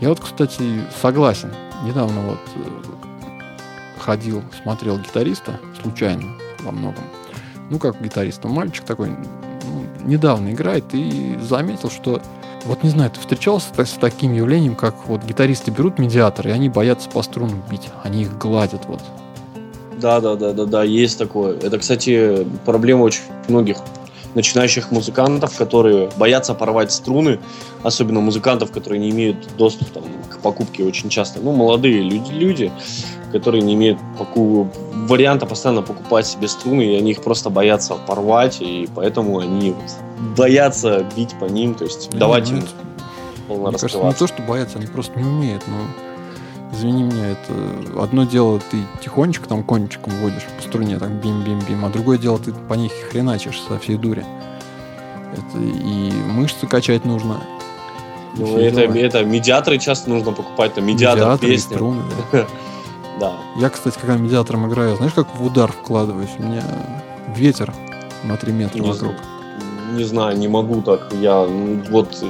Я 0.00 0.10
вот, 0.10 0.20
кстати, 0.20 0.82
согласен. 1.00 1.52
Недавно 1.84 2.20
вот 2.20 2.40
э, 2.56 4.00
ходил, 4.00 4.42
смотрел 4.62 4.98
гитариста 4.98 5.60
случайно 5.80 6.24
во 6.60 6.72
многом. 6.72 7.04
Ну, 7.70 7.78
как 7.78 8.00
гитарист, 8.00 8.44
он 8.44 8.52
мальчик 8.52 8.84
такой, 8.84 9.10
ну, 9.10 9.86
недавно 10.04 10.50
играет 10.52 10.84
и 10.92 11.38
заметил, 11.40 11.90
что 11.90 12.20
вот 12.64 12.82
не 12.82 12.90
знаю, 12.90 13.10
ты 13.10 13.20
встречался 13.20 13.68
с 13.76 13.92
таким 14.00 14.32
явлением, 14.34 14.74
как 14.74 15.06
вот 15.06 15.24
гитаристы 15.24 15.70
берут 15.70 15.98
медиатор, 15.98 16.48
и 16.48 16.50
они 16.50 16.68
боятся 16.68 17.08
по 17.08 17.22
струнам 17.22 17.62
бить, 17.70 17.88
они 18.02 18.22
их 18.22 18.38
гладят 18.38 18.86
вот. 18.86 19.00
Да, 20.00 20.20
да, 20.20 20.36
да, 20.36 20.52
да, 20.52 20.64
да, 20.64 20.84
есть 20.84 21.18
такое. 21.18 21.56
Это, 21.56 21.78
кстати, 21.78 22.46
проблема 22.64 23.02
очень 23.02 23.22
многих 23.48 23.78
начинающих 24.34 24.92
музыкантов, 24.92 25.56
которые 25.56 26.10
боятся 26.16 26.54
порвать 26.54 26.92
струны, 26.92 27.40
особенно 27.82 28.20
музыкантов, 28.20 28.70
которые 28.70 29.00
не 29.00 29.10
имеют 29.10 29.48
доступ 29.56 29.88
к 30.30 30.38
покупке 30.38 30.84
очень 30.84 31.08
часто. 31.08 31.40
Ну, 31.40 31.52
молодые 31.52 32.02
люди, 32.02 32.30
люди 32.30 32.72
которые 33.32 33.62
не 33.62 33.74
имеют 33.74 33.98
поку... 34.18 34.68
варианта 35.06 35.46
постоянно 35.46 35.82
покупать 35.82 36.26
себе 36.26 36.48
струны, 36.48 36.82
и 36.82 36.96
они 36.96 37.12
их 37.12 37.22
просто 37.22 37.50
боятся 37.50 37.94
порвать, 37.94 38.60
и 38.60 38.88
поэтому 38.94 39.38
они 39.38 39.74
боятся 40.36 41.06
бить 41.16 41.34
по 41.38 41.44
ним, 41.44 41.74
то 41.74 41.84
есть 41.84 42.10
да 42.10 42.18
давать 42.18 42.50
им 42.50 42.62
полно 43.48 43.70
Мне 43.70 43.78
кажется, 43.78 44.02
не 44.02 44.12
то, 44.12 44.26
что 44.26 44.42
боятся, 44.42 44.78
они 44.78 44.86
просто 44.86 45.18
не 45.18 45.28
умеют, 45.28 45.62
но 45.66 46.74
извини 46.74 47.02
меня, 47.02 47.30
это 47.30 48.02
одно 48.02 48.24
дело 48.24 48.60
ты 48.70 48.78
тихонечко 49.02 49.48
там 49.48 49.62
кончиком 49.64 50.12
водишь 50.20 50.46
по 50.56 50.62
струне, 50.62 50.98
так 50.98 51.10
бим-бим-бим, 51.10 51.84
а 51.84 51.88
другое 51.88 52.18
дело 52.18 52.38
ты 52.38 52.52
по 52.52 52.74
них 52.74 52.92
хреначишь 53.10 53.60
со 53.60 53.78
всей 53.78 53.96
дури. 53.96 54.24
Это 55.32 55.58
и 55.58 56.10
мышцы 56.10 56.66
качать 56.66 57.04
нужно. 57.04 57.40
Ну, 58.36 58.58
это, 58.58 58.82
это 58.82 59.24
медиаторы 59.24 59.78
часто 59.78 60.10
нужно 60.10 60.32
покупать, 60.32 60.74
там 60.74 60.86
медиатор 60.86 61.24
медиаторы, 61.24 61.52
песни. 61.52 61.74
Струны, 61.74 62.02
да. 62.32 62.46
Да. 63.20 63.32
Я, 63.56 63.70
кстати, 63.70 63.98
когда 63.98 64.16
медиатором 64.16 64.68
играю, 64.68 64.96
знаешь, 64.96 65.12
как 65.12 65.34
в 65.34 65.44
удар 65.44 65.72
вкладываюсь? 65.72 66.30
У 66.38 66.42
меня 66.42 66.62
ветер 67.34 67.74
на 68.24 68.36
3 68.36 68.52
метра 68.52 68.78
не 68.78 68.90
вокруг. 68.90 69.14
Не 69.94 70.04
знаю, 70.04 70.36
не 70.38 70.48
могу 70.48 70.82
так. 70.82 71.12
Я 71.20 71.42
вот 71.90 72.24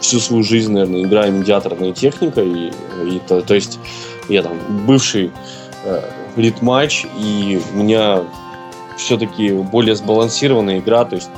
всю 0.00 0.20
свою 0.20 0.42
жизнь, 0.42 0.72
наверное, 0.72 1.02
играю 1.02 1.32
медиаторной 1.32 1.92
техникой. 1.92 2.48
И, 2.48 2.72
и 3.06 3.20
то, 3.26 3.40
то 3.40 3.54
есть 3.54 3.78
я 4.28 4.42
там 4.42 4.52
бывший 4.86 5.32
э, 5.84 6.02
ритмач, 6.36 7.06
и 7.18 7.60
у 7.72 7.76
меня 7.76 8.22
все-таки 8.96 9.52
более 9.52 9.96
сбалансированная 9.96 10.78
игра. 10.78 11.04
То 11.04 11.16
есть 11.16 11.30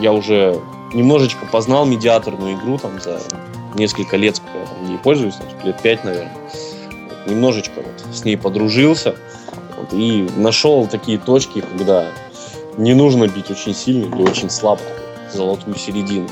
я 0.00 0.12
уже 0.12 0.60
немножечко 0.92 1.46
познал 1.46 1.86
медиаторную 1.86 2.56
игру 2.56 2.78
там 2.78 3.00
за 3.00 3.20
несколько 3.76 4.16
лет, 4.16 4.36
сколько 4.36 4.58
я 4.58 4.66
там 4.66 4.90
ей 4.90 4.98
пользуюсь, 4.98 5.34
лет 5.64 5.80
пять, 5.80 6.04
наверное 6.04 6.32
немножечко 7.26 7.76
вот 7.76 8.14
с 8.14 8.24
ней 8.24 8.36
подружился 8.36 9.16
вот, 9.76 9.92
и 9.92 10.28
нашел 10.36 10.86
такие 10.86 11.18
точки, 11.18 11.60
когда 11.60 12.06
не 12.76 12.94
нужно 12.94 13.28
бить 13.28 13.50
очень 13.50 13.74
сильно 13.74 14.14
или 14.14 14.22
очень 14.22 14.50
слабо, 14.50 14.82
золотую 15.32 15.76
середину. 15.76 16.28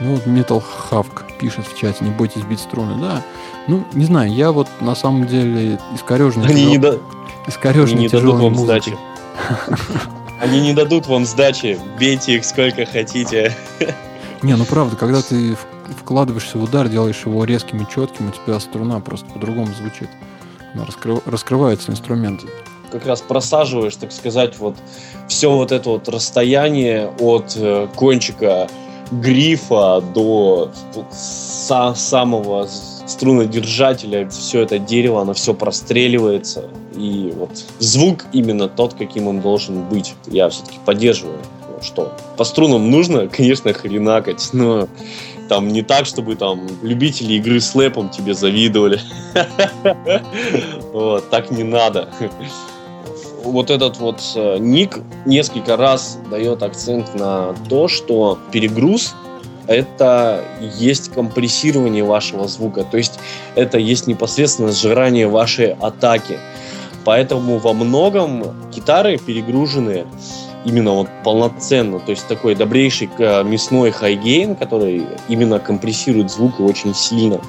Ну 0.00 0.14
вот 0.14 0.26
Metal 0.26 0.62
Havk 0.90 1.38
пишет 1.38 1.66
в 1.66 1.78
чате, 1.78 2.04
не 2.04 2.10
бойтесь 2.10 2.42
бить 2.42 2.60
струны, 2.60 3.00
да. 3.00 3.22
Ну, 3.66 3.84
не 3.92 4.04
знаю, 4.04 4.32
я 4.32 4.52
вот 4.52 4.68
на 4.80 4.94
самом 4.94 5.26
деле 5.26 5.78
искорежный 5.94 6.46
Они 6.46 6.66
не, 6.66 6.78
да... 6.78 6.96
искорежный 7.46 8.00
не 8.00 8.08
дадут 8.08 8.34
вам 8.34 8.56
сдачи. 8.56 8.96
Они 10.40 10.60
не 10.60 10.74
дадут 10.74 11.06
вам 11.06 11.24
сдачи, 11.24 11.78
бейте 11.98 12.36
их 12.36 12.44
сколько 12.44 12.84
хотите. 12.86 13.56
Не, 14.42 14.56
ну 14.56 14.64
правда, 14.64 14.96
когда 14.96 15.22
ты 15.22 15.56
вкладываешься 15.92 16.58
в 16.58 16.62
удар, 16.62 16.88
делаешь 16.88 17.22
его 17.24 17.44
резким 17.44 17.82
и 17.82 17.86
четким, 17.88 18.28
у 18.28 18.30
тебя 18.30 18.58
струна 18.60 19.00
просто 19.00 19.26
по-другому 19.26 19.68
звучит. 19.78 20.08
Она 20.74 20.84
раскрыв... 20.84 21.26
раскрываются 21.26 21.92
инструменты. 21.92 22.46
Как 22.90 23.06
раз 23.06 23.20
просаживаешь, 23.22 23.96
так 23.96 24.12
сказать, 24.12 24.58
вот 24.58 24.76
все 25.28 25.50
вот 25.50 25.72
это 25.72 25.90
вот 25.90 26.08
расстояние 26.08 27.12
от 27.18 27.56
э, 27.56 27.88
кончика 27.96 28.68
грифа 29.10 30.00
до 30.14 30.70
са 31.10 31.94
самого 31.94 32.68
струнодержателя, 33.06 34.28
все 34.28 34.60
это 34.60 34.78
дерево, 34.78 35.20
оно 35.20 35.34
все 35.34 35.54
простреливается. 35.54 36.64
И 36.96 37.32
вот 37.36 37.50
звук 37.78 38.26
именно 38.32 38.68
тот, 38.68 38.94
каким 38.94 39.28
он 39.28 39.40
должен 39.40 39.82
быть. 39.88 40.14
Я 40.26 40.48
все-таки 40.48 40.78
поддерживаю, 40.84 41.38
что 41.82 42.12
по 42.36 42.44
струнам 42.44 42.90
нужно, 42.90 43.28
конечно, 43.32 43.72
хренакать, 43.72 44.50
но 44.52 44.88
там 45.48 45.68
не 45.68 45.82
так, 45.82 46.06
чтобы 46.06 46.36
там 46.36 46.66
любители 46.82 47.34
игры 47.34 47.60
с 47.60 47.74
лэпом 47.74 48.08
тебе 48.10 48.34
завидовали. 48.34 49.00
Вот, 50.92 51.28
так 51.30 51.50
не 51.50 51.64
надо. 51.64 52.08
Вот 53.42 53.70
этот 53.70 53.98
вот 53.98 54.22
э, 54.36 54.58
ник 54.58 55.00
несколько 55.26 55.76
раз 55.76 56.18
дает 56.30 56.62
акцент 56.62 57.14
на 57.14 57.52
то, 57.68 57.88
что 57.88 58.38
перегруз 58.52 59.14
это 59.66 60.44
есть 60.60 61.12
компрессирование 61.12 62.04
вашего 62.04 62.46
звука, 62.48 62.84
то 62.84 62.96
есть 62.96 63.18
это 63.54 63.78
есть 63.78 64.06
непосредственно 64.06 64.72
сжирание 64.72 65.26
вашей 65.26 65.72
атаки. 65.72 66.38
Поэтому 67.04 67.58
во 67.58 67.72
многом 67.72 68.44
гитары 68.70 69.18
перегруженные 69.18 70.06
именно 70.64 70.92
вот 70.92 71.08
полноценно, 71.22 72.00
то 72.00 72.10
есть 72.10 72.26
такой 72.26 72.54
добрейший 72.54 73.10
э, 73.18 73.44
мясной 73.44 73.90
хайгейн, 73.90 74.56
который 74.56 75.06
именно 75.28 75.58
компрессирует 75.58 76.30
звук 76.30 76.60
очень 76.60 76.94
сильно. 76.94 77.40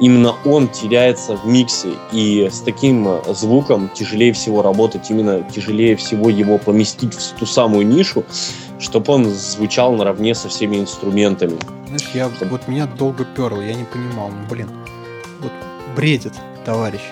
Именно 0.00 0.34
он 0.46 0.68
теряется 0.68 1.36
в 1.36 1.46
миксе, 1.46 1.90
и 2.12 2.48
с 2.50 2.60
таким 2.60 3.06
э, 3.06 3.20
звуком 3.34 3.90
тяжелее 3.92 4.32
всего 4.32 4.62
работать, 4.62 5.10
именно 5.10 5.42
тяжелее 5.42 5.96
всего 5.96 6.30
его 6.30 6.58
поместить 6.58 7.14
в 7.14 7.32
ту 7.38 7.44
самую 7.44 7.86
нишу, 7.86 8.24
чтобы 8.78 9.12
он 9.12 9.24
звучал 9.26 9.92
наравне 9.92 10.34
со 10.34 10.48
всеми 10.48 10.76
инструментами. 10.76 11.58
Знаешь, 11.86 12.08
я, 12.14 12.30
вот 12.48 12.68
меня 12.68 12.86
долго 12.86 13.24
перло, 13.24 13.60
я 13.60 13.74
не 13.74 13.84
понимал, 13.84 14.28
ну 14.28 14.48
блин, 14.48 14.70
вот 15.40 15.52
бредит. 15.96 16.32
товарищ. 16.64 17.02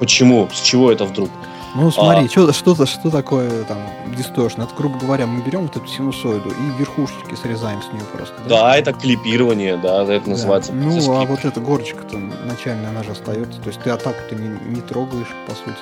Почему? 0.00 0.48
С 0.52 0.60
чего 0.60 0.90
это 0.90 1.04
вдруг? 1.04 1.30
Ну, 1.76 1.90
смотри, 1.90 2.26
а... 2.26 2.28
что, 2.28 2.52
что, 2.52 2.86
что 2.86 3.10
такое 3.10 3.64
там 3.64 3.78
дисторшн? 4.16 4.62
Это, 4.62 4.74
грубо 4.74 4.98
говоря, 4.98 5.26
мы 5.26 5.42
берем 5.42 5.62
вот 5.62 5.76
эту 5.76 5.86
синусоиду 5.86 6.48
и 6.48 6.78
верхушечки 6.78 7.34
срезаем 7.34 7.82
с 7.82 7.92
нее 7.92 8.04
просто. 8.14 8.34
Да, 8.48 8.62
да 8.62 8.76
это 8.76 8.92
клипирование, 8.92 9.76
да, 9.76 10.02
это 10.02 10.24
да. 10.24 10.30
называется. 10.30 10.72
Ну, 10.72 11.20
а 11.20 11.24
вот 11.24 11.44
эта 11.44 11.60
горочка-то 11.60 12.16
начальная, 12.44 12.88
она 12.88 13.02
же 13.02 13.12
остается. 13.12 13.60
То 13.60 13.68
есть 13.68 13.80
ты 13.82 13.90
атаку-то 13.90 14.34
не, 14.34 14.48
не 14.74 14.80
трогаешь, 14.80 15.28
по 15.46 15.54
сути. 15.54 15.76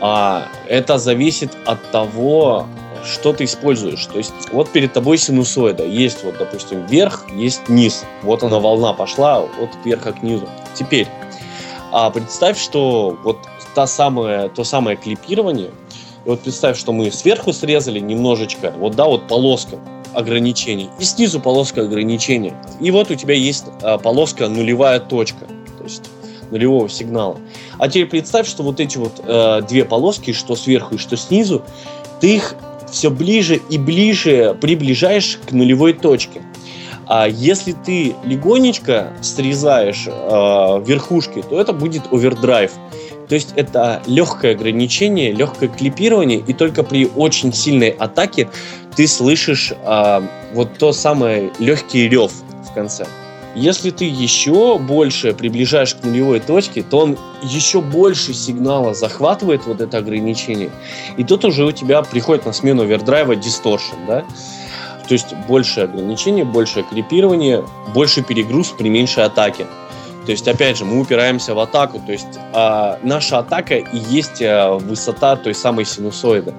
А, 0.00 0.48
это 0.68 0.98
зависит 0.98 1.56
от 1.64 1.90
того, 1.90 2.66
что 3.04 3.32
ты 3.32 3.44
используешь. 3.44 4.04
То 4.06 4.18
есть 4.18 4.32
вот 4.52 4.70
перед 4.70 4.92
тобой 4.92 5.18
синусоида. 5.18 5.84
Есть 5.84 6.24
вот, 6.24 6.36
допустим, 6.38 6.86
верх, 6.86 7.24
есть 7.32 7.68
низ. 7.68 8.04
Вот 8.22 8.42
она 8.42 8.58
волна 8.58 8.92
пошла 8.92 9.40
от 9.40 9.70
верха 9.84 10.12
к 10.12 10.22
низу. 10.22 10.48
Теперь, 10.74 11.08
а 11.90 12.10
представь, 12.10 12.58
что 12.58 13.16
вот 13.22 13.38
та 13.74 13.86
самая, 13.86 14.48
то 14.48 14.64
самое 14.64 14.96
клипирование, 14.96 15.70
и 16.24 16.28
вот 16.28 16.40
представь, 16.40 16.78
что 16.78 16.92
мы 16.92 17.10
сверху 17.10 17.52
срезали 17.52 17.98
немножечко, 17.98 18.72
вот 18.78 18.94
да, 18.94 19.06
вот 19.06 19.26
полоска 19.28 19.78
ограничений, 20.14 20.88
и 20.98 21.04
снизу 21.04 21.40
полоска 21.40 21.82
ограничения. 21.82 22.54
И 22.80 22.90
вот 22.90 23.10
у 23.10 23.14
тебя 23.14 23.34
есть 23.34 23.64
а, 23.82 23.98
полоска 23.98 24.48
нулевая 24.48 25.00
точка, 25.00 25.46
то 25.78 25.84
есть 25.84 26.02
нулевого 26.50 26.88
сигнала. 26.88 27.38
А 27.78 27.88
теперь 27.88 28.06
представь, 28.06 28.46
что 28.46 28.62
вот 28.62 28.78
эти 28.78 28.98
вот 28.98 29.20
э, 29.24 29.62
две 29.66 29.84
полоски, 29.84 30.32
что 30.32 30.54
сверху 30.54 30.96
и 30.96 30.98
что 30.98 31.16
снизу, 31.16 31.62
ты 32.20 32.36
их 32.36 32.54
все 32.90 33.10
ближе 33.10 33.60
и 33.70 33.78
ближе 33.78 34.56
приближаешь 34.60 35.40
к 35.46 35.52
нулевой 35.52 35.94
точке. 35.94 36.42
А 37.06 37.26
если 37.26 37.72
ты 37.72 38.14
легонечко 38.24 39.12
срезаешь 39.22 40.04
э, 40.06 40.10
верхушки, 40.86 41.42
то 41.42 41.58
это 41.58 41.72
будет 41.72 42.12
овердрайв. 42.12 42.72
То 43.32 43.36
есть 43.36 43.54
это 43.56 44.02
легкое 44.06 44.52
ограничение, 44.52 45.32
легкое 45.32 45.70
клипирование, 45.70 46.44
и 46.46 46.52
только 46.52 46.82
при 46.82 47.06
очень 47.06 47.50
сильной 47.50 47.88
атаке 47.88 48.50
ты 48.94 49.06
слышишь 49.06 49.72
э, 49.72 50.20
вот 50.52 50.76
то 50.76 50.92
самое 50.92 51.50
легкий 51.58 52.10
рев 52.10 52.30
в 52.70 52.74
конце. 52.74 53.06
Если 53.54 53.88
ты 53.88 54.04
еще 54.04 54.76
больше 54.78 55.32
приближаешь 55.32 55.94
к 55.94 56.04
нулевой 56.04 56.40
точке, 56.40 56.82
то 56.82 56.98
он 56.98 57.18
еще 57.42 57.80
больше 57.80 58.34
сигнала 58.34 58.92
захватывает 58.92 59.64
вот 59.64 59.80
это 59.80 59.96
ограничение. 59.96 60.68
И 61.16 61.24
тут 61.24 61.46
уже 61.46 61.64
у 61.64 61.72
тебя 61.72 62.02
приходит 62.02 62.44
на 62.44 62.52
смену 62.52 62.82
овердрайва 62.82 63.34
дисторшн, 63.34 63.96
да? 64.06 64.24
То 65.08 65.14
есть 65.14 65.34
больше 65.48 65.80
ограничений, 65.80 66.42
больше 66.42 66.82
клипирование, 66.82 67.64
больше 67.94 68.22
перегруз 68.22 68.74
при 68.76 68.90
меньшей 68.90 69.24
атаке. 69.24 69.66
То 70.26 70.32
есть, 70.32 70.46
опять 70.46 70.78
же, 70.78 70.84
мы 70.84 71.00
упираемся 71.00 71.54
в 71.54 71.58
атаку. 71.58 72.00
То 72.04 72.12
есть, 72.12 72.38
э, 72.54 72.96
наша 73.02 73.38
атака 73.38 73.76
и 73.76 73.98
есть 74.10 74.40
э, 74.40 74.78
высота 74.78 75.36
той 75.36 75.54
самой 75.54 75.84
синусоиды. 75.84 76.54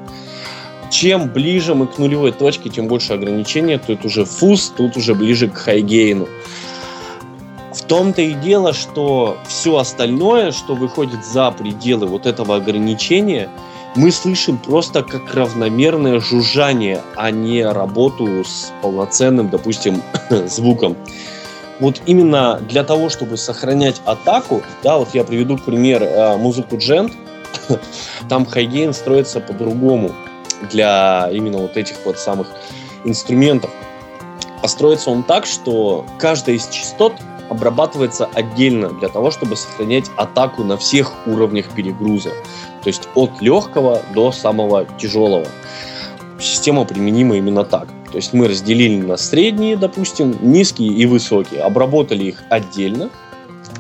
Чем 0.91 1.29
ближе 1.29 1.73
мы 1.73 1.87
к 1.87 1.97
нулевой 1.97 2.31
точке, 2.31 2.69
тем 2.69 2.87
больше 2.87 3.13
ограничения. 3.13 3.79
Тут 3.79 4.05
уже 4.05 4.25
фуз, 4.25 4.71
тут 4.75 4.97
уже 4.97 5.15
ближе 5.15 5.47
к 5.47 5.57
хайгейну. 5.57 6.27
В 7.73 7.81
том-то 7.81 8.21
и 8.21 8.33
дело, 8.33 8.73
что 8.73 9.37
все 9.47 9.77
остальное, 9.77 10.51
что 10.51 10.75
выходит 10.75 11.25
за 11.25 11.49
пределы 11.51 12.05
вот 12.05 12.25
этого 12.25 12.57
ограничения, 12.57 13.49
мы 13.95 14.11
слышим 14.11 14.57
просто 14.57 15.03
как 15.03 15.33
равномерное 15.33 16.19
жужжание, 16.19 17.01
а 17.15 17.31
не 17.31 17.65
работу 17.65 18.43
с 18.43 18.71
полноценным, 18.81 19.49
допустим, 19.49 20.01
звуком 20.47 20.95
вот 21.79 22.01
именно 22.05 22.59
для 22.69 22.83
того, 22.83 23.09
чтобы 23.09 23.37
сохранять 23.37 24.01
атаку, 24.05 24.61
да, 24.83 24.97
вот 24.97 25.13
я 25.13 25.23
приведу 25.23 25.57
пример 25.57 26.03
э, 26.03 26.37
музыку 26.37 26.77
Джент, 26.77 27.13
там 28.29 28.45
хайгейн 28.45 28.93
строится 28.93 29.39
по-другому 29.39 30.11
для 30.71 31.29
именно 31.31 31.59
вот 31.59 31.77
этих 31.77 31.95
вот 32.05 32.17
самых 32.17 32.47
инструментов. 33.03 33.71
Построится 34.61 35.09
он 35.09 35.23
так, 35.23 35.45
что 35.45 36.05
каждая 36.19 36.55
из 36.55 36.67
частот 36.69 37.13
обрабатывается 37.49 38.29
отдельно 38.33 38.89
для 38.89 39.09
того, 39.09 39.29
чтобы 39.29 39.55
сохранять 39.55 40.09
атаку 40.15 40.63
на 40.63 40.77
всех 40.77 41.11
уровнях 41.27 41.69
перегруза. 41.69 42.29
То 42.81 42.87
есть 42.87 43.09
от 43.15 43.41
легкого 43.41 44.01
до 44.13 44.31
самого 44.31 44.85
тяжелого. 44.97 45.47
Система 46.39 46.85
применима 46.85 47.35
именно 47.35 47.63
так. 47.63 47.87
То 48.13 48.17
есть 48.17 48.31
мы 48.31 48.47
разделили 48.47 49.01
на 49.01 49.17
средние, 49.17 49.75
допустим, 49.75 50.37
низкие 50.39 50.89
и 50.89 51.07
высокие, 51.07 51.61
обработали 51.61 52.25
их 52.25 52.43
отдельно 52.51 53.09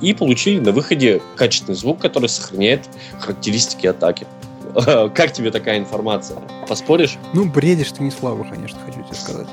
и 0.01 0.11
получили 0.15 0.59
на 0.59 0.71
выходе 0.71 1.21
качественный 1.35 1.75
звук, 1.75 1.99
который 1.99 2.29
сохраняет 2.29 2.89
характеристики 3.19 3.85
атаки. 3.85 4.25
Как 5.13 5.33
тебе 5.33 5.51
такая 5.51 5.77
информация? 5.77 6.39
Поспоришь? 6.67 7.17
Ну, 7.35 7.45
бредишь 7.45 7.91
ты 7.91 8.01
не 8.01 8.09
слабо, 8.09 8.43
конечно, 8.43 8.79
хочу 8.83 9.03
тебе 9.03 9.15
сказать. 9.15 9.47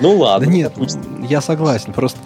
Ну 0.00 0.16
ладно. 0.16 0.44
Да 0.44 0.52
нет, 0.52 0.72
допустим. 0.74 1.22
я 1.22 1.40
согласен. 1.40 1.92
Просто 1.92 2.18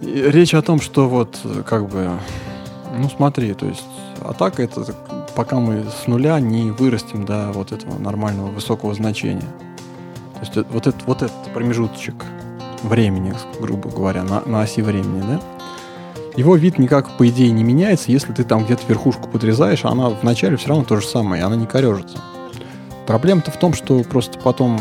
речь 0.00 0.54
о 0.54 0.62
том, 0.62 0.80
что 0.80 1.06
вот 1.06 1.36
как 1.66 1.86
бы, 1.90 2.18
ну 2.96 3.10
смотри, 3.10 3.52
то 3.52 3.66
есть 3.66 3.84
атака 4.22 4.62
это 4.62 4.86
пока 5.34 5.56
мы 5.56 5.84
с 5.84 6.06
нуля 6.06 6.38
не 6.40 6.70
вырастем 6.70 7.24
до 7.24 7.50
вот 7.52 7.72
этого 7.72 7.98
нормального 7.98 8.48
высокого 8.48 8.94
значения. 8.94 9.48
То 10.34 10.40
есть 10.40 10.56
э, 10.56 10.64
вот, 10.70 10.86
этот, 10.86 11.06
вот 11.06 11.22
этот 11.22 11.52
промежуточек 11.52 12.14
времени, 12.82 13.34
грубо 13.60 13.90
говоря, 13.90 14.22
на, 14.24 14.42
на 14.46 14.62
оси 14.62 14.82
времени, 14.82 15.22
да, 15.22 15.40
его 16.36 16.56
вид 16.56 16.78
никак, 16.78 17.16
по 17.16 17.28
идее, 17.28 17.52
не 17.52 17.62
меняется, 17.62 18.10
если 18.10 18.32
ты 18.32 18.42
там 18.42 18.64
где-то 18.64 18.82
верхушку 18.88 19.28
подрезаешь, 19.28 19.84
она 19.84 20.08
вначале 20.08 20.56
все 20.56 20.68
равно 20.68 20.84
то 20.84 21.00
же 21.00 21.06
самое, 21.06 21.44
она 21.44 21.54
не 21.54 21.66
корежится. 21.66 22.18
Проблема-то 23.06 23.50
в 23.50 23.56
том, 23.56 23.72
что 23.72 24.02
просто 24.02 24.38
потом 24.40 24.80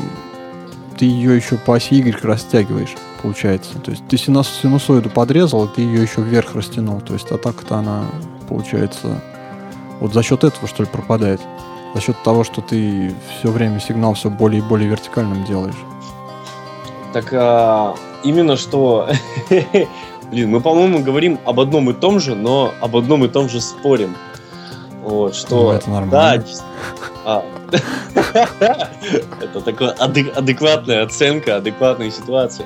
ты 0.97 1.05
ее 1.05 1.35
еще 1.35 1.57
по 1.57 1.75
оси 1.75 1.95
Y 1.95 2.23
растягиваешь, 2.23 2.95
получается. 3.21 3.77
То 3.79 3.91
есть 3.91 4.07
ты 4.07 4.17
синусоиду 4.17 5.09
подрезал, 5.09 5.65
и 5.65 5.75
ты 5.75 5.81
ее 5.81 6.01
еще 6.01 6.21
вверх 6.21 6.55
растянул. 6.55 7.01
То 7.01 7.13
есть 7.13 7.29
атака-то 7.31 7.75
она, 7.77 8.05
получается, 8.49 9.21
вот 9.99 10.13
за 10.13 10.23
счет 10.23 10.43
этого, 10.43 10.67
что 10.67 10.83
ли, 10.83 10.89
пропадает? 10.89 11.41
За 11.93 12.01
счет 12.01 12.15
того, 12.23 12.43
что 12.43 12.61
ты 12.61 13.13
все 13.39 13.49
время 13.49 13.79
сигнал 13.79 14.13
все 14.15 14.29
более 14.29 14.61
и 14.61 14.65
более 14.65 14.89
вертикальным 14.89 15.43
делаешь. 15.45 15.75
Так 17.13 17.31
а, 17.33 17.95
именно 18.23 18.57
что... 18.57 19.07
Блин, 20.31 20.49
мы, 20.49 20.61
по-моему, 20.61 21.03
говорим 21.03 21.39
об 21.45 21.59
одном 21.59 21.91
и 21.91 21.93
том 21.93 22.19
же, 22.19 22.33
но 22.33 22.73
об 22.81 22.97
одном 22.97 23.23
и 23.23 23.27
том 23.27 23.49
же 23.49 23.61
спорим. 23.61 24.15
Вот, 25.03 25.35
что... 25.35 25.55
Ну, 25.55 25.71
это 25.71 25.89
нормально. 25.89 26.43
Да, 26.43 26.43
а. 27.25 27.45
Это 29.41 29.61
такая 29.61 29.89
адекватная 29.89 31.03
оценка, 31.03 31.57
адекватной 31.57 32.11
ситуации. 32.11 32.65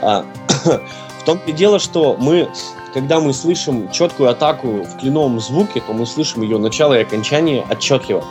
А, 0.00 0.24
в 0.64 1.24
том 1.24 1.38
и 1.46 1.52
дело, 1.52 1.78
что 1.78 2.16
мы 2.18 2.48
когда 2.96 3.20
мы 3.20 3.34
слышим 3.34 3.90
четкую 3.92 4.30
атаку 4.30 4.68
в 4.82 4.96
кленовом 4.98 5.38
звуке, 5.38 5.82
то 5.86 5.92
мы 5.92 6.06
слышим 6.06 6.40
ее 6.40 6.56
начало 6.56 6.98
и 6.98 7.02
окончание 7.02 7.62
отчетливо. 7.70 8.24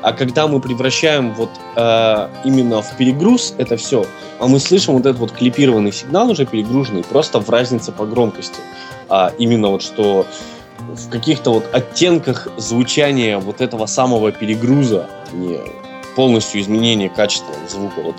А 0.00 0.12
когда 0.12 0.46
мы 0.46 0.60
превращаем 0.60 1.34
вот 1.34 1.50
э, 1.74 2.28
именно 2.44 2.82
в 2.82 2.96
перегруз 2.96 3.52
это 3.58 3.76
все, 3.76 4.06
а 4.38 4.46
мы 4.46 4.60
слышим 4.60 4.94
вот 4.94 5.06
этот 5.06 5.18
вот 5.18 5.32
клипированный 5.32 5.90
сигнал 5.90 6.30
уже 6.30 6.46
перегруженный 6.46 7.02
просто 7.02 7.40
в 7.40 7.50
разнице 7.50 7.90
по 7.90 8.06
громкости. 8.06 8.60
А 9.08 9.32
именно 9.38 9.70
вот 9.70 9.82
что 9.82 10.24
в 10.78 11.08
каких-то 11.08 11.50
вот 11.50 11.64
оттенках 11.74 12.46
звучания 12.58 13.38
вот 13.38 13.60
этого 13.60 13.86
самого 13.86 14.30
перегруза, 14.30 15.08
а 15.32 15.36
не 15.36 15.58
полностью 16.14 16.60
изменение 16.60 17.08
качества 17.08 17.52
звука. 17.68 18.02
Вот, 18.02 18.14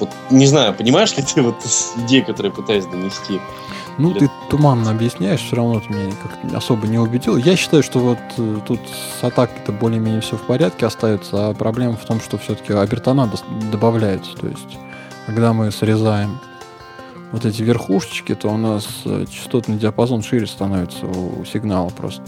вот 0.00 0.10
не 0.30 0.46
знаю, 0.46 0.74
понимаешь 0.74 1.16
ли 1.16 1.22
ты 1.22 1.40
вот 1.40 1.54
идею, 1.98 2.26
которую 2.26 2.50
я 2.50 2.56
пытаюсь 2.56 2.86
донести? 2.86 3.40
Ну, 3.98 4.14
ты 4.14 4.30
туманно 4.48 4.92
объясняешь, 4.92 5.40
все 5.40 5.56
равно 5.56 5.80
ты 5.80 5.92
меня 5.92 6.12
как 6.22 6.54
особо 6.54 6.86
не 6.86 6.98
убедил. 6.98 7.36
Я 7.36 7.56
считаю, 7.56 7.82
что 7.82 7.98
вот 7.98 8.18
э, 8.36 8.58
тут 8.64 8.78
с 9.20 9.24
атакой-то 9.24 9.72
более-менее 9.72 10.20
все 10.20 10.36
в 10.36 10.42
порядке 10.42 10.86
остается, 10.86 11.48
а 11.48 11.54
проблема 11.54 11.96
в 11.96 12.04
том, 12.04 12.20
что 12.20 12.38
все-таки 12.38 12.72
обертона 12.72 13.28
добавляется. 13.72 14.36
То 14.36 14.46
есть, 14.46 14.78
когда 15.26 15.52
мы 15.52 15.72
срезаем 15.72 16.38
вот 17.32 17.44
эти 17.44 17.62
верхушечки, 17.62 18.36
то 18.36 18.50
у 18.50 18.56
нас 18.56 18.86
э, 19.04 19.24
частотный 19.28 19.76
диапазон 19.76 20.22
шире 20.22 20.46
становится 20.46 21.04
у 21.04 21.44
сигнала 21.44 21.88
просто. 21.88 22.22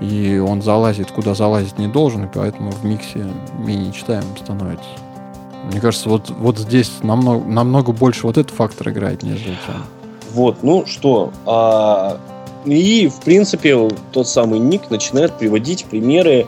И 0.00 0.38
он 0.38 0.60
залазит, 0.60 1.12
куда 1.12 1.34
залазить 1.34 1.78
не 1.78 1.86
должен, 1.86 2.24
и 2.24 2.28
поэтому 2.32 2.72
в 2.72 2.84
миксе 2.84 3.26
менее 3.58 3.92
читаемым 3.92 4.36
становится. 4.36 4.90
Мне 5.70 5.80
кажется, 5.80 6.08
вот, 6.08 6.30
вот 6.30 6.58
здесь 6.58 6.98
намного, 7.02 7.46
намного 7.46 7.92
больше 7.92 8.26
вот 8.26 8.38
этот 8.38 8.54
фактор 8.54 8.88
играет, 8.90 9.22
нежели 9.22 9.56
чем 9.66 9.84
вот, 10.36 10.62
ну 10.62 10.84
что, 10.84 11.32
а, 11.46 12.18
и 12.66 13.08
в 13.08 13.22
принципе 13.22 13.88
тот 14.12 14.28
самый 14.28 14.58
Ник 14.58 14.90
начинает 14.90 15.38
приводить 15.38 15.86
примеры 15.86 16.46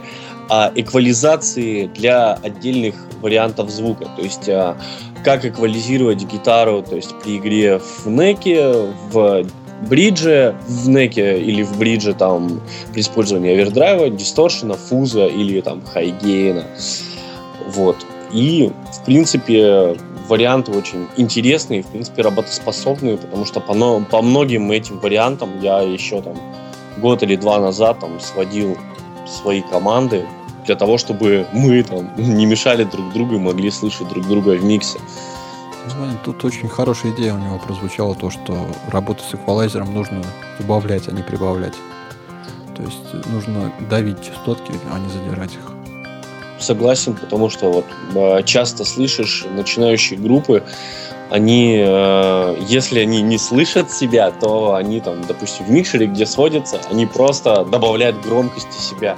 а, 0.51 0.71
эквализации 0.75 1.87
для 1.87 2.35
отдельных 2.35 2.95
вариантов 3.23 3.71
звука. 3.71 4.05
То 4.15 4.23
есть 4.23 4.47
а, 4.51 4.77
как 5.25 5.47
эквализировать 5.47 6.23
гитару, 6.23 6.83
то 6.83 6.97
есть 6.97 7.15
при 7.23 7.39
игре 7.39 7.79
в 7.79 8.07
неке, 8.09 8.93
в 9.11 9.47
бриджи 9.89 10.55
в 10.67 10.87
неке 10.91 11.41
или 11.41 11.63
в 11.63 11.79
бридже 11.79 12.13
там 12.13 12.61
при 12.93 13.01
использовании 13.01 13.53
овердрайва, 13.53 14.11
дисторшена, 14.11 14.75
фуза 14.75 15.29
или 15.29 15.63
там 15.63 15.83
хайгейна. 15.83 16.65
Вот. 17.69 17.97
И, 18.33 18.71
в 18.93 19.05
принципе, 19.07 19.97
варианты 20.29 20.73
очень 20.73 21.09
интересные, 21.17 21.83
в 21.83 21.87
принципе, 21.87 22.23
работоспособные, 22.23 23.17
потому 23.17 23.45
что 23.45 23.61
по, 23.61 23.75
по 24.01 24.23
многим 24.23 24.71
этим 24.71 24.99
вариантам 24.99 25.61
я 25.61 25.81
еще 25.81 26.23
там 26.23 26.37
год 26.99 27.23
или 27.23 27.37
два 27.37 27.59
назад 27.59 28.01
там 28.01 28.21
сводил 28.21 28.77
свои 29.27 29.63
команды 29.63 30.27
для 30.67 30.77
того, 30.77 30.99
чтобы 30.99 31.47
мы 31.53 31.83
там 31.83 32.11
не 32.17 32.47
мешали 32.47 32.85
друг 32.85 33.13
другу 33.13 33.37
и 33.37 33.39
могли 33.39 33.71
слышать 33.71 34.09
друг 34.09 34.27
друга 34.27 34.51
в 34.51 34.65
миксе. 34.65 34.99
Тут 36.25 36.45
очень 36.45 36.69
хорошая 36.69 37.13
идея 37.13 37.35
у 37.35 37.39
него 37.39 37.59
прозвучала, 37.59 38.15
то, 38.15 38.31
что 38.31 38.69
работу 38.89 39.23
с 39.23 39.35
эквалайзером 39.35 39.95
нужно 39.95 40.23
убавлять, 40.61 41.09
а 41.09 41.13
не 41.13 41.23
прибавлять. 41.23 41.75
То 42.77 42.83
есть 42.83 43.27
нужно 43.33 43.73
давить 43.89 44.23
частотки, 44.23 44.73
а 44.93 44.99
не 44.99 45.09
задирать 45.09 45.55
их. 45.55 45.78
Согласен, 46.59 47.15
потому 47.15 47.51
что 47.51 47.71
вот 47.71 47.85
э, 48.15 48.43
часто 48.45 48.85
слышишь 48.85 49.47
начинающие 49.55 50.19
группы, 50.19 50.65
они, 51.31 51.77
э, 51.79 52.57
если 52.67 53.01
они 53.01 53.23
не 53.23 53.39
слышат 53.39 53.93
себя, 53.93 54.31
то 54.31 54.75
они 54.75 55.01
там, 55.01 55.25
допустим, 55.27 55.67
в 55.67 55.71
микшере, 55.71 56.07
где 56.07 56.27
сводятся, 56.27 56.81
они 56.91 57.07
просто 57.07 57.65
добавляют 57.65 58.21
громкости 58.21 58.81
себя. 58.81 59.17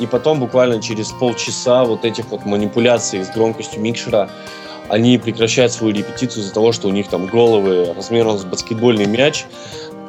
И 0.00 0.06
потом 0.06 0.40
буквально 0.40 0.82
через 0.82 1.12
полчаса 1.12 1.84
вот 1.84 2.04
этих 2.04 2.26
вот 2.30 2.44
манипуляций 2.44 3.24
с 3.24 3.30
громкостью 3.30 3.80
микшера 3.80 4.30
они 4.88 5.18
прекращают 5.18 5.72
свою 5.72 5.94
репетицию 5.94 6.42
из-за 6.42 6.52
того, 6.52 6.72
что 6.72 6.88
у 6.88 6.90
них 6.90 7.08
там 7.08 7.26
головы 7.26 7.92
размером 7.94 8.38
с 8.38 8.44
баскетбольный 8.44 9.06
мяч 9.06 9.44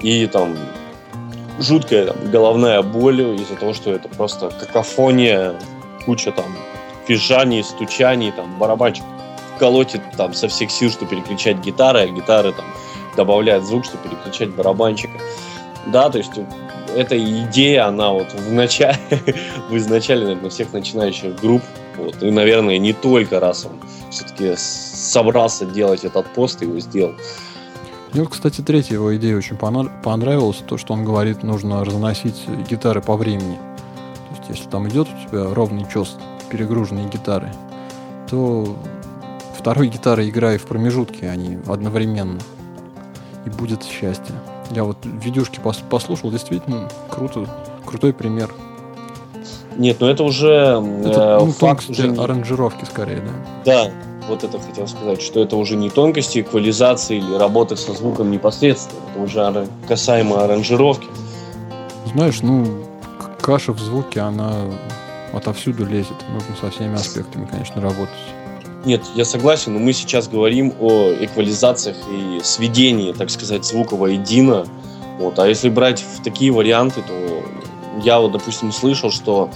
и 0.02 0.26
там 0.28 0.58
жуткая 1.60 2.08
там, 2.08 2.32
головная 2.32 2.82
боль 2.82 3.22
из-за 3.40 3.56
того, 3.56 3.74
что 3.74 3.92
это 3.92 4.08
просто 4.10 4.50
какофония, 4.50 5.54
куча 6.06 6.32
там 6.32 6.46
фижаний, 7.08 7.64
стучаний, 7.64 8.32
там 8.32 8.58
барабанчик 8.58 9.04
колотит 9.60 10.02
там 10.18 10.34
со 10.34 10.48
всех 10.48 10.72
сил, 10.72 10.90
чтобы 10.90 11.12
переключать 11.12 11.60
гитары, 11.60 12.00
а 12.02 12.08
гитары 12.08 12.54
там 12.54 12.66
добавляют 13.16 13.66
звук, 13.66 13.86
чтобы 13.86 14.10
переключать 14.10 14.50
барабанчика. 14.50 15.14
Да, 15.88 16.10
то 16.10 16.18
есть 16.18 16.32
эта 16.96 17.18
идея, 17.18 17.88
она 17.88 18.12
вот 18.12 18.34
в 18.34 18.52
начале, 18.52 18.98
в 19.70 19.78
изначале, 19.78 20.26
наверное, 20.26 20.50
всех 20.50 20.74
начинающих 20.74 21.40
групп, 21.40 21.62
вот, 21.98 22.22
и, 22.24 22.32
наверное, 22.32 22.78
не 22.78 22.94
только 22.94 23.40
раз 23.40 23.66
он 23.66 23.80
все-таки 24.10 24.56
собрался 24.58 25.66
делать 25.66 26.04
этот 26.04 26.28
пост 26.34 26.62
и 26.62 26.66
его 26.66 26.80
сделал. 26.80 27.14
Мне, 28.14 28.26
кстати, 28.26 28.62
третья 28.62 28.96
его 28.96 29.16
идея 29.16 29.38
очень 29.38 29.58
понравилась, 29.58 30.58
то, 30.68 30.78
что 30.78 30.94
он 30.94 31.04
говорит, 31.04 31.42
нужно 31.42 31.84
разносить 31.84 32.48
гитары 32.70 33.02
по 33.02 33.18
времени. 33.18 33.58
Есть, 34.48 34.60
если 34.60 34.70
там 34.70 34.88
идет 34.90 35.08
у 35.08 35.30
тебя 35.30 35.54
ровный 35.54 35.86
чес, 35.92 36.18
перегруженные 36.50 37.08
гитары, 37.10 37.52
то 38.30 38.76
второй 39.58 39.88
гитары 39.88 40.30
играй 40.30 40.58
в 40.58 40.66
промежутке, 40.66 41.30
а 41.30 41.36
не 41.36 41.60
одновременно. 41.68 42.40
И 43.46 43.50
будет 43.50 43.84
счастье. 43.84 44.36
Я 44.72 44.84
вот 44.84 44.98
видюшки 45.04 45.60
пос 45.60 45.78
послушал, 45.90 46.32
действительно 46.32 46.90
круто, 47.10 47.48
крутой 47.86 48.14
пример. 48.14 48.54
Нет, 49.78 49.98
ну 50.00 50.08
это 50.08 50.24
уже 50.24 50.82
это, 51.06 51.38
э, 51.42 51.46
ну, 51.46 51.52
факт 51.52 51.90
уже 51.90 52.08
не... 52.08 52.18
аранжировки 52.18 52.86
скорее, 52.86 53.22
да. 53.22 53.32
Да, 53.66 53.92
вот 54.28 54.44
это 54.44 54.60
хотел 54.60 54.88
сказать, 54.88 55.22
что 55.22 55.42
это 55.42 55.56
уже 55.58 55.76
не 55.76 55.90
тонкости 55.90 56.40
эквализации 56.40 57.18
или 57.18 57.36
работы 57.36 57.76
со 57.76 57.94
звуком 57.94 58.32
непосредственно, 58.32 59.00
это 59.12 59.24
уже 59.24 59.68
касаемо 59.88 60.44
аранжировки. 60.44 61.08
Знаешь, 62.14 62.42
ну 62.42 62.66
каша 63.44 63.74
в 63.74 63.80
звуке, 63.80 64.22
она 64.22 64.54
отовсюду 65.34 65.86
лезет. 65.86 66.16
Нужно 66.30 66.56
со 66.60 66.72
всеми 66.72 66.96
аспектами, 66.96 67.46
конечно, 67.46 67.82
работать. 67.82 68.16
Нет, 68.86 69.02
я 69.16 69.26
согласен, 69.26 69.74
но 69.74 69.80
мы 69.80 69.94
сейчас 69.94 70.28
говорим 70.28 70.74
о 70.80 71.14
эквализациях 71.20 71.98
и 72.10 72.40
сведении, 72.42 73.12
так 73.12 73.30
сказать, 73.30 73.66
звука 73.66 73.96
воедино. 73.96 74.66
Вот. 75.20 75.40
А 75.40 75.48
если 75.48 75.70
брать 75.70 76.02
в 76.02 76.24
такие 76.24 76.52
варианты, 76.52 77.02
то 77.02 77.44
я 78.02 78.20
вот, 78.20 78.32
допустим, 78.32 78.72
слышал, 78.72 79.12
что 79.12 79.50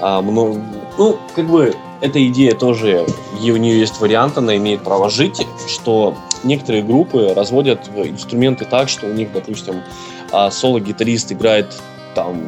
а, 0.00 0.20
много, 0.20 0.62
ну, 0.98 1.18
как 1.34 1.46
бы 1.46 1.74
эта 2.00 2.24
идея 2.28 2.54
тоже, 2.54 3.06
и 3.42 3.50
у 3.50 3.56
нее 3.56 3.78
есть 3.80 4.00
вариант, 4.00 4.36
она 4.36 4.56
имеет 4.56 4.82
право 4.82 5.08
жить, 5.08 5.46
что 5.68 6.14
некоторые 6.44 6.82
группы 6.82 7.32
разводят 7.34 7.88
инструменты 7.96 8.66
так, 8.66 8.88
что 8.88 9.06
у 9.06 9.12
них, 9.12 9.32
допустим, 9.32 9.82
а, 10.32 10.50
соло-гитарист 10.50 11.32
играет 11.32 11.74
там 12.14 12.42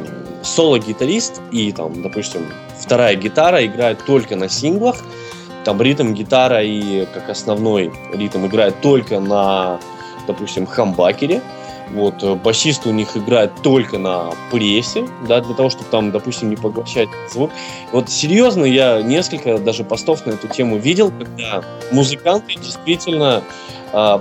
соло-гитарист 0.45 1.41
и 1.51 1.71
там, 1.71 2.01
допустим, 2.01 2.45
вторая 2.79 3.15
гитара 3.15 3.65
играет 3.65 4.03
только 4.05 4.35
на 4.35 4.47
синглах, 4.49 4.97
там 5.63 5.81
ритм 5.81 6.13
гитара 6.13 6.63
и 6.63 7.05
как 7.13 7.29
основной 7.29 7.91
ритм 8.13 8.45
играет 8.45 8.79
только 8.81 9.19
на, 9.19 9.79
допустим, 10.27 10.65
хамбакере. 10.65 11.41
Вот, 11.91 12.23
э, 12.23 12.33
басист 12.35 12.87
у 12.87 12.91
них 12.91 13.15
играет 13.15 13.51
только 13.61 13.99
на 13.99 14.31
прессе, 14.51 15.07
да, 15.27 15.39
для 15.39 15.53
того, 15.53 15.69
чтобы 15.69 15.85
там, 15.91 16.11
допустим, 16.11 16.49
не 16.49 16.55
поглощать 16.55 17.09
звук. 17.31 17.51
Вот 17.91 18.09
серьезно, 18.09 18.65
я 18.65 19.01
несколько 19.03 19.59
даже 19.59 19.83
постов 19.83 20.25
на 20.25 20.31
эту 20.31 20.47
тему 20.47 20.77
видел, 20.77 21.11
когда 21.11 21.63
музыканты 21.91 22.55
действительно 22.55 23.43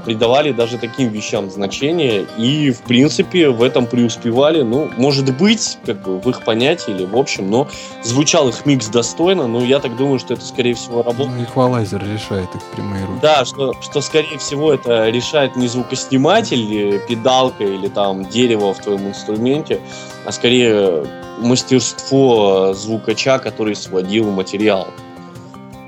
придавали 0.04 0.52
даже 0.52 0.78
таким 0.78 1.08
вещам 1.08 1.50
значение 1.50 2.26
и, 2.38 2.70
в 2.70 2.82
принципе, 2.82 3.48
в 3.48 3.62
этом 3.62 3.86
преуспевали. 3.86 4.62
Ну, 4.62 4.88
может 4.96 5.36
быть, 5.36 5.78
как 5.84 6.02
бы 6.02 6.20
в 6.20 6.28
их 6.30 6.44
понятии 6.44 6.92
или 6.92 7.04
в 7.04 7.16
общем, 7.16 7.50
но 7.50 7.66
звучал 8.02 8.48
их 8.48 8.66
микс 8.66 8.86
достойно, 8.86 9.48
но 9.48 9.64
я 9.64 9.80
так 9.80 9.96
думаю, 9.96 10.18
что 10.20 10.34
это, 10.34 10.44
скорее 10.44 10.74
всего, 10.74 11.02
работает. 11.02 11.38
Ну, 11.38 11.44
эквалайзер 11.44 12.02
решает 12.04 12.54
их 12.54 12.62
прямые 12.74 13.04
руки. 13.04 13.18
Да, 13.20 13.44
что, 13.44 13.72
что, 13.80 14.00
скорее 14.00 14.38
всего, 14.38 14.72
это 14.72 15.08
решает 15.08 15.56
не 15.56 15.66
звукосниматель, 15.66 17.00
педалка 17.08 17.64
или 17.64 17.88
там 17.88 18.24
дерево 18.28 18.74
в 18.74 18.78
твоем 18.78 19.08
инструменте, 19.08 19.80
а 20.24 20.30
скорее 20.30 21.04
мастерство 21.40 22.74
звукача, 22.74 23.38
который 23.40 23.74
сводил 23.74 24.30
материал. 24.30 24.86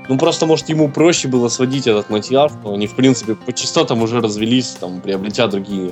Ну, 0.07 0.17
просто, 0.17 0.45
может, 0.45 0.69
ему 0.69 0.89
проще 0.89 1.27
было 1.27 1.49
сводить 1.49 1.87
этот 1.87 2.09
материал, 2.09 2.49
что 2.49 2.73
они, 2.73 2.87
в 2.87 2.95
принципе, 2.95 3.35
по 3.35 3.51
частотам 3.51 4.01
уже 4.01 4.21
развелись, 4.21 4.77
там, 4.79 5.01
приобретя 5.01 5.47
другие 5.47 5.91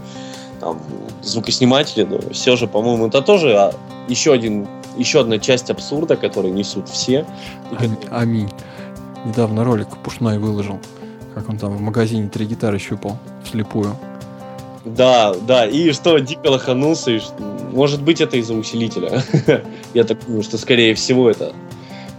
там, 0.60 0.80
звукосниматели, 1.22 2.04
но 2.04 2.20
все 2.32 2.56
же, 2.56 2.68
по-моему, 2.68 3.08
это 3.08 3.22
тоже 3.22 3.56
а, 3.58 3.74
еще, 4.08 4.34
один, 4.34 4.68
еще 4.98 5.22
одна 5.22 5.38
часть 5.38 5.70
абсурда, 5.70 6.16
который 6.16 6.52
несут 6.52 6.88
все. 6.90 7.26
Аминь. 7.78 7.98
аминь. 8.10 8.52
Недавно 9.26 9.64
ролик 9.64 9.90
Пушной 10.04 10.40
выложил, 10.40 10.80
как 11.34 11.50
он 11.50 11.58
там 11.58 11.76
в 11.76 11.82
магазине 11.82 12.30
три 12.30 12.46
гитары 12.46 12.80
щупал 12.80 13.18
вслепую. 13.44 13.96
Да, 14.86 15.34
да, 15.34 15.66
и 15.66 15.92
что, 15.94 16.20
дико 16.20 16.48
лоханулся, 16.48 17.12
и, 17.12 17.20
может 17.72 18.04
быть, 18.04 18.22
это 18.22 18.38
из-за 18.38 18.54
усилителя. 18.54 19.24
Я 19.96 20.04
так 20.04 20.24
думаю, 20.26 20.44
что, 20.44 20.60
скорее 20.60 20.94
всего, 20.94 21.30
это 21.30 21.54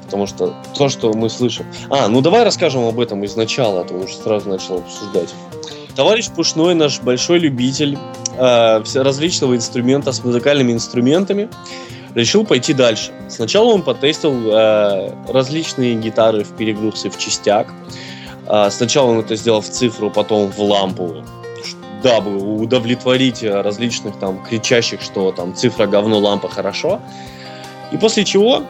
потому 0.07 0.27
что 0.27 0.55
то, 0.77 0.89
что 0.89 1.13
мы 1.13 1.29
слышим... 1.29 1.67
А, 1.91 2.09
ну 2.09 2.21
давай 2.21 2.45
расскажем 2.45 2.87
об 2.87 2.99
этом 2.99 3.25
изначала, 3.27 3.83
а 3.83 3.85
то 3.85 3.95
уже 3.95 4.15
сразу 4.15 4.49
начал 4.49 4.79
обсуждать. 4.79 5.35
Товарищ 5.95 6.29
Пушной, 6.31 6.75
наш 6.75 7.01
большой 7.01 7.39
любитель 7.39 7.99
э, 8.39 8.83
различного 8.95 9.57
инструмента 9.57 10.13
с 10.13 10.23
музыкальными 10.23 10.73
инструментами, 10.73 11.49
решил 12.15 12.45
пойти 12.45 12.73
дальше. 12.73 13.13
Сначала 13.29 13.73
он 13.73 13.83
потестил 13.83 14.33
э, 14.47 15.13
различные 15.29 15.97
гитары 15.97 16.45
в 16.45 16.57
перегрузке 16.57 17.11
в 17.11 17.19
частях. 17.19 17.67
Э, 18.47 18.69
сначала 18.71 19.11
он 19.11 19.21
это 19.21 19.35
сделал 19.37 19.61
в 19.61 19.69
цифру, 19.69 20.11
потом 20.11 20.53
в 20.53 20.59
лампу, 20.61 21.25
дабы 22.03 22.37
удовлетворить 22.37 23.43
различных 23.43 24.19
там 24.19 24.43
кричащих, 24.45 25.03
что 25.03 25.33
там 25.33 25.55
цифра 25.55 25.87
говно, 25.87 26.19
лампа 26.19 26.49
хорошо. 26.49 27.01
И 27.91 27.97
после 27.97 28.25
чего 28.25 28.63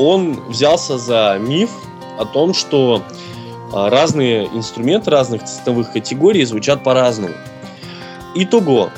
он 0.00 0.40
взялся 0.48 0.98
за 0.98 1.36
миф 1.38 1.70
о 2.18 2.24
том, 2.24 2.54
что 2.54 3.02
а, 3.72 3.90
разные 3.90 4.46
инструменты 4.46 5.10
разных 5.10 5.44
цветовых 5.44 5.92
категорий 5.92 6.44
звучат 6.44 6.82
по-разному. 6.82 7.34
Итого, 8.34 8.90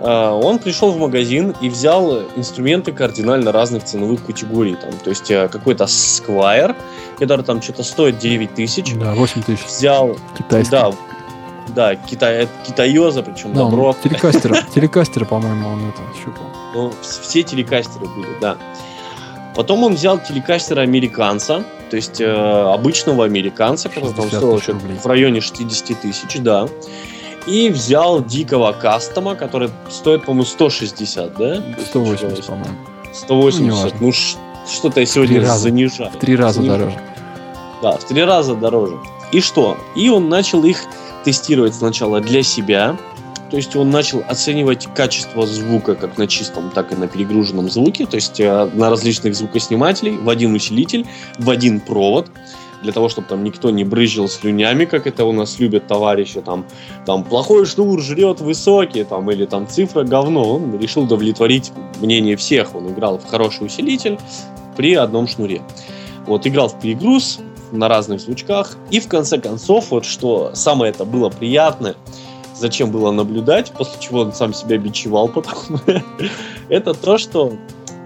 а, 0.00 0.32
он 0.32 0.58
пришел 0.58 0.90
в 0.90 0.98
магазин 0.98 1.54
и 1.60 1.68
взял 1.68 2.22
инструменты 2.34 2.90
кардинально 2.90 3.52
разных 3.52 3.84
ценовых 3.84 4.26
категорий. 4.26 4.74
Там, 4.74 4.92
то 5.02 5.10
есть 5.10 5.30
а, 5.30 5.46
какой-то 5.46 5.84
Squire, 5.84 6.74
который 7.18 7.44
там 7.44 7.62
что-то 7.62 7.84
стоит 7.84 8.18
9 8.18 8.54
тысяч. 8.54 8.92
Да, 8.94 9.14
8 9.14 9.42
тысяч. 9.42 9.64
Взял... 9.64 10.16
Китайский. 10.36 10.70
Да, 10.72 10.92
да, 11.68 11.94
китай, 11.94 12.48
китаёза, 12.66 13.22
причем 13.22 13.54
да, 13.54 13.60
добро. 13.60 13.96
Телекастера, 14.02 14.58
телекастера, 14.74 15.24
по-моему, 15.24 15.68
он 15.68 15.88
это 15.88 16.02
щупал. 16.22 16.46
Ну, 16.74 16.92
все 17.00 17.42
телекастеры 17.42 18.06
были, 18.06 18.28
да. 18.40 18.58
Потом 19.54 19.84
он 19.84 19.94
взял 19.94 20.18
телекастера 20.18 20.80
американца, 20.80 21.64
то 21.90 21.96
есть 21.96 22.20
э, 22.20 22.26
обычного 22.26 23.24
американца, 23.24 23.88
который 23.88 24.12
там 24.12 24.28
стоил 24.28 24.58
в 24.58 25.06
районе 25.06 25.40
60 25.40 26.00
тысяч, 26.00 26.38
да. 26.40 26.68
и 27.46 27.68
взял 27.68 28.24
дикого 28.24 28.72
кастома, 28.72 29.36
который 29.36 29.70
стоит, 29.90 30.24
по-моему, 30.24 30.44
160, 30.44 31.36
да? 31.36 31.62
180, 31.90 32.46
по-моему. 32.46 32.76
180. 33.12 34.00
Ну, 34.00 34.06
ну 34.06 34.12
что-то 34.68 35.00
я 35.00 35.06
сегодня 35.06 35.40
раза. 35.40 35.58
занижаю. 35.58 36.10
В 36.10 36.16
три 36.16 36.36
раза 36.36 36.54
Занижаю. 36.54 36.78
дороже. 36.78 36.98
Да, 37.82 37.92
в 37.92 38.04
три 38.04 38.24
раза 38.24 38.54
дороже. 38.54 38.98
И 39.30 39.40
что? 39.40 39.76
И 39.94 40.08
он 40.08 40.28
начал 40.28 40.64
их 40.64 40.82
тестировать 41.24 41.74
сначала 41.74 42.20
для 42.20 42.42
себя. 42.42 42.96
То 43.50 43.56
есть 43.56 43.76
он 43.76 43.90
начал 43.90 44.22
оценивать 44.28 44.88
качество 44.94 45.46
звука 45.46 45.94
как 45.94 46.18
на 46.18 46.26
чистом, 46.26 46.70
так 46.70 46.92
и 46.92 46.96
на 46.96 47.06
перегруженном 47.06 47.70
звуке. 47.70 48.06
То 48.06 48.16
есть 48.16 48.40
э, 48.40 48.70
на 48.74 48.90
различных 48.90 49.34
звукоснимателей 49.34 50.16
в 50.16 50.28
один 50.28 50.54
усилитель, 50.54 51.06
в 51.38 51.50
один 51.50 51.80
провод. 51.80 52.30
Для 52.82 52.92
того, 52.92 53.08
чтобы 53.08 53.28
там 53.28 53.44
никто 53.44 53.70
не 53.70 53.82
брызжил 53.82 54.28
слюнями, 54.28 54.84
как 54.84 55.06
это 55.06 55.24
у 55.24 55.32
нас 55.32 55.58
любят 55.58 55.86
товарищи. 55.86 56.42
Там, 56.42 56.66
там 57.06 57.24
плохой 57.24 57.64
шнур 57.64 58.00
жрет 58.02 58.40
высокий, 58.40 59.04
там, 59.04 59.30
или 59.30 59.46
там 59.46 59.66
цифра 59.66 60.04
говно. 60.04 60.56
Он 60.56 60.78
решил 60.78 61.04
удовлетворить 61.04 61.72
мнение 62.00 62.36
всех. 62.36 62.74
Он 62.74 62.92
играл 62.92 63.18
в 63.18 63.26
хороший 63.26 63.66
усилитель 63.66 64.18
при 64.76 64.94
одном 64.94 65.28
шнуре. 65.28 65.62
Вот, 66.26 66.46
играл 66.46 66.68
в 66.68 66.78
перегруз 66.78 67.38
на 67.72 67.88
разных 67.88 68.20
звучках. 68.20 68.76
И 68.90 69.00
в 69.00 69.08
конце 69.08 69.38
концов, 69.38 69.90
вот 69.90 70.04
что 70.04 70.50
самое 70.54 70.90
это 70.90 71.04
было 71.04 71.30
приятное, 71.30 71.96
зачем 72.54 72.90
было 72.90 73.10
наблюдать, 73.10 73.72
после 73.72 74.00
чего 74.00 74.20
он 74.20 74.32
сам 74.32 74.54
себя 74.54 74.78
бичевал 74.78 75.28
потом, 75.28 75.80
это 76.68 76.94
то, 76.94 77.18
что 77.18 77.52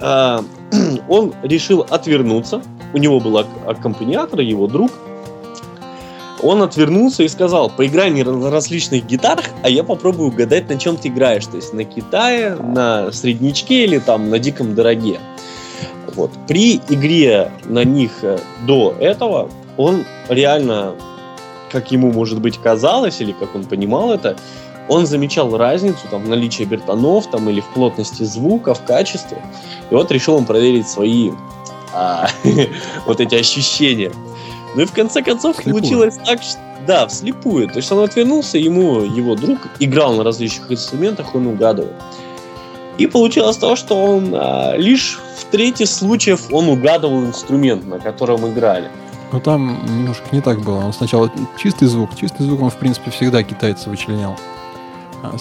э, 0.01 0.39
он 1.09 1.35
решил 1.43 1.87
отвернуться. 1.89 2.63
У 2.95 2.99
него 2.99 3.21
был 3.21 3.39
ак- 3.39 3.47
аккомпаниатор, 3.67 4.41
его 4.41 4.67
друг. 4.67 4.91
Он 6.43 6.63
отвернулся 6.63 7.25
и 7.25 7.29
сказал, 7.29 7.69
поиграй 7.69 8.11
мне 8.11 8.25
на 8.25 8.51
различных 8.51 9.05
гитарах, 9.07 9.47
а 9.63 9.69
я 9.69 9.83
попробую 9.83 10.29
угадать, 10.29 10.69
на 10.69 10.79
чем 10.79 10.97
ты 10.97 11.09
играешь. 11.09 11.47
То 11.47 11.57
есть 11.57 11.75
на 11.75 11.85
Китае, 11.85 12.55
на 12.55 13.11
среднячке 13.11 13.85
или 13.85 13.99
там 13.99 14.31
на 14.31 14.39
диком 14.39 14.75
дороге. 14.75 15.19
Вот. 16.15 16.31
При 16.47 16.77
игре 16.89 17.51
на 17.65 17.85
них 17.85 18.13
э, 18.23 18.39
до 18.67 18.95
этого 18.99 19.51
он 19.77 20.05
реально, 20.29 20.95
как 21.71 21.93
ему, 21.93 22.13
может 22.13 22.41
быть, 22.41 22.59
казалось, 22.59 23.21
или 23.21 23.33
как 23.33 23.55
он 23.55 23.65
понимал 23.65 24.13
это, 24.13 24.37
он 24.89 25.07
замечал 25.07 25.57
разницу 25.57 26.01
там, 26.11 26.25
в 26.25 26.29
наличии 26.29 26.65
бертонов 26.65 27.31
там, 27.31 27.49
или 27.51 27.61
в 27.61 27.67
плотности 27.67 28.23
звука, 28.23 28.75
в 28.75 28.85
качестве. 28.85 29.43
И 29.91 29.95
вот 29.95 30.11
решил 30.11 30.35
он 30.37 30.47
проверить 30.47 30.89
свои 30.89 31.31
а, 31.93 32.29
вот 33.07 33.21
эти 33.21 33.35
ощущения. 33.35 34.13
Ну 34.75 34.83
и 34.83 34.85
в 34.87 34.93
конце 34.93 35.23
концов 35.23 35.57
Вслепую. 35.57 35.83
получилось 35.83 36.19
так, 36.25 36.43
что 36.43 36.59
да, 36.87 37.07
вслепую. 37.07 37.69
То 37.69 37.77
есть 37.77 37.93
он 37.93 38.03
отвернулся, 38.03 38.57
ему 38.57 39.01
его 39.01 39.35
друг 39.35 39.59
играл 39.79 40.15
на 40.15 40.25
различных 40.25 40.73
инструментах, 40.73 41.35
он 41.35 41.47
угадывал. 41.47 41.93
И 42.97 43.07
получилось 43.07 43.59
то, 43.59 43.77
что 43.77 43.95
он 43.95 44.35
а, 44.35 44.75
лишь 44.77 45.21
в 45.37 45.45
трети 45.51 45.85
случаев 45.85 46.51
он 46.51 46.69
угадывал 46.69 47.25
инструмент, 47.27 47.87
на 47.87 47.99
котором 47.99 48.51
играли. 48.51 48.91
Но 49.33 49.41
там 49.41 49.85
немножко 49.85 50.25
не 50.33 50.41
так 50.41 50.61
было. 50.61 50.79
Он 50.79 50.93
сначала 50.93 51.31
чистый 51.59 51.87
звук. 51.87 52.15
Чистый 52.17 52.45
звук 52.45 52.63
он, 52.63 52.71
в 52.71 52.77
принципе, 52.77 53.11
всегда 53.11 53.43
китайцы 53.43 53.91
вычленял. 53.91 54.37
А 55.23 55.37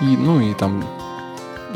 и, 0.00 0.04
ну 0.04 0.40
и 0.40 0.54
там 0.54 0.84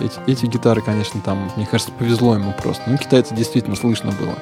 эти, 0.01 0.19
эти 0.27 0.47
гитары, 0.47 0.81
конечно, 0.81 1.21
там, 1.21 1.51
мне 1.57 1.67
кажется, 1.67 1.93
повезло 1.93 2.35
ему 2.35 2.53
просто. 2.53 2.83
Ну, 2.87 2.97
китайцы 2.97 3.35
действительно 3.35 3.77
слышно 3.77 4.13
было. 4.13 4.35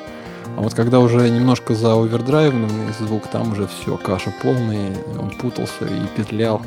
А 0.57 0.61
вот 0.61 0.75
когда 0.75 1.01
уже 1.01 1.29
немножко 1.31 1.75
за 1.75 1.95
овердрайвный 1.95 2.69
звук, 2.99 3.27
там 3.29 3.53
уже 3.53 3.67
все, 3.67 3.97
каша 3.97 4.33
полная, 4.43 4.95
он 5.19 5.31
путался 5.31 5.85
и 5.85 6.07
петлял. 6.17 6.63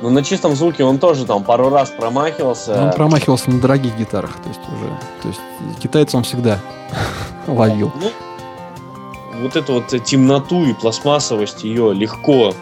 Но 0.00 0.10
на 0.10 0.24
чистом 0.24 0.56
звуке 0.56 0.82
он 0.82 0.98
тоже 0.98 1.24
там 1.24 1.44
пару 1.44 1.68
раз 1.68 1.90
промахивался. 1.90 2.86
Он 2.86 2.92
промахивался 2.92 3.50
на 3.50 3.60
дорогих 3.60 3.96
гитарах, 3.96 4.32
то 4.42 4.48
есть 4.48 4.60
уже, 4.60 4.98
то 5.22 5.28
есть 5.28 5.40
китайцы 5.80 6.16
он 6.16 6.24
всегда 6.24 6.58
ловил. 7.46 7.92
Ну, 8.00 8.10
вот 9.42 9.56
эту 9.56 9.74
вот 9.74 9.88
темноту 10.04 10.64
и 10.64 10.72
пластмассовость 10.72 11.64
ее 11.64 11.92
легко 11.92 12.54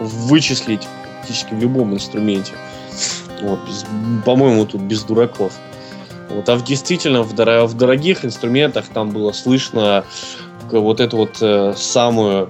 вычислить 0.00 0.86
практически 1.26 1.54
в 1.54 1.60
любом 1.60 1.94
инструменте. 1.94 2.52
Вот, 3.42 3.58
по-моему, 4.24 4.64
тут 4.66 4.82
без 4.82 5.02
дураков. 5.02 5.52
Вот, 6.30 6.48
а 6.48 6.56
в 6.56 6.64
действительно 6.64 7.22
в, 7.22 7.34
доро- 7.34 7.66
в 7.66 7.74
дорогих 7.74 8.24
инструментах 8.24 8.86
там 8.92 9.10
было 9.10 9.32
слышно 9.32 10.04
к- 10.70 10.78
вот 10.78 11.00
эту 11.00 11.16
вот 11.18 11.36
э, 11.40 11.74
самую 11.76 12.48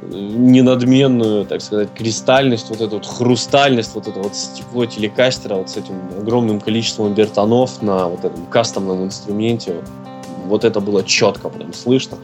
э, 0.00 0.06
ненадменную, 0.10 1.44
так 1.44 1.60
сказать, 1.60 1.88
кристальность, 1.94 2.70
вот 2.70 2.80
эту 2.80 2.96
вот 2.96 3.06
хрустальность, 3.06 3.94
вот 3.94 4.08
это 4.08 4.20
вот 4.20 4.34
стекло 4.34 4.86
телекастера 4.86 5.56
вот 5.56 5.70
с 5.70 5.76
этим 5.76 5.94
огромным 6.18 6.60
количеством 6.60 7.12
бертонов 7.12 7.82
на 7.82 8.08
вот 8.08 8.24
этом 8.24 8.46
кастомном 8.46 9.04
инструменте. 9.04 9.82
Вот 10.46 10.64
это 10.64 10.80
было 10.80 11.04
четко 11.04 11.48
прям 11.48 11.72
слышно. 11.72 12.18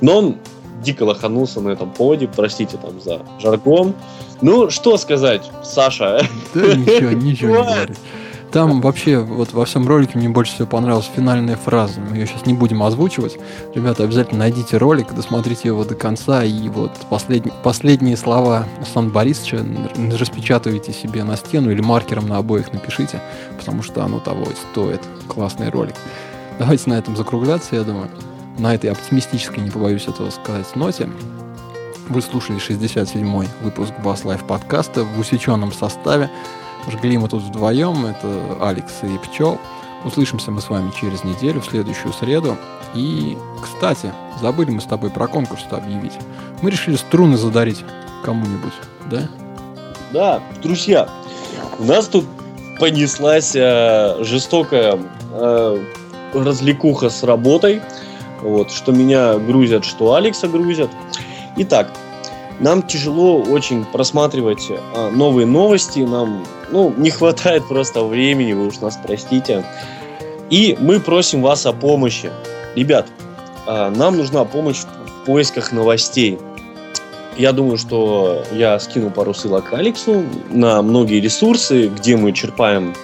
Но 0.00 0.18
он 0.18 0.36
дико 0.82 1.02
лоханулся 1.04 1.60
на 1.60 1.70
этом 1.70 1.90
поводе, 1.90 2.28
простите 2.28 2.76
там 2.76 3.00
за 3.00 3.20
жаргон. 3.40 3.94
Ну, 4.40 4.70
что 4.70 4.96
сказать, 4.98 5.42
Саша? 5.62 6.20
Да 6.54 6.74
ничего, 6.74 7.10
ничего 7.12 7.50
не 7.56 7.62
говорит. 7.64 7.96
Там 8.52 8.80
вообще, 8.82 9.18
вот 9.18 9.52
во 9.52 9.64
всем 9.64 9.88
ролике 9.88 10.16
мне 10.16 10.28
больше 10.28 10.52
всего 10.54 10.68
понравилась 10.68 11.10
финальная 11.16 11.56
фраза. 11.56 11.98
Мы 12.00 12.18
ее 12.18 12.26
сейчас 12.28 12.46
не 12.46 12.54
будем 12.54 12.84
озвучивать. 12.84 13.36
Ребята, 13.74 14.04
обязательно 14.04 14.40
найдите 14.40 14.76
ролик, 14.76 15.12
досмотрите 15.12 15.66
его 15.68 15.84
до 15.84 15.96
конца. 15.96 16.44
И 16.44 16.68
вот 16.68 16.92
послед- 17.10 17.52
последние 17.64 18.16
слова 18.16 18.64
Сан 18.92 19.10
Борисовича 19.10 19.58
распечатывайте 20.20 20.92
себе 20.92 21.24
на 21.24 21.36
стену 21.36 21.72
или 21.72 21.80
маркером 21.80 22.28
на 22.28 22.36
обоях 22.36 22.72
напишите, 22.72 23.20
потому 23.58 23.82
что 23.82 24.04
оно 24.04 24.20
того 24.20 24.44
стоит. 24.70 25.00
Классный 25.26 25.70
ролик. 25.70 25.96
Давайте 26.60 26.90
на 26.90 26.94
этом 26.94 27.16
закругляться, 27.16 27.74
я 27.74 27.82
думаю. 27.82 28.08
На 28.58 28.74
этой 28.74 28.90
оптимистической, 28.90 29.62
не 29.62 29.70
побоюсь 29.70 30.06
этого 30.06 30.30
сказать, 30.30 30.76
ноте. 30.76 31.08
Вы 32.08 32.22
слушали 32.22 32.58
67-й 32.58 33.48
выпуск 33.62 33.92
Bass 34.04 34.24
Life 34.24 34.44
подкаста 34.46 35.04
в 35.04 35.18
усеченном 35.18 35.72
составе. 35.72 36.30
Жгли 36.88 37.18
мы 37.18 37.28
тут 37.28 37.42
вдвоем, 37.42 38.06
это 38.06 38.56
Алекс 38.60 38.92
и 39.02 39.18
Пчел. 39.26 39.58
Услышимся 40.04 40.50
мы 40.50 40.60
с 40.60 40.68
вами 40.68 40.92
через 41.00 41.24
неделю, 41.24 41.62
в 41.62 41.66
следующую 41.66 42.12
среду. 42.12 42.56
И, 42.94 43.36
кстати, 43.60 44.12
забыли 44.40 44.70
мы 44.70 44.80
с 44.80 44.84
тобой 44.84 45.10
про 45.10 45.26
конкурс 45.26 45.64
объявить. 45.70 46.12
Мы 46.62 46.70
решили 46.70 46.96
струны 46.96 47.36
задарить 47.36 47.82
кому-нибудь, 48.22 48.72
да? 49.10 49.28
Да, 50.12 50.42
друзья, 50.62 51.08
у 51.78 51.84
нас 51.84 52.06
тут 52.06 52.26
понеслась 52.78 53.56
э, 53.56 54.22
жестокая 54.22 54.98
э, 55.32 55.78
развлекуха 56.34 57.08
с 57.08 57.22
работой. 57.22 57.80
Вот, 58.44 58.70
что 58.70 58.92
меня 58.92 59.38
грузят, 59.38 59.84
что 59.84 60.14
Алекса 60.14 60.46
грузят. 60.48 60.90
Итак, 61.56 61.90
нам 62.60 62.82
тяжело 62.82 63.40
очень 63.40 63.84
просматривать 63.86 64.66
э, 64.70 65.10
новые 65.10 65.46
новости. 65.46 66.00
Нам 66.00 66.44
ну, 66.70 66.92
не 66.96 67.10
хватает 67.10 67.66
просто 67.66 68.04
времени, 68.04 68.52
вы 68.52 68.66
уж 68.66 68.80
нас 68.80 68.98
простите. 69.02 69.64
И 70.50 70.76
мы 70.78 71.00
просим 71.00 71.40
вас 71.42 71.64
о 71.64 71.72
помощи. 71.72 72.30
Ребят, 72.76 73.06
э, 73.66 73.88
нам 73.96 74.18
нужна 74.18 74.44
помощь 74.44 74.80
в, 74.80 75.24
поисках 75.24 75.72
новостей. 75.72 76.38
Я 77.38 77.52
думаю, 77.52 77.78
что 77.78 78.42
я 78.52 78.78
скину 78.78 79.10
пару 79.10 79.32
ссылок 79.32 79.72
Алексу 79.72 80.22
на 80.50 80.82
многие 80.82 81.18
ресурсы, 81.18 81.88
где 81.88 82.16
мы 82.18 82.32
черпаем 82.32 82.94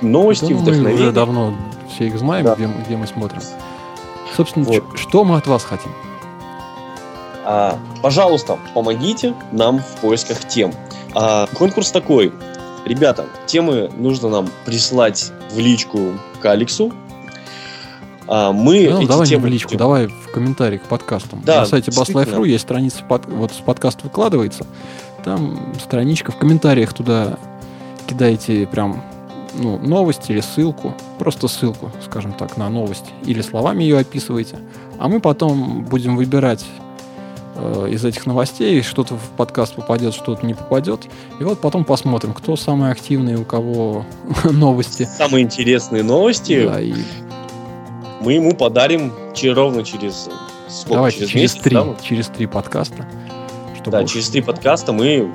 новости, 0.00 0.46
Да, 0.46 0.50
ну, 0.50 0.56
мы 0.56 0.62
вдохновение. 0.62 1.02
уже 1.02 1.12
давно 1.12 1.54
все 1.94 2.06
их 2.06 2.18
знаем, 2.18 2.46
Да. 2.46 2.54
где, 2.54 2.66
мы- 2.66 2.82
где 2.86 2.96
мы 2.96 3.06
смотрим. 3.06 3.40
Собственно, 4.36 4.66
Вот. 4.66 4.84
что 4.96 5.24
мы 5.24 5.36
от 5.38 5.46
вас 5.46 5.64
хотим? 5.64 5.90
А, 7.44 7.78
пожалуйста, 8.02 8.58
помогите 8.74 9.34
нам 9.52 9.78
в 9.78 10.00
поисках 10.00 10.40
тем. 10.48 10.72
А, 11.14 11.46
конкурс 11.54 11.90
такой. 11.90 12.32
Ребята, 12.84 13.26
темы 13.46 13.90
нужно 13.96 14.28
нам 14.28 14.48
прислать 14.64 15.32
в 15.52 15.58
личку 15.58 16.14
к 16.40 16.44
Алексу. 16.46 16.92
А, 18.28 18.52
мы 18.52 18.88
Ну, 18.90 18.98
эти 19.00 19.06
давай 19.08 19.26
не 19.26 19.30
темы 19.30 19.44
в 19.44 19.46
личку, 19.46 19.76
давай 19.76 20.08
в 20.08 20.30
комментарии 20.32 20.78
к 20.78 20.82
подкастам. 20.82 21.40
Да, 21.44 21.60
На 21.60 21.66
сайте. 21.66 21.90
BassLife.ru 21.92 22.46
есть 22.46 22.64
страница, 22.64 23.04
под- 23.04 23.26
вот 23.26 23.52
с 23.52 23.56
подкаст 23.56 24.02
выкладывается. 24.02 24.66
Там 25.24 25.72
страничка 25.82 26.32
в 26.32 26.36
комментариях 26.36 26.92
туда 26.92 27.38
кидаете 28.08 28.66
прям 28.66 29.02
ну, 29.56 29.78
новости 29.78 30.32
или 30.32 30.40
ссылку, 30.40 30.94
просто 31.18 31.48
ссылку, 31.48 31.90
скажем 32.04 32.32
так, 32.32 32.56
на 32.56 32.68
новость, 32.68 33.06
или 33.24 33.40
словами 33.40 33.82
ее 33.82 33.98
описываете. 33.98 34.58
А 34.98 35.08
мы 35.08 35.20
потом 35.20 35.84
будем 35.84 36.16
выбирать 36.16 36.64
э, 37.56 37.88
из 37.90 38.04
этих 38.04 38.26
новостей, 38.26 38.82
что-то 38.82 39.14
в 39.14 39.30
подкаст 39.36 39.74
попадет, 39.74 40.14
что-то 40.14 40.46
не 40.46 40.54
попадет. 40.54 41.06
И 41.40 41.44
вот 41.44 41.60
потом 41.60 41.84
посмотрим, 41.84 42.32
кто 42.32 42.56
самый 42.56 42.90
активный, 42.90 43.36
у 43.36 43.44
кого 43.44 44.04
новости. 44.44 45.08
Самые 45.16 45.44
интересные 45.44 46.02
новости 46.02 46.66
Да, 46.66 46.80
и 46.80 46.94
мы 48.20 48.34
ему 48.34 48.54
подарим 48.54 49.12
че- 49.34 49.52
ровно 49.52 49.84
через 49.84 50.28
сколько? 50.68 50.94
давайте 50.94 51.26
через 51.26 51.34
месяц, 51.34 51.62
три, 51.62 51.74
да? 51.74 51.86
через 52.02 52.26
три 52.28 52.46
подкаста, 52.46 53.06
да, 53.86 54.04
через 54.04 54.28
три 54.28 54.42
подкаста 54.42 54.92
мы 54.92 55.30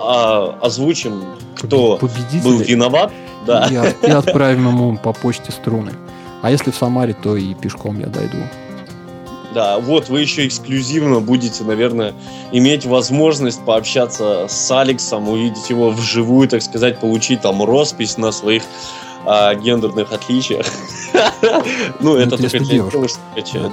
а, 0.00 0.58
озвучим, 0.60 1.22
кто 1.56 1.98
победителя 1.98 2.42
был 2.42 2.58
виноват. 2.58 3.12
Да. 3.46 3.66
и, 3.70 3.76
от- 3.76 4.04
и 4.04 4.10
отправим 4.10 4.68
ему 4.68 4.96
по 4.98 5.12
почте 5.12 5.52
струны. 5.52 5.92
А 6.42 6.50
если 6.50 6.70
в 6.70 6.76
Самаре, 6.76 7.14
то 7.14 7.36
и 7.36 7.54
пешком 7.54 7.98
я 8.00 8.06
дойду. 8.06 8.38
Да, 9.54 9.78
вот 9.78 10.08
вы 10.08 10.22
еще 10.22 10.46
эксклюзивно 10.46 11.20
будете, 11.20 11.62
наверное, 11.64 12.14
иметь 12.52 12.86
возможность 12.86 13.62
пообщаться 13.64 14.46
с 14.48 14.70
Алексом, 14.70 15.28
увидеть 15.28 15.68
его 15.68 15.90
вживую, 15.90 16.48
так 16.48 16.62
сказать, 16.62 16.98
получить 16.98 17.42
там 17.42 17.62
роспись 17.62 18.16
на 18.16 18.32
своих 18.32 18.62
а, 19.26 19.54
гендерных 19.54 20.12
отличиях. 20.12 20.66
Ну, 22.00 22.16
это 22.16 22.34
это 22.36 22.42
только 22.42 22.58
для 22.64 22.74
девушек. 22.76 23.18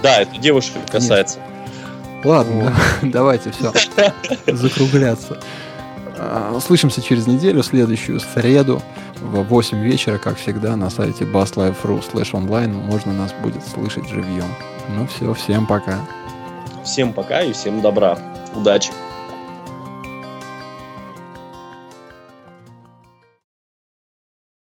Да, 0.04 0.22
это 0.22 0.38
девушек 0.38 0.74
касается. 0.92 1.40
Ладно, 2.24 2.74
давайте 3.02 3.52
все 3.52 3.72
закругляться. 4.54 5.38
А, 6.18 6.60
Слышимся 6.66 7.02
через 7.02 7.26
неделю, 7.28 7.64
следующую 7.64 8.20
среду 8.20 8.82
в 9.22 9.44
8 9.44 9.80
вечера, 9.82 10.18
как 10.18 10.38
всегда, 10.38 10.76
на 10.76 10.90
сайте 10.90 11.26
basslife.ru 11.26 12.04
slash 12.12 12.32
online 12.32 12.72
можно 12.72 13.14
нас 13.14 13.34
будет 13.42 13.66
слышать 13.66 14.08
живьем. 14.08 14.48
Ну 14.90 15.08
все, 15.08 15.34
всем 15.34 15.66
пока. 15.66 16.00
Всем 16.84 17.14
пока 17.14 17.42
и 17.42 17.54
всем 17.54 17.82
добра. 17.82 18.18
Удачи. 18.56 18.92